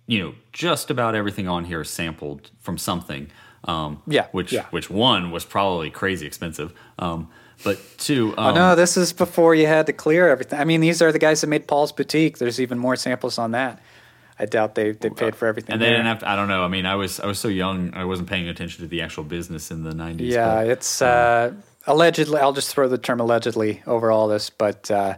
you 0.08 0.20
know, 0.24 0.34
just 0.52 0.90
about 0.90 1.14
everything 1.14 1.48
on 1.48 1.66
here 1.66 1.82
is 1.82 1.90
sampled 1.92 2.50
from 2.60 2.80
something. 2.80 3.30
Um, 3.66 4.02
Yeah, 4.08 4.28
Which 4.32 4.52
yeah. 4.52 4.66
which 4.72 4.90
one 4.90 5.30
was 5.30 5.46
probably 5.46 5.92
crazy 5.92 6.26
expensive. 6.26 6.74
Um, 6.98 7.30
but 7.64 7.80
two, 7.98 8.34
um, 8.38 8.48
Oh 8.48 8.54
no, 8.54 8.76
this 8.76 8.98
is 8.98 9.14
before 9.14 9.56
you 9.56 9.68
had 9.68 9.86
to 9.88 9.94
clear 9.94 10.30
everything. 10.30 10.60
I 10.60 10.66
mean, 10.66 10.82
these 10.82 11.02
are 11.02 11.12
the 11.12 11.20
guys 11.20 11.42
that 11.42 11.48
made 11.48 11.68
Paul's 11.68 11.92
Boutique. 11.92 12.38
There's 12.38 12.60
even 12.60 12.78
more 12.78 12.96
samples 12.96 13.38
on 13.38 13.52
that. 13.52 13.82
I 14.38 14.46
doubt 14.46 14.76
they, 14.76 14.92
they 14.92 15.10
paid 15.10 15.36
for 15.36 15.48
everything. 15.48 15.74
and 15.74 15.82
they 15.82 15.86
there. 15.86 15.96
didn't 15.96 16.08
have 16.08 16.20
to, 16.20 16.30
I 16.30 16.36
don't 16.36 16.50
know. 16.50 16.64
I 16.64 16.68
mean, 16.68 16.86
I 16.86 16.96
was 16.96 17.20
I 17.20 17.26
was 17.26 17.40
so 17.40 17.48
young, 17.48 17.94
I 17.94 18.04
wasn't 18.04 18.30
paying 18.30 18.50
attention 18.50 18.84
to 18.84 18.88
the 18.88 19.02
actual 19.02 19.24
business 19.24 19.72
in 19.72 19.84
the 19.84 19.94
'90s. 19.94 20.20
Yeah, 20.20 20.56
but- 20.56 20.68
it's 20.68 21.02
uh, 21.02 21.54
allegedly. 21.88 22.40
I'll 22.40 22.54
just 22.54 22.74
throw 22.74 22.88
the 22.90 22.98
term 22.98 23.20
allegedly 23.22 23.82
over 23.88 24.12
all 24.12 24.28
this, 24.28 24.50
but 24.50 24.92
uh, 24.92 25.16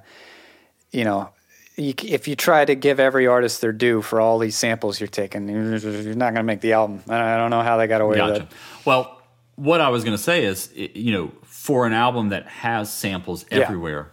you 0.91 1.03
know, 1.03 1.29
you, 1.77 1.93
if 2.03 2.27
you 2.27 2.35
try 2.35 2.65
to 2.65 2.75
give 2.75 2.99
every 2.99 3.27
artist 3.27 3.61
their 3.61 3.71
due 3.71 4.01
for 4.01 4.21
all 4.21 4.39
these 4.39 4.55
samples 4.55 4.99
you're 4.99 5.07
taking, 5.07 5.49
you're 5.49 5.77
you're 5.77 6.15
not 6.15 6.33
going 6.33 6.35
to 6.35 6.43
make 6.43 6.61
the 6.61 6.73
album. 6.73 7.01
I 7.07 7.37
don't, 7.37 7.49
know 7.49 7.61
how 7.61 7.77
they 7.77 7.87
got 7.87 8.01
away 8.01 8.21
with 8.21 8.41
it. 8.43 8.47
Well, 8.85 9.21
what 9.55 9.81
I 9.81 9.89
was 9.89 10.03
going 10.03 10.15
to 10.15 10.21
say 10.21 10.45
is, 10.45 10.71
you 10.75 11.11
know, 11.11 11.31
for 11.67 11.85
an 11.85 11.91
album 11.93 12.29
that 12.29 12.47
has 12.47 12.91
samples 12.91 13.45
Yeah. 13.51 13.57
everywhere, 13.59 14.03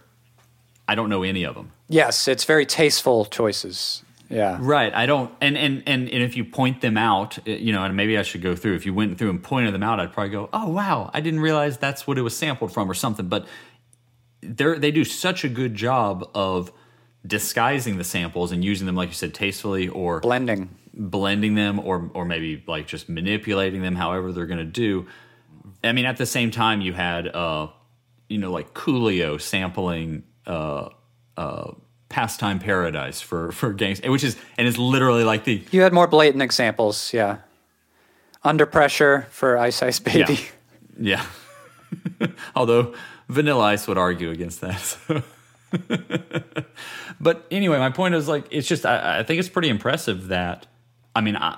I 0.89 0.93
don't 0.95 1.09
know 1.09 1.23
any 1.23 1.43
of 1.45 1.55
them. 1.55 1.71
Yes, 1.87 2.27
it's 2.27 2.43
very 2.43 2.65
tasteful 2.65 3.25
choices. 3.25 4.03
Yeah, 4.29 4.57
Right. 4.59 4.93
I 4.93 5.05
don't. 5.05 5.29
And 5.39 5.55
and 5.57 5.83
and, 5.85 6.09
and 6.09 6.21
if 6.23 6.35
you 6.35 6.43
point 6.43 6.81
them 6.81 6.97
out, 6.97 7.37
uh, 7.47 7.51
you 7.51 7.71
know, 7.71 7.83
and 7.85 7.95
maybe 7.95 8.17
I 8.17 8.23
should 8.23 8.41
go 8.41 8.55
through. 8.55 8.75
If 8.75 8.85
you 8.85 8.93
went 8.93 9.17
through 9.17 9.29
and 9.29 9.41
pointed 9.41 9.73
them 9.73 9.83
out, 9.83 9.99
I'd 10.01 10.11
probably 10.11 10.31
go, 10.31 10.49
"Oh 10.51 10.67
wow, 10.79 11.11
I 11.13 11.21
didn't 11.21 11.41
realize 11.41 11.77
that's 11.77 12.07
what 12.07 12.17
it 12.17 12.23
was 12.23 12.35
sampled 12.35 12.73
from, 12.73 12.89
or 12.91 12.95
something." 12.95 13.27
But 13.29 13.45
they 14.41 14.77
they 14.79 14.91
do 14.91 15.03
such 15.05 15.45
a 15.45 15.49
good 15.49 15.75
job 15.75 16.27
of 16.33 16.71
disguising 17.25 17.97
the 17.97 18.03
samples 18.03 18.51
and 18.51 18.65
using 18.65 18.85
them, 18.87 18.95
like 18.95 19.09
you 19.09 19.15
said, 19.15 19.33
tastefully 19.33 19.87
or 19.87 20.19
blending. 20.21 20.69
blending 20.93 21.53
them 21.55 21.79
or 21.79 22.09
or 22.15 22.25
maybe 22.25 22.63
like 22.67 22.87
just 22.87 23.07
manipulating 23.07 23.81
them 23.83 23.95
however 23.95 24.31
they're 24.33 24.45
going 24.53 24.65
to 24.71 24.79
do 24.87 25.05
i 25.83 25.91
mean 25.91 26.05
at 26.05 26.17
the 26.17 26.25
same 26.25 26.51
time 26.51 26.81
you 26.81 26.93
had 26.93 27.27
uh 27.27 27.67
you 28.29 28.37
know 28.37 28.51
like 28.51 28.73
coolio 28.73 29.39
sampling 29.39 30.23
uh 30.47 30.89
uh 31.37 31.71
pastime 32.09 32.59
paradise 32.59 33.19
for 33.21 33.51
for 33.51 33.73
gangs 33.73 34.01
which 34.03 34.23
is 34.23 34.37
and 34.57 34.67
it's 34.67 34.77
literally 34.77 35.23
like 35.23 35.43
the 35.43 35.63
You 35.71 35.81
had 35.81 35.91
more 35.93 36.07
blatant 36.07 36.41
examples. 36.43 37.11
Yeah, 37.13 37.37
Under 38.43 38.65
Pressure 38.65 39.27
for 39.31 39.57
Ice 39.57 39.81
Ice 39.83 39.99
Baby. 39.99 40.39
yeah 40.97 41.25
yeah 42.19 42.27
although 42.55 42.93
vanilla 43.27 43.63
ice 43.63 43.87
would 43.87 43.97
argue 43.97 44.29
against 44.31 44.61
that 44.61 44.79
so. 44.79 45.21
but 47.19 47.45
anyway 47.51 47.77
my 47.79 47.89
point 47.89 48.15
is 48.15 48.27
like 48.27 48.45
it's 48.51 48.67
just 48.67 48.85
I, 48.85 49.19
I 49.19 49.23
think 49.23 49.39
it's 49.39 49.49
pretty 49.49 49.69
impressive 49.69 50.27
that 50.27 50.67
i 51.15 51.21
mean 51.21 51.35
I, 51.35 51.57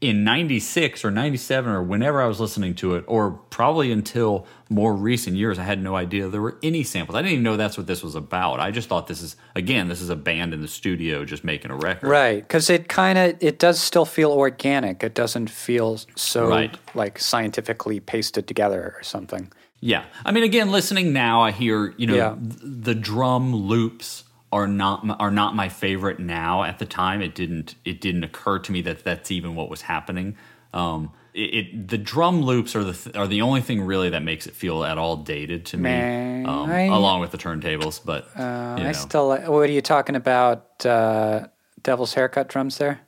in 0.00 0.24
96 0.24 1.04
or 1.06 1.10
97 1.10 1.72
or 1.72 1.82
whenever 1.82 2.20
I 2.20 2.26
was 2.26 2.38
listening 2.38 2.74
to 2.76 2.96
it, 2.96 3.04
or 3.06 3.30
probably 3.30 3.90
until 3.90 4.46
more 4.68 4.92
recent 4.94 5.36
years, 5.36 5.58
I 5.58 5.62
had 5.62 5.82
no 5.82 5.96
idea 5.96 6.28
there 6.28 6.42
were 6.42 6.58
any 6.62 6.82
samples. 6.82 7.16
I 7.16 7.22
didn't 7.22 7.32
even 7.32 7.44
know 7.44 7.56
that's 7.56 7.78
what 7.78 7.86
this 7.86 8.02
was 8.02 8.14
about. 8.14 8.60
I 8.60 8.70
just 8.70 8.88
thought 8.90 9.06
this 9.06 9.22
is, 9.22 9.36
again, 9.54 9.88
this 9.88 10.02
is 10.02 10.10
a 10.10 10.16
band 10.16 10.52
in 10.52 10.60
the 10.60 10.68
studio 10.68 11.24
just 11.24 11.44
making 11.44 11.70
a 11.70 11.76
record. 11.76 12.08
Right, 12.08 12.42
because 12.42 12.68
it 12.68 12.88
kind 12.88 13.16
of 13.16 13.36
it 13.40 13.58
does 13.58 13.80
still 13.80 14.04
feel 14.04 14.32
organic. 14.32 15.02
It 15.02 15.14
doesn't 15.14 15.48
feel 15.48 15.98
so 16.14 16.46
Right. 16.48 16.76
like 16.94 17.18
scientifically 17.18 17.98
pasted 18.00 18.46
together 18.46 18.94
or 18.98 19.02
something. 19.02 19.50
Yeah. 19.80 20.04
I 20.24 20.32
mean, 20.32 20.44
again, 20.44 20.70
listening 20.70 21.12
now, 21.14 21.40
I 21.42 21.52
hear, 21.52 21.94
you 21.96 22.06
know, 22.06 22.14
Yeah. 22.16 22.34
th- 22.34 22.60
the 22.62 22.94
drum 22.94 23.54
loops 23.54 24.24
are 24.52 24.68
not 24.68 25.04
are 25.20 25.30
not 25.30 25.54
my 25.54 25.68
favorite 25.68 26.20
now. 26.20 26.62
At 26.62 26.78
the 26.78 26.86
time, 26.86 27.20
it 27.20 27.34
didn't 27.34 27.74
it 27.84 28.00
didn't 28.00 28.24
occur 28.24 28.58
to 28.60 28.72
me 28.72 28.80
that 28.82 29.04
that's 29.04 29.30
even 29.30 29.54
what 29.54 29.68
was 29.68 29.82
happening. 29.82 30.36
Um, 30.72 31.12
it, 31.34 31.54
it 31.54 31.88
the 31.88 31.98
drum 31.98 32.42
loops 32.42 32.76
are 32.76 32.84
the 32.84 32.92
th- 32.92 33.16
are 33.16 33.26
the 33.26 33.42
only 33.42 33.60
thing 33.60 33.82
really 33.82 34.10
that 34.10 34.22
makes 34.22 34.46
it 34.46 34.54
feel 34.54 34.84
at 34.84 34.98
all 34.98 35.16
dated 35.16 35.66
to 35.66 35.76
me, 35.76 35.90
um, 35.90 36.70
I- 36.70 36.82
along 36.86 37.20
with 37.20 37.30
the 37.32 37.38
turntables. 37.38 38.00
But 38.04 38.28
Uh, 38.36 38.76
you 38.78 38.84
I 38.84 38.92
know. 38.92 38.92
still. 38.92 39.28
What 39.36 39.68
are 39.68 39.72
you 39.72 39.82
talking 39.82 40.16
about? 40.16 40.84
Uh, 40.84 41.48
Devil's 41.82 42.14
haircut 42.14 42.48
drums 42.48 42.78
there. 42.78 43.00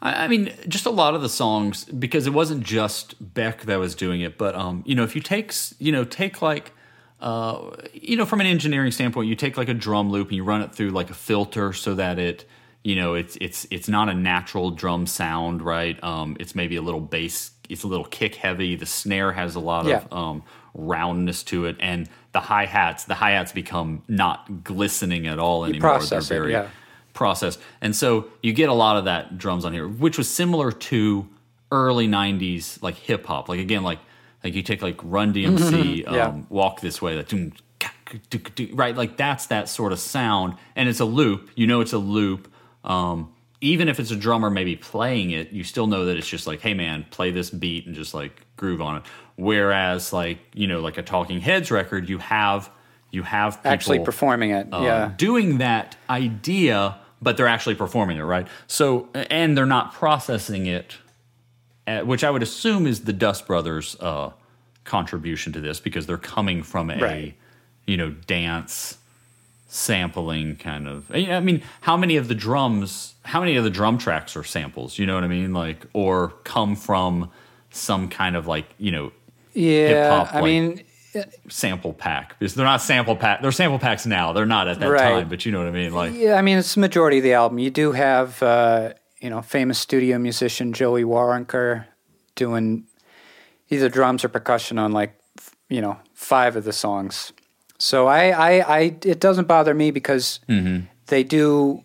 I 0.00 0.24
I 0.24 0.28
mean, 0.28 0.52
just 0.68 0.86
a 0.86 0.90
lot 0.90 1.14
of 1.14 1.22
the 1.22 1.28
songs 1.28 1.84
because 1.84 2.26
it 2.26 2.32
wasn't 2.32 2.64
just 2.64 3.14
Beck 3.34 3.62
that 3.62 3.78
was 3.78 3.94
doing 3.94 4.20
it, 4.20 4.38
but 4.38 4.54
um, 4.54 4.82
you 4.86 4.94
know, 4.94 5.04
if 5.04 5.14
you 5.16 5.22
take 5.22 5.52
you 5.78 5.92
know 5.92 6.04
take 6.04 6.40
like 6.42 6.72
uh, 7.20 7.70
you 7.92 8.16
know 8.16 8.24
from 8.26 8.40
an 8.40 8.46
engineering 8.46 8.90
standpoint, 8.92 9.28
you 9.28 9.34
take 9.34 9.56
like 9.56 9.68
a 9.68 9.74
drum 9.74 10.10
loop 10.10 10.28
and 10.28 10.36
you 10.36 10.44
run 10.44 10.62
it 10.62 10.74
through 10.74 10.90
like 10.90 11.10
a 11.10 11.14
filter 11.14 11.72
so 11.72 11.94
that 11.94 12.18
it 12.18 12.44
you 12.84 12.94
know, 12.94 13.14
it's 13.14 13.36
it's 13.40 13.66
it's 13.72 13.88
not 13.88 14.08
a 14.08 14.14
natural 14.14 14.70
drum 14.70 15.04
sound, 15.06 15.62
right? 15.62 16.02
Um, 16.02 16.36
it's 16.38 16.54
maybe 16.54 16.76
a 16.76 16.80
little 16.82 17.00
bass. 17.00 17.50
It's 17.68 17.82
a 17.82 17.88
little 17.88 18.04
kick 18.04 18.36
heavy. 18.36 18.76
The 18.76 18.86
snare 18.86 19.32
has 19.32 19.56
a 19.56 19.60
lot 19.60 19.84
Yeah. 19.86 20.04
of 20.10 20.12
um, 20.12 20.42
roundness 20.74 21.42
to 21.44 21.66
it, 21.66 21.76
and 21.80 22.08
the 22.32 22.40
hi 22.40 22.66
hats. 22.66 23.04
The 23.04 23.14
hi 23.14 23.32
hats 23.32 23.52
become 23.52 24.02
not 24.06 24.62
glistening 24.62 25.26
at 25.26 25.38
all 25.40 25.64
anymore. 25.64 25.80
process 25.90 26.28
They're 26.28 26.38
very 26.40 26.52
yeah. 26.52 26.68
processed, 27.14 27.60
and 27.80 27.94
so 27.96 28.28
you 28.42 28.52
get 28.52 28.68
a 28.68 28.74
lot 28.74 28.96
of 28.96 29.04
that 29.06 29.36
drums 29.36 29.64
on 29.64 29.72
here, 29.72 29.88
which 29.88 30.16
was 30.16 30.30
similar 30.30 30.70
to 30.70 31.28
early 31.72 32.06
'90s 32.06 32.80
like 32.80 32.94
hip 32.94 33.26
hop. 33.26 33.48
Like 33.48 33.58
again, 33.60 33.82
like 33.82 33.98
like 34.44 34.54
you 34.54 34.62
take 34.62 34.82
like 34.82 34.98
Run 35.02 35.32
DMC, 35.34 36.04
Yeah. 36.04 36.26
um, 36.28 36.46
Walk 36.48 36.80
This 36.80 37.00
Way, 37.02 37.16
that 37.16 37.28
doom, 37.28 37.52
ka, 37.80 37.90
ka, 38.04 38.18
do, 38.30 38.38
ka, 38.38 38.50
do, 38.54 38.68
right? 38.74 38.96
Like 38.96 39.16
that's 39.16 39.46
that 39.46 39.68
sort 39.68 39.92
of 39.92 39.98
sound, 39.98 40.54
and 40.76 40.88
it's 40.88 41.00
a 41.00 41.04
loop. 41.04 41.50
You 41.56 41.66
know, 41.66 41.80
it's 41.80 41.92
a 41.92 41.98
loop. 41.98 42.52
Um, 42.84 43.32
even 43.60 43.88
if 43.88 43.98
it's 43.98 44.12
a 44.12 44.16
drummer 44.16 44.50
maybe 44.50 44.76
playing 44.76 45.32
it, 45.32 45.50
you 45.50 45.64
still 45.64 45.88
know 45.88 46.04
that 46.04 46.16
it's 46.16 46.28
just 46.28 46.46
like, 46.46 46.60
hey 46.60 46.74
man, 46.74 47.04
play 47.10 47.32
this 47.32 47.50
beat 47.50 47.86
and 47.86 47.94
just 47.94 48.14
like 48.14 48.46
groove 48.56 48.80
on 48.80 48.98
it. 48.98 49.02
Whereas 49.36 50.12
like 50.12 50.38
you 50.54 50.66
know, 50.66 50.80
like 50.80 50.98
a 50.98 51.02
Talking 51.02 51.40
Heads 51.40 51.70
record, 51.70 52.08
you 52.08 52.18
have 52.18 52.70
you 53.10 53.22
have 53.22 53.56
people, 53.58 53.70
Actually 53.72 54.00
performing 54.04 54.50
it. 54.50 54.68
um, 54.72 54.84
yeah. 54.84 55.12
doing 55.16 55.58
that 55.58 55.96
idea, 56.10 56.96
but 57.22 57.36
they're 57.36 57.48
actually 57.48 57.74
performing 57.74 58.18
it, 58.18 58.22
right? 58.22 58.46
So, 58.66 59.08
and 59.14 59.56
they're 59.56 59.64
not 59.66 59.94
processing 59.94 60.66
it, 60.66 60.96
uh, 61.88 62.00
which 62.04 62.22
I 62.24 62.30
would 62.30 62.42
assume 62.42 62.86
is 62.86 63.00
the 63.04 63.12
Dust 63.12 63.46
Brothers' 63.46 63.96
uh, 64.00 64.30
contribution 64.84 65.52
to 65.54 65.60
this 65.60 65.80
because 65.80 66.06
they're 66.06 66.16
coming 66.18 66.62
from 66.62 66.90
a, 66.90 66.98
Right. 66.98 67.34
you 67.86 67.96
know, 67.96 68.10
dance 68.10 68.98
sampling 69.68 70.56
kind 70.56 70.88
of. 70.88 71.10
I 71.14 71.40
mean, 71.40 71.62
how 71.82 71.96
many 71.96 72.16
of 72.16 72.28
the 72.28 72.34
drums, 72.34 73.14
how 73.24 73.40
many 73.40 73.56
of 73.56 73.64
the 73.64 73.70
drum 73.70 73.98
tracks 73.98 74.36
are 74.36 74.44
samples? 74.44 74.98
You 74.98 75.06
know 75.06 75.14
what 75.14 75.24
I 75.24 75.28
mean? 75.28 75.52
Like, 75.52 75.86
or 75.92 76.28
come 76.44 76.74
from 76.76 77.30
some 77.70 78.08
kind 78.08 78.34
of 78.36 78.46
like, 78.46 78.66
you 78.78 78.90
know, 78.90 79.12
Yeah. 79.52 80.26
I 80.32 80.34
like- 80.40 80.44
mean, 80.44 80.82
sample 81.48 81.92
pack 81.92 82.38
because 82.38 82.54
they're 82.54 82.64
not 82.66 82.80
sample 82.80 83.16
pack. 83.16 83.42
They're 83.42 83.50
sample 83.52 83.78
packs 83.78 84.06
now. 84.06 84.32
They're 84.32 84.46
not 84.46 84.68
at 84.68 84.78
that 84.80 84.88
Right. 84.88 85.00
time, 85.20 85.28
but 85.28 85.44
you 85.44 85.52
know 85.52 85.58
what 85.58 85.66
I 85.68 85.72
mean. 85.72 85.92
Like, 85.92 86.12
Yeah, 86.14 86.34
I 86.34 86.42
mean 86.42 86.58
it's 86.58 86.74
the 86.74 86.80
majority 86.80 87.16
of 87.18 87.24
the 87.24 87.32
album. 87.32 87.58
You 87.58 87.70
do 87.70 87.92
have 87.92 88.42
uh, 88.42 88.90
you 89.20 89.30
know 89.30 89.42
famous 89.42 89.78
studio 89.78 90.18
musician 90.18 90.72
Joey 90.72 91.04
Waronker 91.04 91.84
doing 92.34 92.84
either 93.70 93.88
drums 93.88 94.24
or 94.24 94.28
percussion 94.28 94.78
on 94.78 94.92
like 94.92 95.18
you 95.68 95.80
know 95.80 95.98
five 96.14 96.56
of 96.56 96.64
the 96.64 96.72
songs. 96.72 97.32
So 97.80 98.06
I, 98.08 98.30
I, 98.30 98.50
I 98.78 98.80
it 99.04 99.20
doesn't 99.20 99.46
bother 99.48 99.74
me 99.74 99.90
because 99.90 100.40
Mm-hmm. 100.48 100.86
they 101.06 101.22
do 101.24 101.84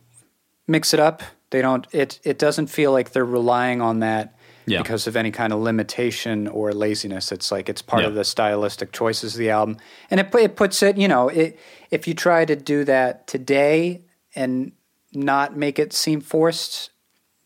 mix 0.67 0.93
it 0.93 0.99
up. 0.99 1.21
They 1.51 1.61
don't. 1.61 1.85
It 1.91 2.19
it 2.23 2.39
doesn't 2.39 2.67
feel 2.67 2.91
like 2.91 3.11
they're 3.11 3.25
relying 3.25 3.79
on 3.81 3.99
that 3.99 4.33
Yeah. 4.65 4.81
because 4.81 5.05
of 5.05 5.15
any 5.15 5.29
kind 5.29 5.53
of 5.53 5.59
limitation 5.59 6.47
or 6.47 6.71
laziness. 6.73 7.31
It's 7.31 7.51
like 7.51 7.69
it's 7.69 7.83
part 7.83 8.01
Yeah. 8.03 8.09
of 8.09 8.15
the 8.15 8.23
stylistic 8.23 8.91
choices 8.91 9.35
of 9.35 9.39
the 9.39 9.51
album, 9.51 9.77
and 10.09 10.19
it 10.19 10.33
it 10.35 10.55
puts 10.55 10.81
it. 10.81 10.97
You 10.97 11.07
know, 11.07 11.29
it 11.29 11.59
if 11.91 12.07
you 12.07 12.15
try 12.15 12.43
to 12.45 12.55
do 12.55 12.83
that 12.85 13.27
today 13.27 14.01
and 14.35 14.71
not 15.13 15.55
make 15.55 15.77
it 15.77 15.93
seem 15.93 16.21
forced, 16.21 16.89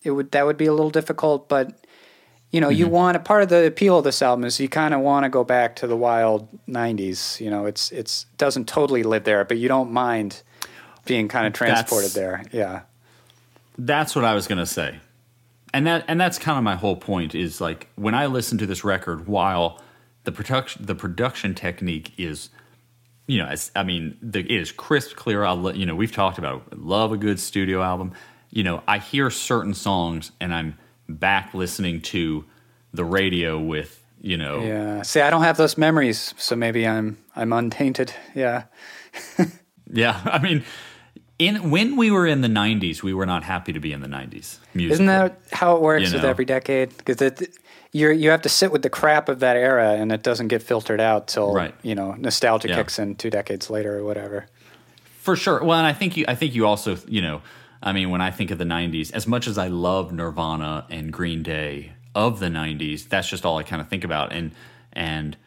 it 0.07 0.11
would 0.11 0.31
that 0.31 0.45
would 0.45 0.57
be 0.57 0.65
a 0.65 0.73
little 0.73 0.89
difficult. 0.91 1.47
But 1.49 1.73
you 2.51 2.61
know, 2.61 2.69
Mm-hmm. 2.69 2.77
you 2.79 2.87
want 2.87 3.17
a 3.17 3.19
part 3.19 3.43
of 3.43 3.49
the 3.49 3.65
appeal 3.67 3.97
of 3.97 4.03
this 4.05 4.21
album 4.21 4.45
is 4.45 4.59
you 4.59 4.69
kind 4.69 4.93
of 4.93 5.01
want 5.01 5.25
to 5.25 5.29
go 5.29 5.43
back 5.43 5.75
to 5.77 5.87
the 5.87 5.97
wild 5.97 6.47
'90s. 6.67 7.39
You 7.41 7.49
know, 7.51 7.65
it's 7.65 7.91
it's 7.91 8.25
doesn't 8.37 8.67
totally 8.67 9.03
live 9.03 9.25
there, 9.25 9.43
but 9.45 9.57
you 9.57 9.67
don't 9.67 9.91
mind 9.91 10.41
being 11.05 11.27
kind 11.27 11.45
of 11.45 11.53
transported 11.53 12.11
That's- 12.11 12.13
there. 12.13 12.43
Yeah. 12.51 12.81
That's 13.77 14.15
what 14.15 14.25
I 14.25 14.33
was 14.33 14.47
gonna 14.47 14.65
say, 14.65 14.99
and 15.73 15.85
that 15.85 16.03
and 16.07 16.19
that's 16.19 16.39
kind 16.39 16.57
of 16.57 16.63
my 16.63 16.75
whole 16.75 16.95
point 16.95 17.35
is 17.35 17.61
like 17.61 17.87
when 17.95 18.15
I 18.15 18.25
listen 18.25 18.57
to 18.57 18.65
this 18.65 18.83
record, 18.83 19.27
while 19.27 19.79
the 20.23 20.31
production 20.31 20.85
the 20.85 20.95
production 20.95 21.53
technique 21.53 22.11
is, 22.17 22.49
you 23.27 23.37
know, 23.37 23.53
I 23.75 23.83
mean, 23.83 24.17
the, 24.19 24.39
it 24.39 24.49
is 24.49 24.71
crisp, 24.71 25.15
clear. 25.15 25.43
I 25.43 25.51
lo- 25.51 25.73
you 25.73 25.85
know 25.85 25.93
we've 25.95 26.11
talked 26.11 26.39
about 26.39 26.63
it. 26.71 26.79
love 26.79 27.11
a 27.11 27.17
good 27.17 27.39
studio 27.39 27.83
album. 27.83 28.13
You 28.49 28.63
know, 28.63 28.83
I 28.87 28.97
hear 28.99 29.29
certain 29.29 29.73
songs 29.73 30.31
and 30.39 30.53
I'm 30.53 30.77
back 31.09 31.53
listening 31.53 32.01
to 32.01 32.45
the 32.93 33.05
radio 33.05 33.59
with 33.59 34.03
you 34.21 34.37
know 34.37 34.61
Yeah. 34.63 35.01
See, 35.03 35.21
I 35.21 35.29
don't 35.29 35.43
have 35.43 35.57
those 35.57 35.77
memories, 35.77 36.33
so 36.37 36.55
maybe 36.55 36.87
I'm 36.87 37.17
I'm 37.35 37.53
untainted. 37.53 38.13
Yeah. 38.35 38.63
yeah. 39.91 40.19
I 40.25 40.39
mean. 40.39 40.63
In, 41.39 41.69
when 41.69 41.97
we 41.97 42.09
were 42.09 42.25
in 42.25 42.41
the 42.41 42.47
90s, 42.47 43.03
we 43.03 43.13
were 43.13 43.27
not 43.27 43.43
happy 43.43 43.71
to 43.71 43.79
be 43.79 43.93
in 43.93 44.01
the 44.01 44.07
90s. 44.07 44.57
Musically. 44.73 44.85
Isn't 44.91 45.05
that 45.05 45.39
how 45.51 45.75
it 45.75 45.83
works 45.83 46.09
You 46.09 46.15
with 46.17 46.25
every 46.25 46.45
decade? 46.45 46.97
Because 46.97 47.21
it, 47.21 47.55
you're 47.91 48.11
you 48.11 48.31
have 48.31 48.41
to 48.41 48.49
sit 48.49 48.71
with 48.71 48.81
the 48.81 48.89
crap 48.89 49.29
of 49.29 49.39
that 49.41 49.55
era, 49.55 49.91
and 49.91 50.11
it 50.11 50.23
doesn't 50.23 50.47
get 50.47 50.63
filtered 50.63 50.99
out 50.99 51.27
till 51.27 51.53
Right. 51.53 51.75
you 51.83 51.93
know 51.93 52.13
nostalgia 52.13 52.69
Yeah. 52.69 52.77
kicks 52.77 52.97
in 52.97 53.13
two 53.17 53.29
decades 53.29 53.69
later 53.69 53.99
or 53.99 54.03
whatever. 54.03 54.47
For 55.21 55.35
sure. 55.35 55.63
Well, 55.63 55.77
and 55.77 55.85
I 55.85 55.93
think 55.93 56.17
you 56.17 56.25
I 56.27 56.33
think 56.33 56.55
you 56.55 56.65
also, 56.65 56.97
you 57.07 57.21
know, 57.21 57.43
I 57.81 57.93
mean, 57.93 58.09
when 58.09 58.21
I 58.21 58.31
think 58.31 58.51
of 58.51 58.57
the 58.57 58.63
90s, 58.65 59.11
as 59.13 59.27
much 59.27 59.47
as 59.47 59.57
I 59.57 59.67
love 59.67 60.11
Nirvana 60.11 60.85
and 60.89 61.13
Green 61.13 61.43
Day 61.43 61.93
of 62.15 62.39
the 62.39 62.47
90s, 62.47 63.07
that's 63.07 63.29
just 63.29 63.45
all 63.45 63.57
I 63.57 63.63
kind 63.63 63.81
of 63.81 63.87
think 63.89 64.03
about 64.03 64.33
and 64.33 64.51
and 64.93 65.37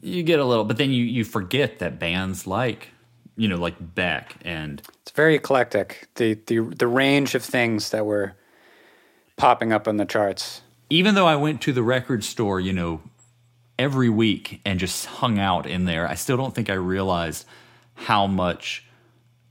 you 0.00 0.22
get 0.22 0.38
a 0.38 0.44
little 0.44 0.64
but 0.64 0.76
then 0.78 0.90
you 0.92 1.04
you 1.04 1.24
forget 1.24 1.78
that 1.80 1.98
bands 1.98 2.46
like, 2.46 2.88
you 3.36 3.48
know, 3.48 3.56
like 3.56 3.74
Beck 3.94 4.36
and 4.44 4.80
It's 5.02 5.10
very 5.10 5.34
eclectic. 5.34 6.08
The 6.14 6.34
the 6.46 6.60
the 6.60 6.86
range 6.86 7.34
of 7.34 7.42
things 7.42 7.90
that 7.90 8.06
were 8.06 8.34
popping 9.36 9.72
up 9.72 9.88
on 9.88 9.96
the 9.96 10.04
charts. 10.04 10.62
even 10.90 11.14
though 11.14 11.26
I 11.26 11.36
went 11.36 11.60
to 11.62 11.72
the 11.72 11.82
record 11.82 12.24
store, 12.24 12.60
you 12.60 12.72
know, 12.72 13.00
every 13.78 14.10
week 14.10 14.60
and 14.64 14.78
just 14.78 15.06
hung 15.06 15.38
out 15.38 15.66
in 15.66 15.84
there, 15.86 16.06
I 16.06 16.14
still 16.14 16.36
don't 16.36 16.54
think 16.54 16.68
I 16.68 16.74
realized 16.74 17.46
how 17.94 18.26
much 18.26 18.84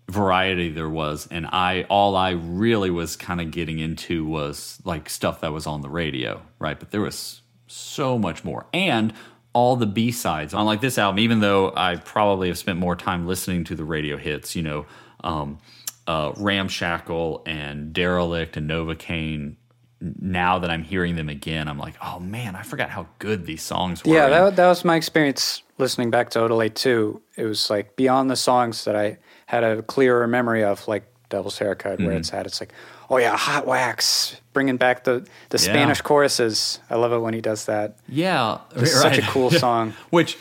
variety 0.09 0.69
there 0.69 0.89
was. 0.89 1.27
And 1.29 1.45
I, 1.47 1.85
all 1.89 2.15
I 2.15 2.31
really 2.31 2.89
was 2.89 3.15
kind 3.15 3.39
of 3.39 3.51
getting 3.51 3.79
into 3.79 4.25
was 4.25 4.79
like 4.83 5.09
stuff 5.09 5.41
that 5.41 5.53
was 5.53 5.67
on 5.67 5.81
the 5.81 5.89
radio, 5.89 6.41
right? 6.57 6.79
But 6.79 6.91
there 6.91 7.01
was 7.01 7.41
so 7.67 8.17
much 8.17 8.43
more. 8.43 8.65
And 8.73 9.13
all 9.53 9.75
the 9.75 9.85
B 9.85 10.11
sides 10.11 10.53
on 10.53 10.65
like 10.65 10.81
this 10.81 10.97
album, 10.97 11.19
even 11.19 11.39
though 11.39 11.73
I 11.75 11.95
probably 11.95 12.47
have 12.47 12.57
spent 12.57 12.79
more 12.79 12.95
time 12.95 13.27
listening 13.27 13.63
to 13.65 13.75
the 13.75 13.83
radio 13.83 14.17
hits, 14.17 14.55
you 14.55 14.61
know, 14.61 14.85
um, 15.23 15.59
uh, 16.07 16.33
Ramshackle 16.37 17.43
and 17.45 17.93
Derelict 17.93 18.57
and 18.57 18.69
Novacane. 18.69 19.55
Now 20.01 20.59
that 20.59 20.69
I'm 20.69 20.83
hearing 20.83 21.17
them 21.17 21.27
again, 21.27 21.67
I'm 21.67 21.77
like, 21.77 21.95
oh 22.01 22.19
man, 22.19 22.55
I 22.55 22.63
forgot 22.63 22.89
how 22.89 23.07
good 23.19 23.45
these 23.45 23.61
songs 23.61 24.03
were. 24.05 24.13
Yeah, 24.13 24.29
that, 24.29 24.55
that 24.55 24.67
was 24.67 24.85
my 24.85 24.95
experience 24.95 25.61
listening 25.77 26.09
back 26.09 26.29
to 26.31 26.39
Odelay 26.39 26.73
too. 26.73 27.21
It 27.35 27.43
was 27.43 27.69
like 27.69 27.97
beyond 27.97 28.31
the 28.31 28.37
songs 28.37 28.85
that 28.85 28.95
I 28.95 29.17
had 29.49 29.63
a 29.63 29.81
clearer 29.81 30.27
memory 30.27 30.63
of, 30.63 30.87
like 30.87 31.03
Devil's 31.29 31.57
Haircut, 31.57 31.97
Mm-hmm. 31.97 32.05
where 32.05 32.17
it's 32.17 32.31
at. 32.33 32.45
It's 32.45 32.59
like, 32.61 32.71
oh 33.09 33.17
yeah, 33.17 33.35
Hot 33.35 33.65
Wax, 33.65 34.37
bringing 34.53 34.77
back 34.77 35.03
the 35.05 35.25
the 35.49 35.57
Yeah. 35.57 35.71
Spanish 35.73 36.01
choruses. 36.01 36.79
I 36.89 36.95
love 36.95 37.11
it 37.13 37.19
when 37.19 37.33
he 37.33 37.41
does 37.41 37.65
that. 37.65 37.97
Yeah, 38.07 38.59
It's 38.75 38.93
such 38.93 39.17
a 39.17 39.21
cool 39.33 39.49
song. 39.51 39.93
Which, 40.11 40.37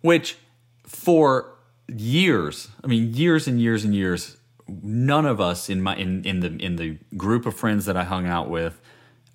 which, 0.00 0.36
for 0.86 1.52
years, 1.86 2.68
I 2.82 2.86
mean, 2.86 3.12
years 3.14 3.46
and 3.48 3.60
years 3.60 3.84
and 3.84 3.94
years, 3.94 4.36
none 4.68 5.26
of 5.26 5.40
us 5.40 5.68
in 5.68 5.80
my 5.82 5.96
in 5.96 6.24
in 6.24 6.40
the 6.40 6.48
in 6.64 6.76
the 6.76 6.98
group 7.16 7.46
of 7.46 7.54
friends 7.54 7.84
that 7.86 7.96
I 7.96 8.04
hung 8.04 8.26
out 8.26 8.48
with, 8.50 8.80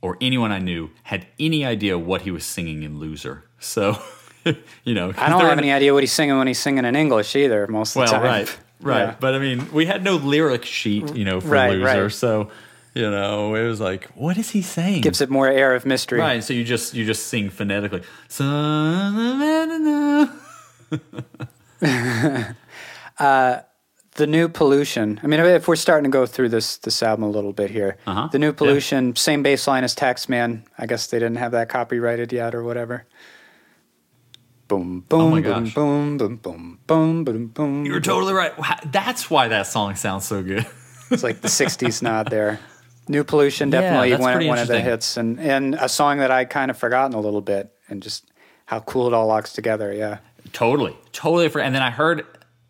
or 0.01 0.17
anyone 0.21 0.51
I 0.51 0.59
knew, 0.59 0.89
had 1.03 1.28
any 1.39 1.63
idea 1.65 1.97
what 1.97 2.21
he 2.21 2.32
was 2.32 2.45
singing 2.45 2.84
in 2.84 2.99
"Loser." 2.99 3.43
So, 3.59 3.97
you 4.84 4.94
know, 4.94 5.14
I 5.18 5.30
don't 5.30 5.41
have 5.41 5.58
any 5.58 5.72
idea 5.72 5.94
what 5.94 6.04
he's 6.04 6.12
singing 6.14 6.38
when 6.38 6.48
he's 6.48 6.60
singing 6.60 6.86
in 6.86 6.96
English 6.96 7.36
either. 7.36 7.68
Most 7.68 7.96
of 7.96 8.02
Well, 8.02 8.08
the 8.08 8.12
time, 8.14 8.24
right, 8.24 8.58
right. 8.82 9.00
Yeah. 9.10 9.16
But 9.20 9.36
I 9.36 9.39
mean, 9.39 9.72
we 9.72 9.86
had 9.86 10.04
no 10.04 10.16
lyric 10.16 10.66
sheet, 10.66 11.16
you 11.16 11.26
know, 11.26 11.39
for 11.41 11.48
Right, 11.50 11.72
"Loser," 11.74 12.04
right. 12.04 12.12
so 12.12 12.50
you 12.96 13.10
know, 13.10 13.56
it 13.56 13.64
was 13.64 13.80
like, 13.80 14.06
what 14.16 14.38
is 14.38 14.52
he 14.52 14.62
saying? 14.62 15.02
gives 15.02 15.20
it 15.22 15.30
more 15.30 15.48
air 15.48 15.74
of 15.74 15.84
mystery. 15.86 16.20
Right, 16.20 16.44
so 16.44 16.54
you 16.54 16.64
just 16.64 16.94
you 16.94 17.06
just 17.06 17.28
sing 17.28 17.50
phonetically. 17.50 18.02
Of 18.39 18.41
Adonai. 19.41 20.28
the 24.16 24.28
new 24.28 24.48
pollution. 24.48 25.20
I 25.24 25.28
mean, 25.28 25.39
if 25.39 25.68
we're 25.68 25.76
starting 25.76 26.04
to 26.12 26.16
go 26.16 26.26
through 26.26 26.50
this 26.50 26.78
this 26.78 27.02
album 27.02 27.24
a 27.26 27.30
little 27.30 27.54
bit 27.54 27.72
here, 27.72 27.98
Uh-huh. 28.06 28.30
the 28.32 28.39
new 28.39 28.54
pollution, 28.54 29.16
same 29.16 29.41
bass 29.44 29.68
line 29.68 29.84
as 29.84 29.96
Taxman. 29.96 30.64
I 30.78 30.86
guess 30.86 31.08
they 31.08 31.18
didn't 31.20 31.38
have 31.38 31.52
that 31.54 31.70
copyrighted 31.70 32.32
yet 32.32 32.54
or 32.54 32.64
whatever. 32.64 33.06
Boom, 34.68 35.01
boom, 35.09 35.22
Oh 35.22 35.30
my 35.30 35.41
boom, 35.41 35.64
gosh. 35.66 35.74
boom, 35.74 36.18
boom, 36.18 36.36
boom, 36.38 36.80
boom, 36.88 37.24
boom, 37.24 37.47
boom. 37.47 37.86
You're 37.86 37.99
totally 37.99 38.34
right. 38.34 38.53
That's 38.86 39.30
why 39.30 39.49
that 39.49 39.68
song 39.68 39.95
sounds 39.95 40.26
so 40.26 40.41
good. 40.41 40.66
It's 41.11 41.24
like 41.24 41.41
the 41.41 41.47
'60s 41.49 42.01
nod 42.01 42.30
there. 42.30 42.59
New 43.09 43.24
pollution 43.26 43.70
definitely 43.70 44.11
that's 44.11 44.22
one, 44.22 44.47
one 44.47 44.57
of 44.59 44.68
the 44.70 44.80
hits, 44.80 45.18
and 45.18 45.38
and 45.39 45.76
a 45.76 45.89
song 45.89 46.20
that 46.20 46.32
I 46.32 46.45
kind 46.45 46.72
of 46.72 46.78
forgotten 46.78 47.14
a 47.14 47.20
little 47.20 47.41
bit, 47.41 47.72
and 47.89 48.01
just 48.01 48.32
how 48.66 48.80
cool 48.80 49.07
it 49.07 49.14
all 49.14 49.28
locks 49.28 49.51
together. 49.51 49.91
Yeah. 49.93 50.20
totally, 50.53 50.95
totally. 51.11 51.49
For, 51.49 51.59
and 51.59 51.76
then 51.76 51.82
I 51.82 51.89
heard, 51.89 52.26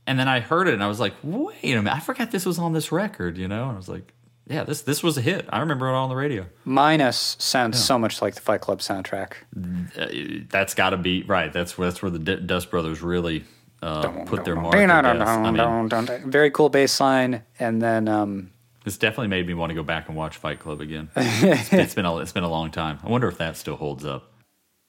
and 0.07 0.17
then 0.17 0.27
I 0.27 0.39
heard 0.39 0.67
it, 0.67 0.73
and 0.73 0.83
I 0.83 0.87
was 0.87 0.99
like, 0.99 1.13
wait 1.21 1.63
a 1.63 1.75
minute, 1.77 1.93
I 1.95 1.99
forgot 1.99 2.31
this 2.31 2.45
was 2.47 2.57
on 2.57 2.73
this 2.73 2.91
record. 2.91 3.37
You 3.37 3.47
know, 3.47 3.65
and 3.65 3.73
I 3.73 3.77
was 3.77 3.87
like, 3.87 4.11
yeah, 4.47 4.63
this 4.63 4.81
this 4.81 5.01
was 5.03 5.17
a 5.17 5.21
hit. 5.21 5.45
I 5.49 5.59
remember 5.59 5.87
it 5.87 5.93
on 5.93 6.09
the 6.09 6.15
radio. 6.15 6.45
Minus 6.65 7.35
sounds 7.39 7.83
so 7.83 7.97
much 7.97 8.21
like 8.21 8.35
the 8.35 8.41
Fight 8.41 8.61
Club 8.61 8.79
soundtrack. 8.79 9.33
Uh, 9.97 10.45
that's 10.49 10.73
got 10.73 10.89
to 10.91 10.97
be 10.97 11.23
right. 11.23 11.51
That's 11.53 11.77
where 11.77 11.89
that's 11.89 12.01
where 12.01 12.11
the 12.11 12.19
D- 12.19 12.45
Dust 12.45 12.69
Brothers 12.69 13.01
really 13.01 13.45
uh, 13.81 14.23
put 14.25 14.43
their 14.45 14.55
mark. 14.55 14.75
I 14.75 15.51
mean, 15.51 16.31
Very 16.31 16.51
cool 16.51 16.69
bass 16.69 16.99
line, 16.99 17.43
and 17.59 17.81
then 17.81 18.07
um, 18.07 18.51
This 18.83 18.97
definitely 18.97 19.27
made 19.29 19.47
me 19.47 19.53
want 19.53 19.69
to 19.69 19.75
go 19.75 19.83
back 19.83 20.07
and 20.09 20.17
watch 20.17 20.37
Fight 20.37 20.59
Club 20.59 20.81
again. 20.81 21.09
it's, 21.15 21.71
it's 21.73 21.93
been 21.95 22.05
a, 22.05 22.17
it's 22.17 22.31
been 22.33 22.43
a 22.43 22.49
long 22.49 22.69
time. 22.71 22.99
I 23.03 23.09
wonder 23.09 23.27
if 23.27 23.37
that 23.37 23.55
still 23.57 23.75
holds 23.77 24.05
up. 24.05 24.31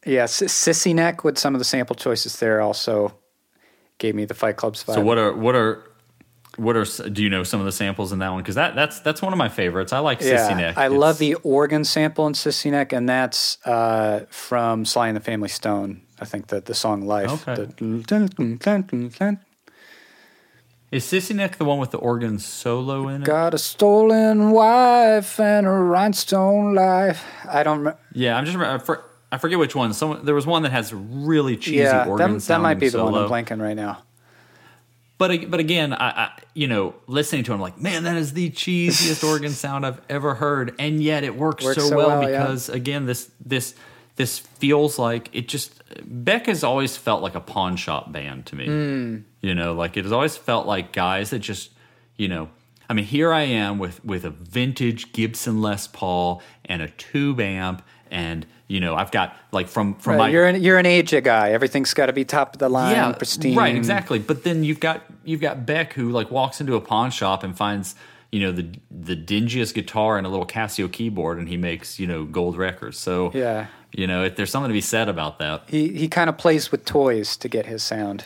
yeah, 0.04 0.24
S- 0.24 0.42
Sissy 0.42 0.94
Neck 0.94 1.22
with 1.24 1.38
some 1.38 1.54
of 1.54 1.58
the 1.60 1.64
sample 1.64 1.94
choices 1.96 2.38
there 2.38 2.60
also 2.60 3.16
gave 3.98 4.14
me 4.16 4.24
the 4.24 4.34
Fight 4.34 4.56
Club 4.56 4.74
vibe. 4.74 4.94
So 4.94 5.00
what 5.00 5.18
are 5.18 5.32
what 5.32 5.54
are 5.54 5.84
what 6.56 6.76
are 6.76 6.84
do 7.10 7.22
you 7.22 7.30
know 7.30 7.42
some 7.42 7.60
of 7.60 7.66
the 7.66 7.72
samples 7.72 8.12
in 8.12 8.18
that 8.20 8.30
one? 8.30 8.42
Because 8.42 8.54
that 8.54 8.74
that's 8.74 9.00
that's 9.00 9.20
one 9.22 9.32
of 9.32 9.38
my 9.38 9.48
favorites. 9.48 9.92
I 9.92 9.98
like 9.98 10.20
yeah, 10.20 10.48
Sissy 10.50 10.56
Neck. 10.56 10.76
I 10.78 10.86
It's- 10.86 10.98
love 10.98 11.18
the 11.18 11.34
organ 11.42 11.84
sample 11.84 12.26
in 12.26 12.32
Sissy 12.34 12.70
Neck, 12.70 12.92
and 12.92 13.08
that's 13.08 13.58
uh, 13.66 14.26
from 14.30 14.84
Sly 14.84 15.08
and 15.08 15.16
the 15.16 15.20
Family 15.20 15.48
Stone. 15.48 16.02
I 16.20 16.24
think 16.24 16.46
that 16.48 16.66
the 16.66 16.74
song 16.74 17.02
"Life." 17.06 17.46
Okay. 17.48 17.66
The- 17.76 19.36
Is 20.90 21.04
Sissy 21.04 21.34
Neck 21.34 21.56
the 21.56 21.64
one 21.64 21.78
with 21.78 21.90
the 21.90 21.98
organ 21.98 22.38
solo 22.38 23.08
in 23.08 23.22
it? 23.22 23.24
Got 23.26 23.52
a 23.54 23.58
stolen 23.58 24.52
wife 24.52 25.40
and 25.40 25.66
a 25.66 25.70
rhinestone 25.70 26.74
life. 26.74 27.24
I 27.48 27.62
don't. 27.64 27.80
Rem- 27.80 27.96
Yeah, 28.12 28.36
I'm 28.36 28.44
just 28.44 28.56
I, 28.56 28.78
for, 28.78 29.02
I 29.32 29.38
forget 29.38 29.58
which 29.58 29.74
one. 29.74 29.92
Some 29.92 30.24
there 30.24 30.36
was 30.36 30.46
one 30.46 30.62
that 30.62 30.70
has 30.72 30.94
really 30.94 31.56
cheesy 31.56 31.78
yeah, 31.78 32.06
organ 32.06 32.34
that, 32.34 32.42
that 32.42 32.60
might 32.60 32.78
be 32.78 32.88
the 32.90 33.02
one 33.04 33.14
I'm 33.14 33.28
blanking 33.28 33.60
right 33.60 33.74
now. 33.76 34.02
But 35.26 35.50
but 35.50 35.58
again, 35.58 35.94
I, 35.94 36.08
I 36.10 36.30
you 36.52 36.66
know 36.66 36.94
listening 37.06 37.44
to 37.44 37.54
him 37.54 37.60
like 37.60 37.80
man, 37.80 38.04
that 38.04 38.16
is 38.16 38.34
the 38.34 38.50
cheesiest 38.50 39.24
organ 39.28 39.52
sound 39.52 39.86
I've 39.86 40.00
ever 40.10 40.34
heard, 40.34 40.74
and 40.78 41.02
yet 41.02 41.24
it 41.24 41.34
works, 41.34 41.64
Works 41.64 41.82
so, 41.82 41.88
so 41.88 41.96
well, 41.96 42.08
well, 42.08 42.30
yeah. 42.30 42.42
because 42.42 42.68
again 42.68 43.06
this 43.06 43.30
this 43.44 43.74
this 44.16 44.38
feels 44.38 44.98
like 44.98 45.30
it 45.32 45.48
just 45.48 45.82
Beck 46.04 46.46
has 46.46 46.62
always 46.62 46.98
felt 46.98 47.22
like 47.22 47.34
a 47.34 47.40
pawn 47.40 47.76
shop 47.76 48.12
band 48.12 48.44
to 48.46 48.56
me. 48.56 48.66
Hmm. 48.66 49.18
You 49.40 49.54
know, 49.54 49.72
like 49.72 49.96
it 49.96 50.04
has 50.04 50.12
always 50.12 50.36
felt 50.36 50.66
like 50.66 50.92
guys 50.92 51.30
that 51.30 51.38
just 51.38 51.70
you 52.16 52.28
know. 52.28 52.50
I 52.86 52.92
mean, 52.92 53.06
here 53.06 53.32
I 53.32 53.44
am 53.44 53.78
with 53.78 54.04
with 54.04 54.26
a 54.26 54.30
vintage 54.30 55.12
Gibson 55.12 55.62
Les 55.62 55.86
Paul 55.86 56.42
and 56.66 56.82
a 56.82 56.90
tube 56.90 57.40
amp, 57.40 57.82
and 58.10 58.44
you 58.68 58.80
know 58.80 58.94
I've 58.94 59.10
got 59.10 59.36
like 59.52 59.68
from 59.68 59.94
from 59.96 60.12
Right, 60.14 60.18
my 60.18 60.28
you're 60.30 60.46
an 60.46 60.62
you're 60.62 60.78
an 60.78 60.86
Asia 60.86 61.20
guy. 61.20 61.50
Everything's 61.52 61.92
got 61.94 62.06
to 62.06 62.12
be 62.12 62.24
top 62.24 62.54
of 62.54 62.58
the 62.58 62.68
line, 62.68 62.92
yeah, 62.96 63.12
pristine. 63.12 63.56
Right, 63.56 63.74
exactly. 63.76 64.18
But 64.18 64.44
then 64.44 64.64
you've 64.64 64.80
got 64.80 65.02
you've 65.24 65.40
got 65.40 65.66
Beck 65.66 65.92
who 65.92 66.10
like 66.10 66.30
walks 66.30 66.60
into 66.60 66.74
a 66.74 66.80
pawn 66.80 67.10
shop 67.10 67.42
and 67.44 67.56
finds 67.56 67.94
you 68.32 68.40
know 68.40 68.52
the 68.52 68.68
the 68.90 69.16
dingiest 69.16 69.74
guitar 69.74 70.16
and 70.18 70.26
a 70.26 70.30
little 70.30 70.46
Casio 70.46 70.90
keyboard, 70.90 71.38
and 71.38 71.48
he 71.48 71.56
makes 71.56 71.98
you 72.00 72.06
know 72.06 72.24
gold 72.24 72.56
records. 72.56 72.98
So 72.98 73.30
Yeah. 73.34 73.66
you 73.92 74.06
know 74.06 74.24
if 74.24 74.36
there's 74.36 74.50
something 74.50 74.70
to 74.70 74.72
be 74.74 74.80
said 74.80 75.08
about 75.08 75.38
that. 75.38 75.64
He 75.68 75.88
he 75.88 76.08
kind 76.08 76.28
of 76.30 76.36
plays 76.38 76.72
with 76.72 76.84
toys 76.84 77.36
to 77.38 77.48
get 77.48 77.66
his 77.66 77.82
sound. 77.82 78.24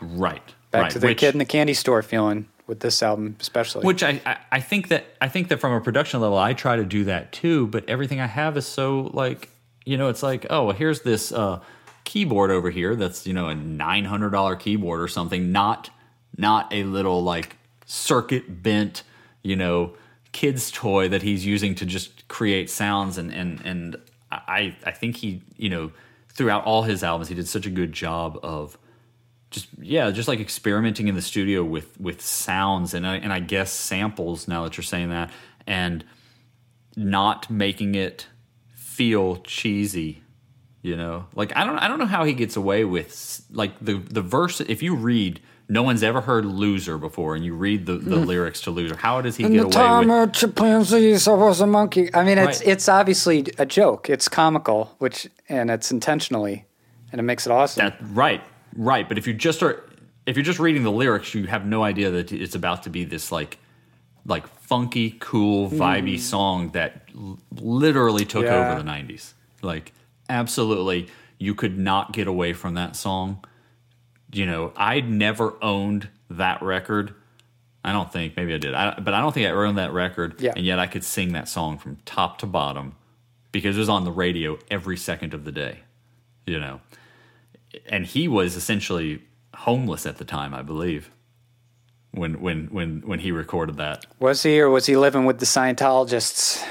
Right, 0.00 0.42
Back 0.70 0.82
right. 0.82 0.90
to 0.92 0.98
the 0.98 1.06
which, 1.08 1.18
kid 1.18 1.34
in 1.34 1.38
the 1.38 1.44
candy 1.44 1.72
store 1.74 2.02
feeling 2.02 2.46
with 2.66 2.80
this 2.80 3.02
album, 3.02 3.36
especially. 3.40 3.84
which 3.86 4.02
I, 4.02 4.20
I 4.26 4.36
I 4.52 4.60
think 4.60 4.88
that 4.88 5.04
I 5.20 5.28
think 5.28 5.48
that 5.48 5.60
from 5.60 5.72
a 5.72 5.80
production 5.80 6.20
level, 6.20 6.36
I 6.36 6.52
try 6.52 6.76
to 6.76 6.84
do 6.84 7.04
that 7.04 7.32
too. 7.32 7.66
But 7.68 7.88
everything 7.88 8.20
I 8.20 8.26
have 8.26 8.56
is 8.56 8.66
so 8.66 9.10
like 9.14 9.50
you 9.84 9.96
know, 9.96 10.08
it's 10.08 10.22
like 10.22 10.46
oh, 10.50 10.66
well, 10.66 10.76
here's 10.76 11.02
this 11.02 11.32
uh, 11.32 11.60
keyboard 12.04 12.50
over 12.50 12.70
here 12.70 12.94
that's 12.96 13.26
you 13.26 13.32
know 13.32 13.48
a 13.48 13.54
nine 13.54 14.04
hundred 14.04 14.30
dollar 14.30 14.56
keyboard 14.56 15.00
or 15.00 15.08
something, 15.08 15.52
not 15.52 15.90
not 16.36 16.72
a 16.72 16.84
little 16.84 17.22
like 17.22 17.56
circuit 17.86 18.62
bent 18.62 19.02
you 19.42 19.54
know 19.54 19.94
kid's 20.32 20.70
toy 20.70 21.08
that 21.08 21.22
he's 21.22 21.44
using 21.44 21.74
to 21.74 21.84
just 21.84 22.26
create 22.28 22.70
sounds 22.70 23.18
and 23.18 23.32
and 23.32 23.60
and 23.64 23.96
I 24.32 24.76
I 24.84 24.90
think 24.90 25.16
he 25.16 25.42
you 25.56 25.68
know 25.68 25.92
throughout 26.30 26.64
all 26.64 26.82
his 26.82 27.04
albums 27.04 27.28
he 27.28 27.34
did 27.34 27.46
such 27.46 27.66
a 27.66 27.70
good 27.70 27.92
job 27.92 28.38
of 28.42 28.76
just 29.54 29.68
yeah, 29.80 30.10
just 30.10 30.26
like 30.26 30.40
experimenting 30.40 31.06
in 31.06 31.14
the 31.14 31.22
studio 31.22 31.62
with 31.62 31.98
with 32.00 32.20
sounds 32.20 32.92
and 32.92 33.06
I, 33.06 33.16
and 33.16 33.32
I 33.32 33.38
guess 33.38 33.72
samples. 33.72 34.48
Now 34.48 34.64
that 34.64 34.76
you're 34.76 34.82
saying 34.82 35.10
that, 35.10 35.30
and 35.66 36.04
not 36.96 37.48
making 37.48 37.94
it 37.94 38.26
feel 38.94 39.36
cheesy, 39.38 40.22
you 40.82 40.96
know. 40.96 41.26
Like 41.34 41.56
I 41.56 41.64
don't 41.64 41.78
I 41.78 41.88
don't 41.88 41.98
know 41.98 42.06
how 42.06 42.24
he 42.24 42.32
gets 42.32 42.56
away 42.56 42.84
with 42.84 43.42
like 43.50 43.72
the 43.80 43.94
the 43.98 44.22
verse. 44.22 44.60
If 44.60 44.82
you 44.82 44.94
read, 44.94 45.40
no 45.68 45.82
one's 45.82 46.02
ever 46.02 46.20
heard 46.20 46.44
"Loser" 46.44 46.96
before, 46.96 47.34
and 47.34 47.44
you 47.44 47.54
read 47.54 47.86
the, 47.86 47.94
the 47.94 48.16
mm-hmm. 48.16 48.24
lyrics 48.24 48.60
to 48.62 48.70
"Loser," 48.70 48.96
how 48.96 49.20
does 49.20 49.36
he 49.36 49.44
In 49.44 49.52
get 49.52 49.58
the 49.58 49.64
away 49.64 49.72
time 49.72 50.08
with? 50.08 50.28
of 50.28 50.32
chimpanzees, 50.32 51.26
I 51.26 51.32
was 51.32 51.60
a 51.60 51.66
monkey. 51.66 52.14
I 52.14 52.22
mean, 52.24 52.38
it's 52.38 52.60
Right. 52.60 52.68
it's 52.68 52.88
obviously 52.88 53.46
a 53.58 53.66
joke. 53.66 54.08
It's 54.08 54.28
comical, 54.28 54.94
which 54.98 55.28
and 55.48 55.70
it's 55.70 55.90
intentionally, 55.90 56.66
and 57.10 57.18
it 57.18 57.24
makes 57.24 57.46
it 57.46 57.50
awesome. 57.50 57.84
That 57.84 57.98
right, 58.12 58.42
right. 58.76 59.08
But 59.08 59.18
if 59.18 59.26
you 59.26 59.34
just 59.34 59.62
are, 59.62 59.82
if 60.26 60.36
you're 60.36 60.44
just 60.44 60.60
reading 60.60 60.84
the 60.84 60.92
lyrics, 60.92 61.34
you 61.34 61.46
have 61.46 61.66
no 61.66 61.82
idea 61.82 62.10
that 62.10 62.30
it's 62.30 62.54
about 62.54 62.84
to 62.84 62.90
be 62.90 63.04
this 63.04 63.32
like, 63.32 63.58
like 64.24 64.44
funky, 64.66 65.16
cool, 65.20 65.70
vibey 65.70 66.16
mm. 66.16 66.20
song 66.20 66.70
that 66.70 67.02
l- 67.14 67.38
literally 67.52 68.24
took 68.24 68.44
Yeah. 68.44 68.72
over 68.72 68.82
the 68.82 68.88
'90s. 68.88 69.34
Like, 69.62 69.92
absolutely, 70.28 71.08
you 71.38 71.54
could 71.54 71.78
not 71.78 72.12
get 72.12 72.26
away 72.26 72.52
from 72.52 72.74
that 72.74 72.96
song. 72.96 73.44
You 74.32 74.46
know, 74.46 74.72
I'd 74.76 75.08
never 75.08 75.54
owned 75.62 76.08
that 76.30 76.62
record. 76.62 77.14
I 77.84 77.92
don't 77.92 78.12
think. 78.12 78.36
Maybe 78.36 78.54
I 78.54 78.58
did, 78.58 78.74
I, 78.74 78.98
but 78.98 79.14
I 79.14 79.20
don't 79.20 79.32
think 79.32 79.46
I 79.46 79.50
owned 79.50 79.78
that 79.78 79.92
record. 79.92 80.40
Yeah. 80.40 80.52
And 80.56 80.64
yet, 80.64 80.78
I 80.78 80.86
could 80.86 81.04
sing 81.04 81.32
that 81.32 81.48
song 81.48 81.78
from 81.78 81.98
top 82.04 82.38
to 82.38 82.46
bottom 82.46 82.94
because 83.52 83.76
it 83.76 83.80
was 83.80 83.88
on 83.88 84.04
the 84.04 84.10
radio 84.10 84.58
every 84.70 84.96
second 84.96 85.34
of 85.34 85.44
the 85.44 85.52
day. 85.52 85.80
You 86.46 86.60
know 86.60 86.80
and 87.86 88.06
he 88.06 88.28
was 88.28 88.56
essentially 88.56 89.22
homeless 89.54 90.06
at 90.06 90.18
the 90.18 90.24
time, 90.24 90.54
I 90.54 90.62
believe, 90.62 91.10
when 92.14 92.40
when 92.40 92.66
when 92.66 93.02
when 93.04 93.18
he 93.20 93.30
recorded 93.32 93.76
that. 93.76 94.06
was 94.18 94.42
he 94.42 94.60
or 94.60 94.68
was 94.70 94.86
he 94.86 94.96
living 94.96 95.24
with 95.26 95.38
the 95.38 95.46
Scientologists? 95.46 96.64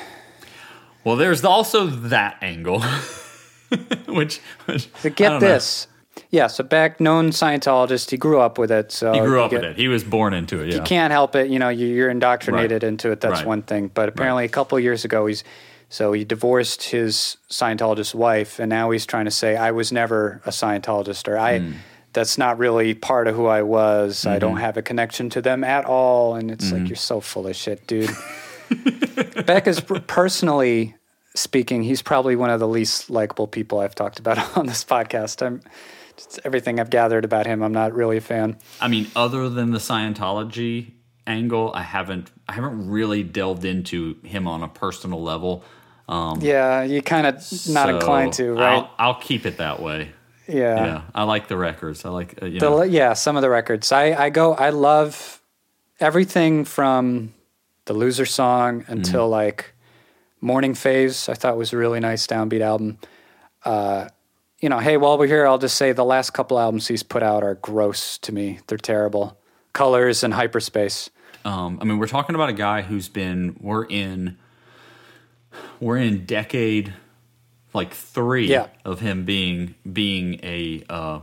Well, 1.04 1.16
there's 1.18 1.44
also 1.44 1.86
that 1.88 2.38
angle, 2.41 2.82
which, 4.08 4.39
which 4.66 4.88
I 5.04 5.10
get 5.10 5.30
don't 5.30 5.41
know. 5.41 5.48
this, 5.48 5.88
yeah. 6.30 6.48
So 6.48 6.64
Beck 6.64 7.00
known 7.02 7.32
Scientologist, 7.32 8.10
he 8.12 8.18
grew 8.18 8.39
up 8.39 8.58
with 8.58 8.72
it. 8.72 8.91
So 8.91 9.12
he 9.14 9.20
grew 9.20 9.41
up 9.44 9.52
get- 9.52 9.62
with 9.62 9.72
it. 9.72 9.76
He 9.78 9.88
was 9.89 10.04
born 10.04 10.34
into 10.34 10.62
it. 10.62 10.70
Yeah, 10.70 10.76
You 10.78 10.82
can't 10.84 11.12
help 11.12 11.36
it. 11.36 11.50
You 11.50 11.60
know, 11.60 11.70
you- 11.70 11.88
you're 11.88 12.10
indoctrinated 12.10 12.84
Right. 12.84 12.88
into 12.88 13.12
it. 13.12 13.20
That's 13.20 13.39
Right. 13.39 13.48
one 13.48 13.62
thing. 13.64 13.91
But 13.94 14.08
apparently, 14.10 14.46
a 14.46 14.50
couple 14.50 14.80
years 14.80 15.04
ago, 15.06 15.26
he's 15.26 15.44
so 15.89 16.14
he 16.14 16.24
divorced 16.24 16.84
his 16.84 17.38
Scientologist 17.52 18.16
wife, 18.16 18.60
and 18.60 18.70
now 18.70 18.89
he's 18.91 19.06
trying 19.06 19.26
to 19.26 19.32
say, 19.32 19.56
"I 19.58 19.72
was 19.72 19.91
never 19.91 20.41
a 20.46 20.50
Scientologist," 20.52 21.28
or 21.28 21.38
"I." 21.38 21.60
Hmm. 21.60 21.72
That's 22.14 22.38
not 22.38 22.57
really 22.59 22.93
part 22.93 23.28
of 23.28 23.36
who 23.36 23.47
I 23.47 23.61
was. 23.64 24.26
I 24.26 24.32
Mm-hmm. 24.34 24.39
don't 24.39 24.57
have 24.57 24.78
a 24.78 24.82
connection 24.82 25.30
to 25.32 25.41
them 25.41 25.64
at 25.64 25.86
all. 25.86 26.36
And 26.36 26.51
it's 26.51 26.72
like, 26.72 26.88
you're 26.88 26.95
so 26.95 27.20
full 27.20 27.47
of 27.47 27.55
shit, 27.55 27.86
dude. 27.88 28.09
Beck 29.45 29.68
is 29.68 29.80
personally 29.82 30.95
speaking, 31.36 31.84
he's 31.84 32.01
probably 32.01 32.36
one 32.36 32.49
of 32.51 32.59
the 32.59 32.68
least 32.68 33.09
likable 33.09 33.47
people 33.47 33.80
I've 33.80 33.95
talked 33.95 34.20
about 34.20 34.57
on 34.57 34.68
this 34.68 34.84
podcast. 34.84 35.45
I'm 35.45 35.61
just 36.16 36.39
everything 36.45 36.80
I've 36.80 36.89
gathered 36.91 37.26
about 37.26 37.47
him, 37.47 37.64
I'm 37.64 37.74
not 37.74 37.93
really 37.93 38.18
a 38.18 38.22
fan. 38.22 38.57
I 38.80 38.88
mean, 38.88 39.07
other 39.16 39.49
than 39.49 39.72
the 39.72 39.80
Scientology 39.80 40.91
angle, 41.26 41.72
I 41.74 41.82
haven't 41.82 42.32
I 42.47 42.53
haven't 42.53 42.89
really 42.89 43.24
delved 43.24 43.66
into 43.66 44.18
him 44.24 44.47
on 44.47 44.61
a 44.61 44.68
personal 44.68 45.22
level. 45.24 45.64
Um, 46.07 46.39
Yeah, 46.41 46.84
you 46.84 47.01
kind 47.01 47.26
of 47.26 47.36
not 47.36 47.41
so 47.88 47.95
inclined 47.95 48.34
to, 48.34 48.53
right? 48.53 48.74
I'll, 48.74 48.91
I'll 48.99 49.16
keep 49.22 49.45
it 49.47 49.57
that 49.57 49.82
way. 49.82 50.11
Yeah. 50.48 50.86
Yeah, 50.86 51.02
I 51.16 51.24
like 51.24 51.48
the 51.48 51.58
records. 51.58 52.06
I 52.06 52.10
like 52.10 52.41
uh, 52.41 52.46
you 52.46 52.60
The, 52.60 52.70
know. 52.70 52.82
yeah, 52.84 53.14
some 53.14 53.36
of 53.36 53.41
the 53.41 53.50
records. 53.50 53.91
I, 53.91 54.14
I 54.14 54.30
go, 54.30 54.54
I 54.54 54.70
love 54.72 55.41
everything 56.00 56.66
from 56.66 57.34
the 57.86 57.94
loser 57.94 58.26
song 58.26 58.82
Mm-hmm. 58.82 58.91
until 58.91 59.30
like 59.30 59.74
Morning 60.41 60.74
Phase. 60.74 61.30
I 61.30 61.34
thought 61.34 61.58
was 61.58 61.74
a 61.74 61.78
really 61.78 62.00
nice 62.00 62.28
downbeat 62.28 62.62
album. 62.62 62.98
Uh, 63.66 64.10
you 64.60 64.70
know, 64.70 64.80
hey, 64.80 64.98
while 64.98 65.18
we're 65.18 65.28
here, 65.28 65.46
I'll 65.48 65.58
just 65.58 65.76
say 65.78 65.91
the 65.91 66.06
last 66.06 66.32
couple 66.32 66.58
albums 66.60 66.88
he's 66.88 67.04
put 67.04 67.22
out 67.24 67.44
are 67.44 67.56
gross 67.56 68.18
to 68.20 68.32
me. 68.34 68.60
They're 68.68 68.78
terrible. 68.78 69.38
Colors 69.74 70.24
and 70.24 70.34
Hyperspace. 70.34 71.10
Um, 71.46 71.80
I 71.82 71.86
mean, 71.86 71.98
we're 71.98 72.08
talking 72.08 72.36
about 72.36 72.48
a 72.50 72.54
guy 72.54 72.82
who's 72.84 73.10
been 73.10 73.58
we're 73.60 73.86
in 73.86 74.38
we're 75.80 75.98
in 75.98 76.26
decade 76.26 76.94
like 77.74 77.93
three 77.93 78.47
Yeah. 78.49 78.67
of 78.86 78.99
him 78.99 79.26
being 79.26 79.76
being 79.91 80.39
a 80.43 80.84
uh, 80.89 81.19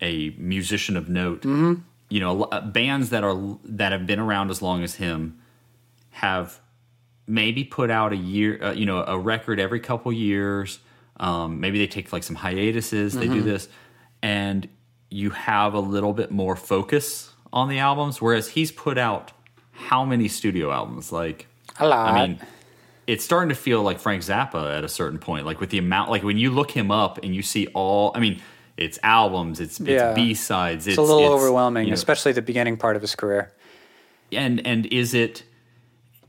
a 0.00 0.30
musician 0.38 0.96
of 0.96 1.08
note. 1.08 1.42
Mm-hmm. 1.42 1.74
You 2.08 2.20
know, 2.20 2.42
uh, 2.44 2.60
bands 2.60 3.10
that 3.10 3.22
are 3.24 3.58
that 3.64 3.92
have 3.92 4.06
been 4.06 4.18
around 4.18 4.50
as 4.50 4.60
long 4.62 4.82
as 4.82 4.96
him 4.96 5.38
have 6.10 6.58
maybe 7.26 7.62
put 7.64 7.90
out 7.90 8.12
a 8.12 8.16
year, 8.16 8.62
uh, 8.62 8.72
you 8.72 8.84
know, 8.86 9.04
a 9.06 9.18
record 9.18 9.60
every 9.60 9.80
couple 9.80 10.12
years. 10.12 10.80
Um, 11.18 11.60
maybe 11.60 11.78
they 11.78 11.86
take 11.86 12.12
like 12.12 12.22
some 12.24 12.36
hiatuses. 12.36 13.14
They 13.14 13.26
Mm-hmm. 13.26 13.34
do 13.34 13.42
this, 13.42 13.68
and 14.22 14.68
you 15.10 15.30
have 15.30 15.74
a 15.74 15.80
little 15.80 16.12
bit 16.12 16.30
more 16.30 16.56
focus 16.56 17.30
on 17.52 17.68
the 17.68 17.78
albums. 17.78 18.20
Whereas 18.22 18.48
he's 18.48 18.72
put 18.72 18.96
out 18.98 19.32
how 19.72 20.04
many 20.04 20.28
studio 20.28 20.72
albums? 20.72 21.12
Like 21.12 21.46
A 21.78 21.86
lot. 21.86 22.14
I 22.14 22.26
mean, 22.26 22.40
it's 23.12 23.24
starting 23.24 23.48
to 23.48 23.54
feel 23.54 23.82
like 23.82 23.98
Frank 23.98 24.22
Zappa 24.22 24.76
at 24.78 24.84
a 24.84 24.88
certain 24.88 25.18
point. 25.18 25.44
Like 25.44 25.58
with 25.60 25.70
the 25.70 25.78
amount, 25.78 26.10
like 26.10 26.22
when 26.22 26.38
you 26.38 26.50
look 26.50 26.70
him 26.70 26.90
up 26.90 27.18
and 27.24 27.34
you 27.34 27.42
see 27.42 27.66
all. 27.74 28.12
I 28.14 28.20
mean, 28.20 28.40
it's 28.76 28.98
albums, 29.02 29.58
it's, 29.60 29.80
it's 29.80 29.88
Yeah. 29.88 30.12
B 30.14 30.34
sides. 30.34 30.86
it's 30.86 30.96
a 30.96 31.02
little 31.02 31.24
it's, 31.34 31.42
overwhelming, 31.42 31.84
you 31.86 31.90
know, 31.90 31.94
especially 31.94 32.32
the 32.32 32.42
beginning 32.42 32.76
part 32.76 32.94
of 32.96 33.02
his 33.02 33.14
career. 33.16 33.52
and 34.32 34.64
and 34.66 34.86
is 34.86 35.12
it 35.14 35.42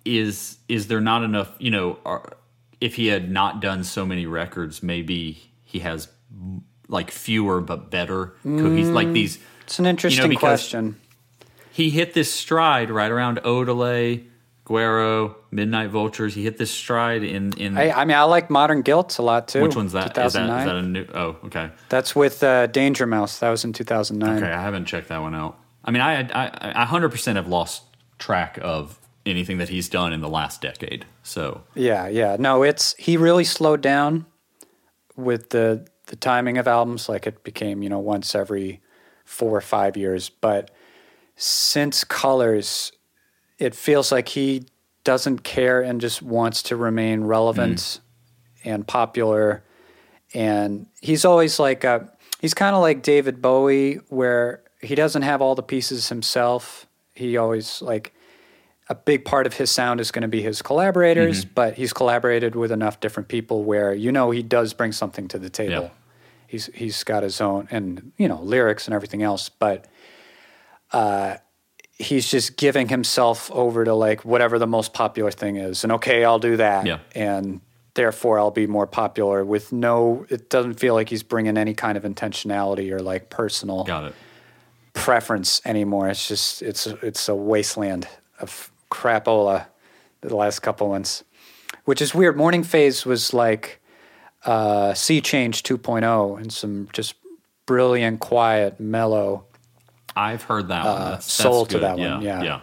is 0.06 0.58
is 0.68 0.88
there 0.88 1.00
not 1.02 1.24
enough 1.24 1.52
you 1.60 1.70
know 1.70 2.00
are, 2.06 2.34
if 2.80 2.96
he 2.96 3.08
had 3.08 3.30
not 3.30 3.62
done 3.62 3.84
so 3.84 4.04
many 4.06 4.26
records 4.26 4.82
maybe 4.82 5.38
he 5.64 5.80
has 5.80 6.08
mm, 6.36 6.62
like 6.88 7.12
fewer 7.12 7.62
but 7.62 7.92
better 7.92 8.34
cohes 8.44 8.90
like 8.90 9.12
these 9.14 9.38
It's 9.64 9.78
an 9.78 9.86
interesting 9.86 10.30
because- 10.30 10.42
question. 10.42 11.00
he 11.72 11.92
hit 11.92 12.14
this 12.16 12.34
stride 12.34 12.90
right 12.90 13.12
around 13.12 13.38
Odelay, 13.44 14.26
Guero, 14.72 15.36
Midnight 15.52 15.90
Vultures. 15.90 16.34
He 16.34 16.44
hit 16.44 16.58
this 16.58 16.72
stride 16.72 17.24
in 17.24 17.54
in 17.58 17.78
I, 17.78 17.92
I 17.92 18.06
mean, 18.06 18.16
I 18.16 18.24
like 18.24 18.50
Modern 18.50 18.82
Guilt 18.82 19.20
a 19.20 19.22
lot 19.22 19.48
too. 19.48 19.62
which 19.62 19.76
one's 19.76 19.92
that? 19.92 20.18
Is 20.18 20.34
that 20.34 20.48
2009. 20.48 20.60
is 20.60 20.66
that 20.66 20.76
a 20.76 20.82
new? 20.82 21.06
Oh, 21.14 21.46
okay, 21.48 21.70
That's 21.90 22.16
with 22.16 22.42
uh, 22.44 22.68
Danger 22.68 23.06
Mouse. 23.06 23.40
That 23.40 23.50
was 23.50 23.64
in 23.66 23.74
2009. 23.74 24.38
okay. 24.38 24.52
I 24.52 24.62
haven't 24.62 24.86
checked 24.86 25.10
that 25.10 25.22
one 25.22 25.36
out. 25.36 25.60
I 25.84 25.92
mean, 25.92 26.02
I 26.02 26.28
I 26.34 26.86
hundred 26.86 27.10
percent 27.10 27.36
have 27.36 27.48
lost 27.48 27.84
track 28.18 28.58
of 28.62 28.98
anything 29.26 29.58
that 29.58 29.70
he's 29.70 29.90
done 29.90 30.14
in 30.14 30.22
the 30.22 30.30
last 30.30 30.62
decade. 30.62 31.06
So 31.24 31.64
Yeah, 31.76 32.08
yeah. 32.08 32.38
No, 32.40 32.64
it's 32.64 32.96
he 32.98 33.18
really 33.18 33.44
slowed 33.44 33.82
down 33.82 34.26
with 35.16 35.50
the 35.50 35.86
the 36.08 36.16
timing 36.16 36.58
of 36.58 36.68
albums. 36.68 37.10
Like 37.10 37.28
it 37.28 37.44
became, 37.44 37.84
you 37.84 37.90
know, 37.90 38.00
once 38.00 38.36
every 38.36 38.82
four 39.26 39.56
or 39.56 39.62
five 39.62 39.98
years. 39.98 40.30
But 40.30 40.72
since 41.36 42.04
Colors, 42.04 42.92
it 43.62 43.76
feels 43.76 44.12
like 44.12 44.30
he 44.30 44.66
doesn't 45.04 45.44
care 45.44 45.82
and 45.82 46.02
just 46.02 46.22
wants 46.22 46.64
to 46.64 46.76
remain 46.76 47.22
relevant 47.22 48.00
and 48.64 48.88
popular. 48.88 49.64
And 50.34 50.88
he's 51.00 51.26
always 51.26 51.60
like 51.60 51.84
a, 51.84 52.12
he's 52.40 52.56
kind 52.56 52.76
of 52.76 52.82
like 52.82 53.04
David 53.04 53.40
Bowie, 53.40 53.96
where 54.10 54.64
he 54.82 54.96
doesn't 54.96 55.22
have 55.22 55.44
all 55.44 55.54
the 55.54 55.64
pieces 55.64 56.10
himself. 56.10 56.88
He 57.14 57.38
always 57.38 57.84
like 57.84 58.14
a 58.90 58.96
big 58.96 59.26
part 59.26 59.46
of 59.46 59.54
his 59.54 59.70
sound 59.70 60.00
is 60.00 60.10
going 60.12 60.24
to 60.24 60.28
be 60.28 60.42
his 60.42 60.64
collaborators, 60.64 61.46
but 61.46 61.76
he's 61.76 61.94
collaborated 61.94 62.56
with 62.56 62.72
enough 62.72 63.00
different 63.00 63.30
people 63.30 63.64
where 63.64 63.94
you 63.94 64.12
know 64.12 64.32
he 64.32 64.42
does 64.42 64.74
bring 64.74 64.92
something 64.92 65.28
to 65.28 65.38
the 65.38 65.50
table. 65.52 65.84
Yeah. 65.84 65.90
He's 66.48 66.66
he's 66.74 67.04
got 67.04 67.22
his 67.22 67.40
own 67.40 67.68
and 67.70 68.12
you 68.18 68.28
know 68.28 68.42
lyrics 68.42 68.88
and 68.88 68.96
everything 68.96 69.22
else, 69.22 69.50
but 69.50 69.86
uh, 70.92 71.38
he's 72.02 72.30
just 72.30 72.58
giving 72.58 72.88
himself 72.90 73.50
over 73.52 73.86
to 73.86 73.94
like 73.94 74.26
whatever 74.26 74.58
the 74.60 74.68
most 74.68 74.94
popular 74.94 75.32
thing 75.32 75.56
is, 75.58 75.84
and 75.84 75.94
okay, 75.94 76.24
I'll 76.26 76.40
do 76.40 76.58
that, 76.58 76.86
Yeah. 76.86 77.00
and 77.16 77.62
therefore 77.94 78.40
I'll 78.40 78.52
be 78.52 78.68
more 78.68 78.88
popular. 78.88 79.44
With 79.46 79.72
no, 79.72 80.26
it 80.30 80.50
doesn't 80.50 80.76
feel 80.80 80.94
like 80.94 81.10
he's 81.10 81.24
bringing 81.24 81.58
any 81.58 81.74
kind 81.74 81.98
of 81.98 82.04
intentionality 82.04 82.92
or 82.92 83.00
like 83.00 83.30
personal 83.30 83.84
got 83.84 84.06
it. 84.06 84.16
preference 84.94 85.62
anymore. 85.66 86.10
It's 86.10 86.28
just 86.28 86.62
it's 86.62 86.88
it's 86.88 87.30
a 87.30 87.36
wasteland 87.36 88.08
of 88.40 88.72
crapola. 88.90 89.66
The 90.22 90.36
last 90.36 90.60
couple 90.60 90.88
ones, 90.90 91.24
which 91.86 92.02
is 92.02 92.14
weird. 92.14 92.38
Morning 92.38 92.62
Phase 92.64 93.06
was 93.08 93.34
like 93.34 93.82
uh, 94.46 94.94
Sea 94.94 95.20
Change 95.22 95.64
2.0 95.64 96.38
and 96.40 96.54
some 96.54 96.88
just 96.94 97.16
brilliant, 97.66 98.20
quiet, 98.20 98.80
mellow. 98.80 99.46
I've 100.16 100.44
heard 100.44 100.68
that 100.70 100.86
one. 100.86 100.96
That's, 100.96 101.26
that's 101.26 101.40
Uh, 101.40 101.44
soul 101.44 101.66
to 101.66 101.76
good. 101.76 101.84
that 101.84 101.98
one, 101.98 102.22
yeah. 102.22 102.44
yeah. 102.44 102.62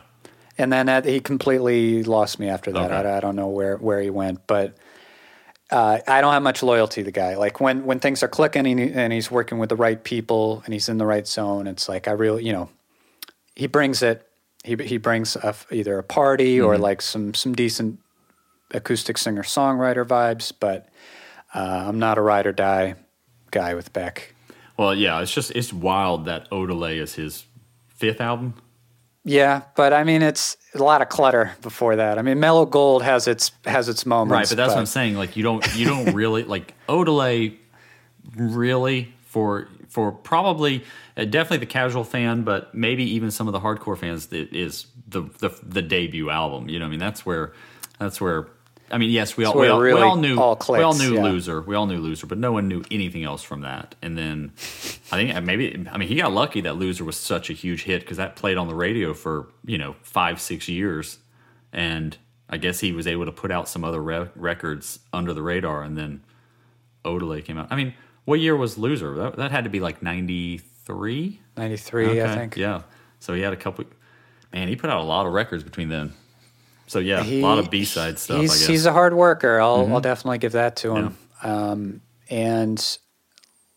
And 0.59 0.73
then 0.73 0.87
that, 0.87 1.05
he 1.05 1.21
completely 1.21 2.03
lost 2.03 2.39
me 2.39 2.49
after 2.49 2.73
that. 2.73 2.91
Okay. 2.91 3.09
I, 3.09 3.19
I 3.19 3.21
don't 3.21 3.37
know 3.37 3.49
where, 3.49 3.77
where 3.77 4.01
he 4.01 4.11
went, 4.11 4.47
but 4.47 4.77
uh, 5.71 5.99
I 6.07 6.21
don't 6.21 6.33
have 6.33 6.43
much 6.43 6.63
loyalty 6.63 7.03
to 7.03 7.05
the 7.05 7.13
guy. 7.13 7.37
Like 7.37 7.61
when, 7.61 7.85
when 7.85 8.01
things 8.01 8.23
are 8.23 8.29
clicking 8.29 8.67
and, 8.67 8.81
he, 8.81 8.93
and 8.93 9.13
he's 9.13 9.31
working 9.31 9.59
with 9.59 9.69
the 9.69 9.77
right 9.77 10.03
people 10.03 10.63
and 10.65 10.75
he's 10.75 10.89
in 10.89 10.99
the 10.99 11.07
right 11.07 11.27
zone, 11.29 11.67
it's 11.67 11.89
like 11.89 12.09
I 12.09 12.13
really, 12.13 12.45
you 12.45 12.53
know, 12.53 12.71
he 13.55 13.67
brings 13.67 14.03
it. 14.03 14.25
He 14.65 14.75
he 14.75 14.99
brings 14.99 15.37
a, 15.37 15.55
either 15.71 15.99
a 15.99 16.03
party 16.03 16.61
or 16.61 16.77
like 16.79 17.01
some 17.01 17.33
some 17.33 17.55
decent 17.55 18.01
acoustic 18.73 19.17
singer 19.17 19.45
songwriter 19.45 20.05
vibes. 20.05 20.53
But 20.59 20.89
uh, 21.55 21.85
I'm 21.87 21.99
not 21.99 22.19
a 22.19 22.21
ride 22.21 22.47
or 22.47 22.53
die 22.53 22.97
guy 23.51 23.75
with 23.75 23.93
Beck. 23.93 24.35
Well, 24.79 24.95
yeah. 24.95 25.21
It's 25.21 25.35
just 25.35 25.51
it's 25.51 25.73
wild 25.73 26.25
that 26.27 26.49
Odelay 26.51 27.01
is 27.01 27.15
his 27.15 27.45
fifth 27.89 28.21
album. 28.21 28.55
Yeah, 29.25 29.63
but 29.77 29.93
I 29.93 30.05
mean, 30.05 30.23
it's 30.23 30.57
a 30.75 30.83
lot 30.83 31.03
of 31.03 31.11
clutter 31.11 31.53
before 31.61 31.97
that. 31.97 32.19
I 32.19 32.23
mean, 32.23 32.41
Mellow 32.41 32.65
Gold 32.65 33.03
has 33.03 33.29
its 33.29 33.51
has 33.67 33.89
its 33.89 34.07
moments, 34.07 34.33
Right, 34.33 34.49
but 34.49 34.57
that's 34.57 34.73
what 34.73 34.81
I'm 34.81 34.87
saying. 34.87 35.17
Like 35.17 35.37
you 35.37 35.43
don't 35.43 35.77
you 35.77 35.85
don't 35.85 36.15
really 36.15 36.45
like 36.55 36.73
Odelay 36.89 37.57
really 38.37 39.13
for 39.27 39.69
for 39.89 40.13
probably 40.13 40.85
uh, 41.17 41.25
definitely 41.25 41.59
the 41.59 41.67
casual 41.67 42.05
fan, 42.05 42.43
but 42.43 42.75
maybe 42.75 43.05
even 43.05 43.31
some 43.31 43.49
of 43.49 43.53
the 43.53 43.61
hardcore 43.61 43.99
fans 43.99 44.33
it 44.33 44.55
is 44.55 44.87
the 45.07 45.23
the 45.41 45.51
the 45.63 45.83
debut 45.83 46.31
album. 46.31 46.69
You 46.69 46.79
know, 46.79 46.85
what 46.87 46.89
I 46.89 46.91
mean 46.93 47.01
that's 47.01 47.27
where 47.27 47.53
that's 47.99 48.21
where 48.21 48.47
I 48.91 48.99
mean, 48.99 49.11
yes, 49.11 49.37
we 49.37 49.45
all 49.45 49.55
where 49.55 49.77
we 49.77 49.93
all, 49.93 49.99
we 49.99 50.03
all 50.03 50.17
knew 50.17 50.41
all 50.41 50.59
we 50.69 50.83
all 50.83 50.95
knew 50.95 51.15
yeah. 51.15 51.23
loser, 51.23 51.61
we 51.61 51.75
all 51.75 51.87
knew 51.87 51.99
loser, 51.99 52.27
but 52.27 52.39
no 52.39 52.53
one 52.53 52.69
knew 52.69 52.83
anything 52.91 53.25
else 53.25 53.43
from 53.43 53.61
that. 53.63 53.95
And 54.03 54.17
then 54.17 54.53
I 55.13 55.17
think 55.17 55.45
maybe 55.45 55.87
I 55.91 55.99
mean 55.99 56.09
he 56.09 56.17
got 56.17 56.33
lucky 56.33 56.63
that 56.63 56.77
loser 56.77 57.05
was 57.05 57.17
such 57.17 57.51
a 57.51 57.53
huge 57.53 57.85
hit 57.85 58.01
because 58.01 58.17
that 58.17 58.37
played 58.37 58.57
on 58.57 58.69
the 58.69 58.75
radio 58.75 59.15
for 59.15 59.49
you 59.65 59.79
know 59.79 59.97
five 60.03 60.41
six 60.41 60.69
years, 60.69 61.19
and 61.73 62.17
I 62.49 62.57
guess 62.57 62.81
he 62.81 62.93
was 62.93 63.07
able 63.07 63.27
to 63.27 63.33
put 63.33 63.51
out 63.51 63.69
some 63.69 63.85
other 63.85 64.03
re- 64.03 64.31
records 64.35 65.01
under 65.13 65.35
the 65.35 65.43
radar, 65.43 65.83
and 65.83 65.97
then 65.97 66.23
Odelay 67.05 67.45
came 67.45 67.59
out. 67.59 67.69
I 67.71 67.77
mean, 67.77 67.95
what 68.25 68.41
year 68.41 68.57
was 68.57 68.79
Loser? 68.79 69.15
That, 69.15 69.37
that 69.37 69.51
had 69.51 69.65
to 69.65 69.71
be 69.71 69.81
like 69.81 70.03
ninety 70.03 70.59
three. 70.59 71.41
ninety 71.57 71.77
three, 71.77 72.23
I 72.23 72.35
think. 72.35 72.57
Yeah. 72.57 72.83
So 73.21 73.35
he 73.35 73.43
had 73.43 73.53
a 73.53 73.57
couple. 73.57 73.85
Man, 74.53 74.69
he 74.69 74.77
put 74.77 74.89
out 74.89 75.01
a 75.01 75.05
lot 75.05 75.27
of 75.27 75.33
records 75.33 75.63
between 75.63 75.89
then. 75.91 76.15
So 76.89 76.99
yeah, 76.99 77.23
He- 77.23 77.41
a 77.41 77.47
lot 77.47 77.59
of 77.59 77.71
B 77.71 77.85
side 77.85 78.19
stuff. 78.19 78.39
I 78.39 78.41
He's 78.41 78.59
guess. 78.59 78.67
he's 78.67 78.87
a 78.87 78.93
hard 78.93 79.15
worker. 79.15 79.61
I'll 79.61 79.85
mm-hmm. 79.85 79.95
I'll 79.95 80.01
definitely 80.01 80.39
give 80.39 80.53
that 80.53 80.77
to 80.77 80.97
him. 80.97 81.19
Um, 81.43 82.01
and 82.31 82.99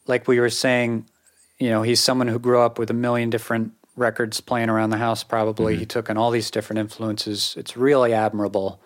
like 0.07 0.27
we 0.27 0.39
were 0.39 0.49
saying, 0.49 1.05
you 1.59 1.69
know, 1.69 1.83
he's 1.83 1.99
someone 1.99 2.27
who 2.27 2.39
grew 2.39 2.59
up 2.59 2.79
with 2.79 2.89
a 2.89 2.93
million 2.93 3.29
different 3.29 3.73
records 3.95 4.41
playing 4.41 4.69
around 4.69 4.89
the 4.89 4.97
house. 4.97 5.23
Probably 5.23 5.75
he 5.75 5.81
mm-hmm. 5.81 5.87
took 5.87 6.09
in 6.09 6.17
all 6.17 6.31
these 6.31 6.49
different 6.49 6.79
influences. 6.79 7.55
It's 7.57 7.77
really 7.77 8.13
admirable 8.13 8.81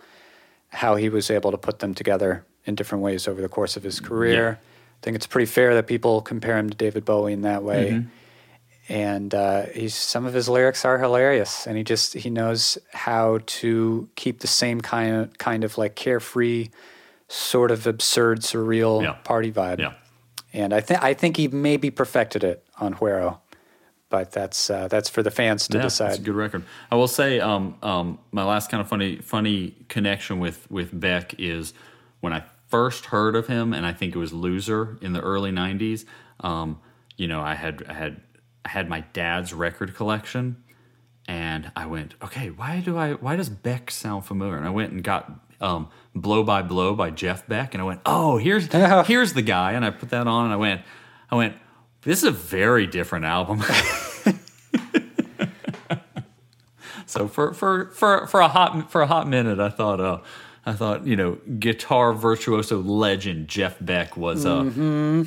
how 0.70 0.96
he 0.96 1.08
was 1.10 1.32
able 1.32 1.52
to 1.52 1.58
put 1.58 1.80
them 1.80 1.94
together 1.94 2.46
in 2.66 2.76
different 2.76 3.04
ways 3.04 3.28
over 3.28 3.42
the 3.42 3.48
course 3.48 3.78
of 3.78 3.84
his 3.84 4.00
career. 4.00 4.60
I 4.60 5.04
think 5.04 5.16
it's 5.16 5.28
pretty 5.28 5.46
fair 5.46 5.74
that 5.76 5.88
people 5.88 6.22
compare 6.22 6.58
him 6.58 6.70
to 6.70 6.76
David 6.76 7.06
Bowie 7.06 7.34
in 7.34 7.42
that 7.44 7.64
way. 7.64 7.92
Mm-hmm. 7.92 8.10
And 8.88 9.34
uh, 9.34 9.64
he's 9.74 9.96
some 9.96 10.26
of 10.28 10.34
his 10.36 10.48
lyrics 10.48 10.86
are 10.86 11.00
hilarious, 11.00 11.66
and 11.66 11.76
he 11.76 11.84
just 11.84 12.14
he 12.14 12.30
knows 12.30 12.78
how 12.94 13.40
to 13.46 14.08
keep 14.16 14.40
the 14.42 14.48
same 14.48 14.80
kind 14.82 15.16
of 15.16 15.38
kind 15.40 15.64
of 15.64 15.78
like 15.78 15.96
carefree, 15.96 16.70
sort 17.28 17.72
of 17.72 17.88
absurd, 17.88 18.42
surreal 18.42 19.02
Yeah. 19.02 19.14
party 19.24 19.52
vibe. 19.52 19.80
yeah. 19.80 19.94
And 20.54 20.72
I 20.74 20.82
think 20.82 21.04
I 21.04 21.14
think 21.16 21.38
he 21.38 21.48
maybe 21.48 21.90
perfected 21.90 22.44
it 22.44 22.64
on 22.80 22.94
Guero, 22.94 23.42
but 24.10 24.32
that's 24.32 24.70
uh, 24.70 24.88
that's 24.88 25.10
for 25.10 25.24
the 25.24 25.32
fans 25.32 25.68
to 25.70 25.78
yeah, 25.80 25.86
It's 25.86 26.00
a 26.00 26.18
good 26.20 26.36
record. 26.36 26.64
I 26.92 26.96
will 26.96 27.08
say, 27.08 27.40
um, 27.40 27.76
um, 27.82 28.20
my 28.32 28.44
last 28.44 28.70
kind 28.70 28.82
of 28.82 28.88
funny, 28.88 29.16
funny 29.18 29.74
connection 29.90 30.38
with 30.40 30.70
with 30.70 30.98
Beck 30.98 31.34
is 31.40 31.74
when 32.22 32.34
I 32.34 32.44
first 32.68 33.06
heard 33.08 33.36
of 33.36 33.48
him, 33.48 33.74
and 33.74 33.84
I 33.86 33.94
think 33.94 34.16
it 34.16 34.20
was 34.20 34.32
Loser 34.32 34.98
in 35.02 35.14
the 35.14 35.22
early 35.22 35.52
'90s. 35.52 36.06
Um, 36.40 36.80
you 37.18 37.28
know, 37.28 37.42
I 37.42 37.56
had 37.56 37.84
I 37.90 37.94
had 37.94 38.22
I 38.66 38.70
had 38.70 38.90
my 38.90 39.02
dad's 39.14 39.54
record 39.54 39.96
collection, 39.96 40.64
and 41.28 41.72
I 41.76 41.86
went, 41.86 42.16
okay, 42.24 42.50
why 42.50 42.82
do 42.82 42.98
I? 42.98 43.14
Why 43.14 43.36
does 43.36 43.50
Beck 43.50 43.92
sound 43.92 44.26
familiar? 44.26 44.58
And 44.58 44.66
I 44.66 44.72
went 44.72 44.92
and 44.92 45.04
got 45.04 45.32
um, 45.62 45.90
Blow 46.14 46.44
by 46.44 46.62
Blow 46.62 46.96
by 46.96 47.12
Jeff 47.12 47.48
Beck, 47.48 47.74
and 47.74 47.82
I 47.82 47.86
went, 47.86 48.02
oh, 48.06 48.38
here's 48.38 48.68
here's 49.08 49.34
the 49.34 49.42
guy, 49.42 49.74
and 49.74 49.86
I 49.86 49.92
put 49.92 50.10
that 50.10 50.28
on, 50.28 50.46
and 50.46 50.54
I 50.54 50.58
went, 50.58 50.82
I 51.30 51.36
went, 51.36 51.56
this 52.02 52.20
is 52.24 52.26
a 52.26 52.32
very 52.32 52.88
different 52.88 53.26
album. 53.26 53.64
So 57.08 57.28
for 57.30 57.54
for 57.54 57.92
for 57.92 58.28
for 58.28 58.42
a 58.42 58.48
hot 58.50 58.92
for 58.92 59.02
a 59.02 59.08
hot 59.08 59.28
minute, 59.28 59.60
I 59.60 59.70
thought 59.70 60.02
uh, 60.02 60.20
I 60.66 60.74
thought 60.74 61.06
you 61.08 61.16
know 61.16 61.38
guitar 61.60 62.14
virtuoso 62.14 62.82
legend 62.82 63.48
Jeff 63.48 63.78
Beck 63.80 64.18
was 64.18 64.46
uh, 64.46 64.64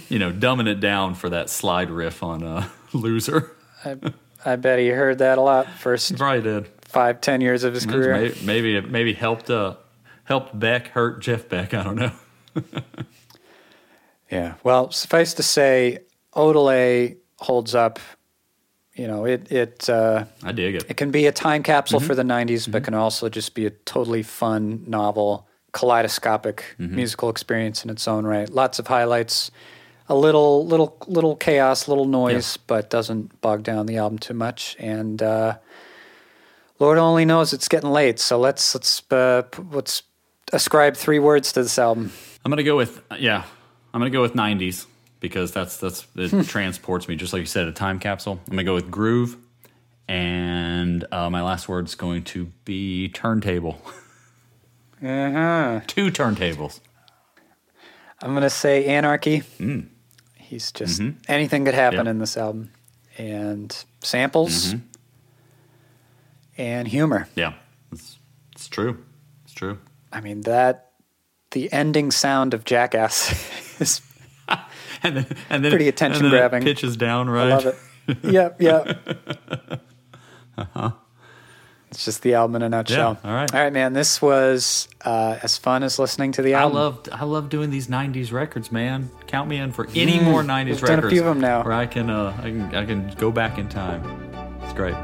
you 0.09 0.18
know 0.18 0.30
dumbing 0.30 0.66
it 0.68 0.80
down 0.80 1.14
for 1.14 1.30
that 1.30 1.49
slide 1.49 1.89
riff 1.91 2.22
on 2.22 2.43
uh, 2.43 2.68
Loser. 2.93 3.53
I 3.84 3.97
I 4.45 4.57
bet 4.57 4.78
he 4.78 4.89
heard 4.89 5.18
that 5.18 5.39
a 5.39 5.41
lot 5.41 5.68
first 5.78 6.09
He 6.11 6.16
probably 6.16 6.43
did. 6.43 6.68
five 6.82 7.20
ten 7.20 7.41
years 7.41 7.64
of 7.64 7.74
his 7.74 7.86
career. 7.86 8.12
Maybe 8.12 8.41
maybe 8.45 8.76
it 8.76 8.91
maybe 8.91 9.12
helped 9.12 9.51
uh, 9.51 9.74
helped 10.24 10.59
Beck 10.59 10.89
hurt 10.89 11.20
Jeff 11.20 11.49
Beck. 11.49 11.74
I 11.74 11.82
don't 11.84 11.97
know. 11.97 12.12
Yeah. 14.30 14.55
Well, 14.62 14.91
suffice 14.91 15.32
to 15.34 15.43
say, 15.43 16.01
Odelay 16.34 17.16
holds 17.39 17.74
up. 17.74 17.99
you 18.95 19.07
know, 19.07 19.24
it 19.24 19.51
it 19.51 19.89
uh, 19.89 20.24
I 20.43 20.53
dig 20.53 20.74
it. 20.74 20.84
it 20.89 20.97
can 20.99 21.11
be 21.11 21.26
a 21.26 21.32
time 21.32 21.62
capsule 21.62 22.01
for 22.01 22.14
the 22.14 22.22
'90s, 22.24 22.70
but 22.70 22.84
can 22.84 22.95
also 22.95 23.28
just 23.28 23.55
be 23.55 23.64
a 23.64 23.70
totally 23.70 24.22
fun, 24.22 24.84
novel, 24.86 25.49
kaleidoscopic 25.72 26.74
musical 26.78 27.30
experience 27.30 27.84
in 27.84 27.91
its 27.91 28.07
own 28.07 28.26
right. 28.26 28.51
Lots 28.51 28.78
of 28.78 28.86
highlights, 28.89 29.51
a 30.09 30.14
little 30.14 30.66
little 30.66 30.96
little 31.06 31.36
chaos, 31.36 31.88
little 31.88 32.06
noise, 32.06 32.56
but 32.56 32.90
doesn't 32.90 33.40
bog 33.40 33.62
down 33.62 33.86
the 33.86 33.98
album 33.98 34.18
too 34.18 34.34
much. 34.34 34.76
And 34.78 35.22
uh, 35.22 35.59
Lord 36.78 36.98
only 36.98 37.24
knows 37.24 37.52
it's 37.52 37.68
getting 37.68 37.90
late, 37.90 38.18
so 38.18 38.38
let's 38.38 38.74
let's 38.74 39.02
uh, 39.12 39.42
let's 39.70 40.02
ascribe 40.52 40.96
three 40.96 41.18
words 41.18 41.52
to 41.52 41.62
this 41.62 41.78
album. 41.78 42.12
I'm 42.44 42.50
gonna 42.50 42.62
go 42.62 42.76
with 42.76 43.02
yeah. 43.18 43.44
I'm 43.92 44.00
gonna 44.00 44.11
go 44.11 44.22
with 44.22 44.34
'90s 44.34 44.86
because 45.20 45.52
that's 45.52 45.78
that's 45.78 46.06
it 46.16 46.46
transports 46.46 47.09
me 47.09 47.16
just 47.16 47.32
like 47.32 47.40
you 47.40 47.46
said 47.46 47.68
a 47.68 47.72
time 47.72 47.98
capsule. 47.98 48.40
I'm 48.46 48.52
gonna 48.52 48.64
go 48.64 48.74
with 48.74 48.90
groove, 48.90 49.36
and 50.06 51.04
uh, 51.12 51.28
my 51.30 51.42
last 51.42 51.68
word's 51.68 51.94
going 51.94 52.24
to 52.24 52.46
be 52.64 53.09
turntable. 53.11 53.80
Uh 55.00 55.30
huh. 55.30 55.80
Two 55.86 56.11
turntables. 56.11 56.80
I'm 58.20 58.34
gonna 58.34 58.50
say 58.50 58.84
anarchy. 58.86 59.42
He's 60.49 60.72
just 60.72 61.01
mm-hmm. 61.01 61.18
anything 61.28 61.66
could 61.66 61.74
happen 61.74 62.07
Yeah. 62.07 62.11
in 62.12 62.18
this 62.20 62.36
album, 62.38 62.70
and 63.18 63.84
samples 64.01 64.68
mm-hmm. 64.68 64.78
and 66.57 66.88
humor. 66.88 67.28
Yeah, 67.34 67.53
it's 67.92 68.18
it's 68.53 68.66
true. 68.68 69.05
It's 69.44 69.53
true. 69.53 69.78
I 70.11 70.22
mean 70.22 70.40
that 70.42 70.92
the 71.51 71.70
ending 71.70 72.11
sound 72.11 72.55
of 72.55 72.64
Jackass 72.64 73.30
is 73.80 74.01
And 75.03 75.16
then 75.18 75.26
and 75.51 75.64
then 75.64 75.70
Pretty 75.72 75.86
it 75.86 75.90
attention-grabbing. 75.90 76.62
pitches 76.62 76.96
down 76.96 77.28
right? 77.30 77.53
I 77.53 77.57
love 77.57 77.66
it. 77.66 78.18
yep, 78.24 78.61
yep. 78.61 79.82
Uh-huh. 80.59 80.90
It's 81.91 82.05
just 82.05 82.20
the 82.22 82.34
album 82.34 82.57
in 82.57 82.62
a 82.62 82.68
nutshell. 82.68 83.18
Yeah, 83.24 83.30
all 83.30 83.34
right. 83.36 83.55
all 83.55 83.61
right, 83.62 83.72
man. 83.72 83.95
This 83.95 84.20
was 84.20 84.89
uh, 85.07 85.39
as 85.43 85.57
fun 85.57 85.82
as 85.82 85.99
listening 85.99 86.32
to 86.32 86.43
the 86.43 86.53
album. 86.55 86.76
I 86.76 86.80
album. 86.82 87.03
love 87.12 87.20
I 87.20 87.24
love 87.24 87.49
doing 87.49 87.70
these 87.70 87.86
'90s 87.89 88.30
records, 88.30 88.70
man. 88.70 89.11
Count 89.26 89.49
me 89.49 89.57
in 89.57 89.72
for 89.72 89.89
any 89.95 90.20
more 90.20 90.43
'90s 90.43 90.64
we've 90.66 90.82
records. 90.82 90.89
done 90.89 91.05
a 91.05 91.11
few 91.11 91.20
of 91.22 91.28
'em 91.28 91.41
now. 91.41 91.62
where 91.64 91.72
I 91.72 91.86
can 91.86 92.11
uh, 92.11 92.36
I 92.39 92.51
can 92.51 92.74
I 92.74 92.84
can 92.84 93.11
go 93.16 93.30
back 93.30 93.57
in 93.59 93.68
time. 93.70 94.03
It's 94.62 94.74
great. 94.74 94.95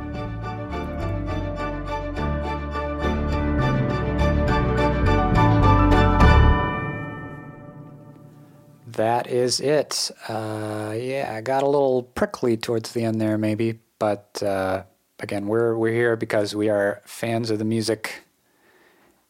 That 8.87 9.27
is 9.27 9.61
it. 9.61 10.11
Uh, 10.29 10.95
yeah, 10.97 11.33
I 11.37 11.41
got 11.41 11.63
a 11.63 11.67
little 11.67 12.03
prickly 12.03 12.57
towards 12.57 12.93
the 12.93 13.03
end 13.05 13.21
there, 13.21 13.39
maybe, 13.39 13.81
but 13.99 14.41
uh, 14.43 14.83
again, 15.19 15.47
we're 15.47 15.77
we're 15.77 15.93
here 15.93 16.17
because 16.17 16.55
we 16.55 16.69
are 16.69 17.01
fans 17.05 17.51
of 17.51 17.59
the 17.59 17.65
music, 17.65 18.25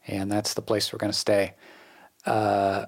and 0.07 0.31
that's 0.31 0.53
the 0.53 0.61
place 0.61 0.91
we're 0.91 0.99
going 0.99 1.11
to 1.11 1.17
stay. 1.17 1.53
Uh, 2.25 2.85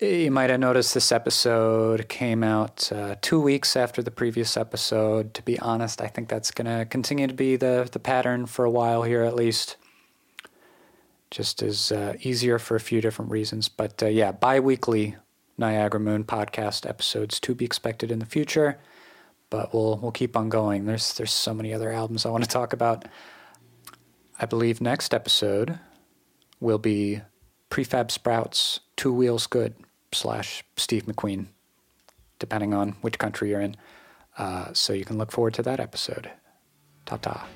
you 0.00 0.30
might 0.30 0.50
have 0.50 0.60
noticed 0.60 0.94
this 0.94 1.10
episode 1.10 2.08
came 2.08 2.44
out 2.44 2.92
uh, 2.92 3.16
two 3.20 3.40
weeks 3.40 3.76
after 3.76 4.02
the 4.02 4.12
previous 4.12 4.56
episode. 4.56 5.34
To 5.34 5.42
be 5.42 5.58
honest, 5.58 6.00
I 6.00 6.06
think 6.06 6.28
that's 6.28 6.52
going 6.52 6.66
to 6.66 6.84
continue 6.84 7.26
to 7.26 7.34
be 7.34 7.56
the 7.56 7.88
the 7.90 7.98
pattern 7.98 8.46
for 8.46 8.64
a 8.64 8.70
while 8.70 9.02
here, 9.02 9.22
at 9.22 9.34
least. 9.34 9.76
Just 11.30 11.62
as 11.62 11.92
uh, 11.92 12.14
easier 12.20 12.58
for 12.58 12.74
a 12.74 12.80
few 12.80 13.02
different 13.02 13.30
reasons, 13.30 13.68
but 13.68 14.02
uh, 14.02 14.06
yeah, 14.06 14.32
bi-weekly 14.32 15.16
Niagara 15.58 16.00
Moon 16.00 16.24
podcast 16.24 16.88
episodes 16.88 17.38
to 17.40 17.54
be 17.54 17.66
expected 17.66 18.10
in 18.10 18.18
the 18.18 18.24
future 18.24 18.78
but 19.50 19.72
we'll 19.72 19.96
we'll 19.96 20.12
keep 20.12 20.36
on 20.36 20.48
going. 20.48 20.86
There's 20.86 21.14
there's 21.14 21.32
so 21.32 21.54
many 21.54 21.72
other 21.72 21.92
albums 21.92 22.26
I 22.26 22.30
want 22.30 22.44
to 22.44 22.50
talk 22.50 22.72
about. 22.72 23.06
I 24.40 24.46
believe 24.46 24.80
next 24.80 25.12
episode 25.12 25.78
will 26.60 26.78
be 26.78 27.20
Prefab 27.70 28.10
Sprouts 28.10 28.80
Two 28.96 29.12
Wheels 29.12 29.46
Good 29.46 29.74
slash 30.12 30.64
Steve 30.76 31.06
McQueen, 31.06 31.46
depending 32.38 32.74
on 32.74 32.92
which 33.00 33.18
country 33.18 33.50
you're 33.50 33.60
in. 33.60 33.76
Uh, 34.36 34.72
so 34.72 34.92
you 34.92 35.04
can 35.04 35.18
look 35.18 35.32
forward 35.32 35.54
to 35.54 35.62
that 35.62 35.80
episode. 35.80 36.30
Ta 37.06 37.16
ta. 37.16 37.48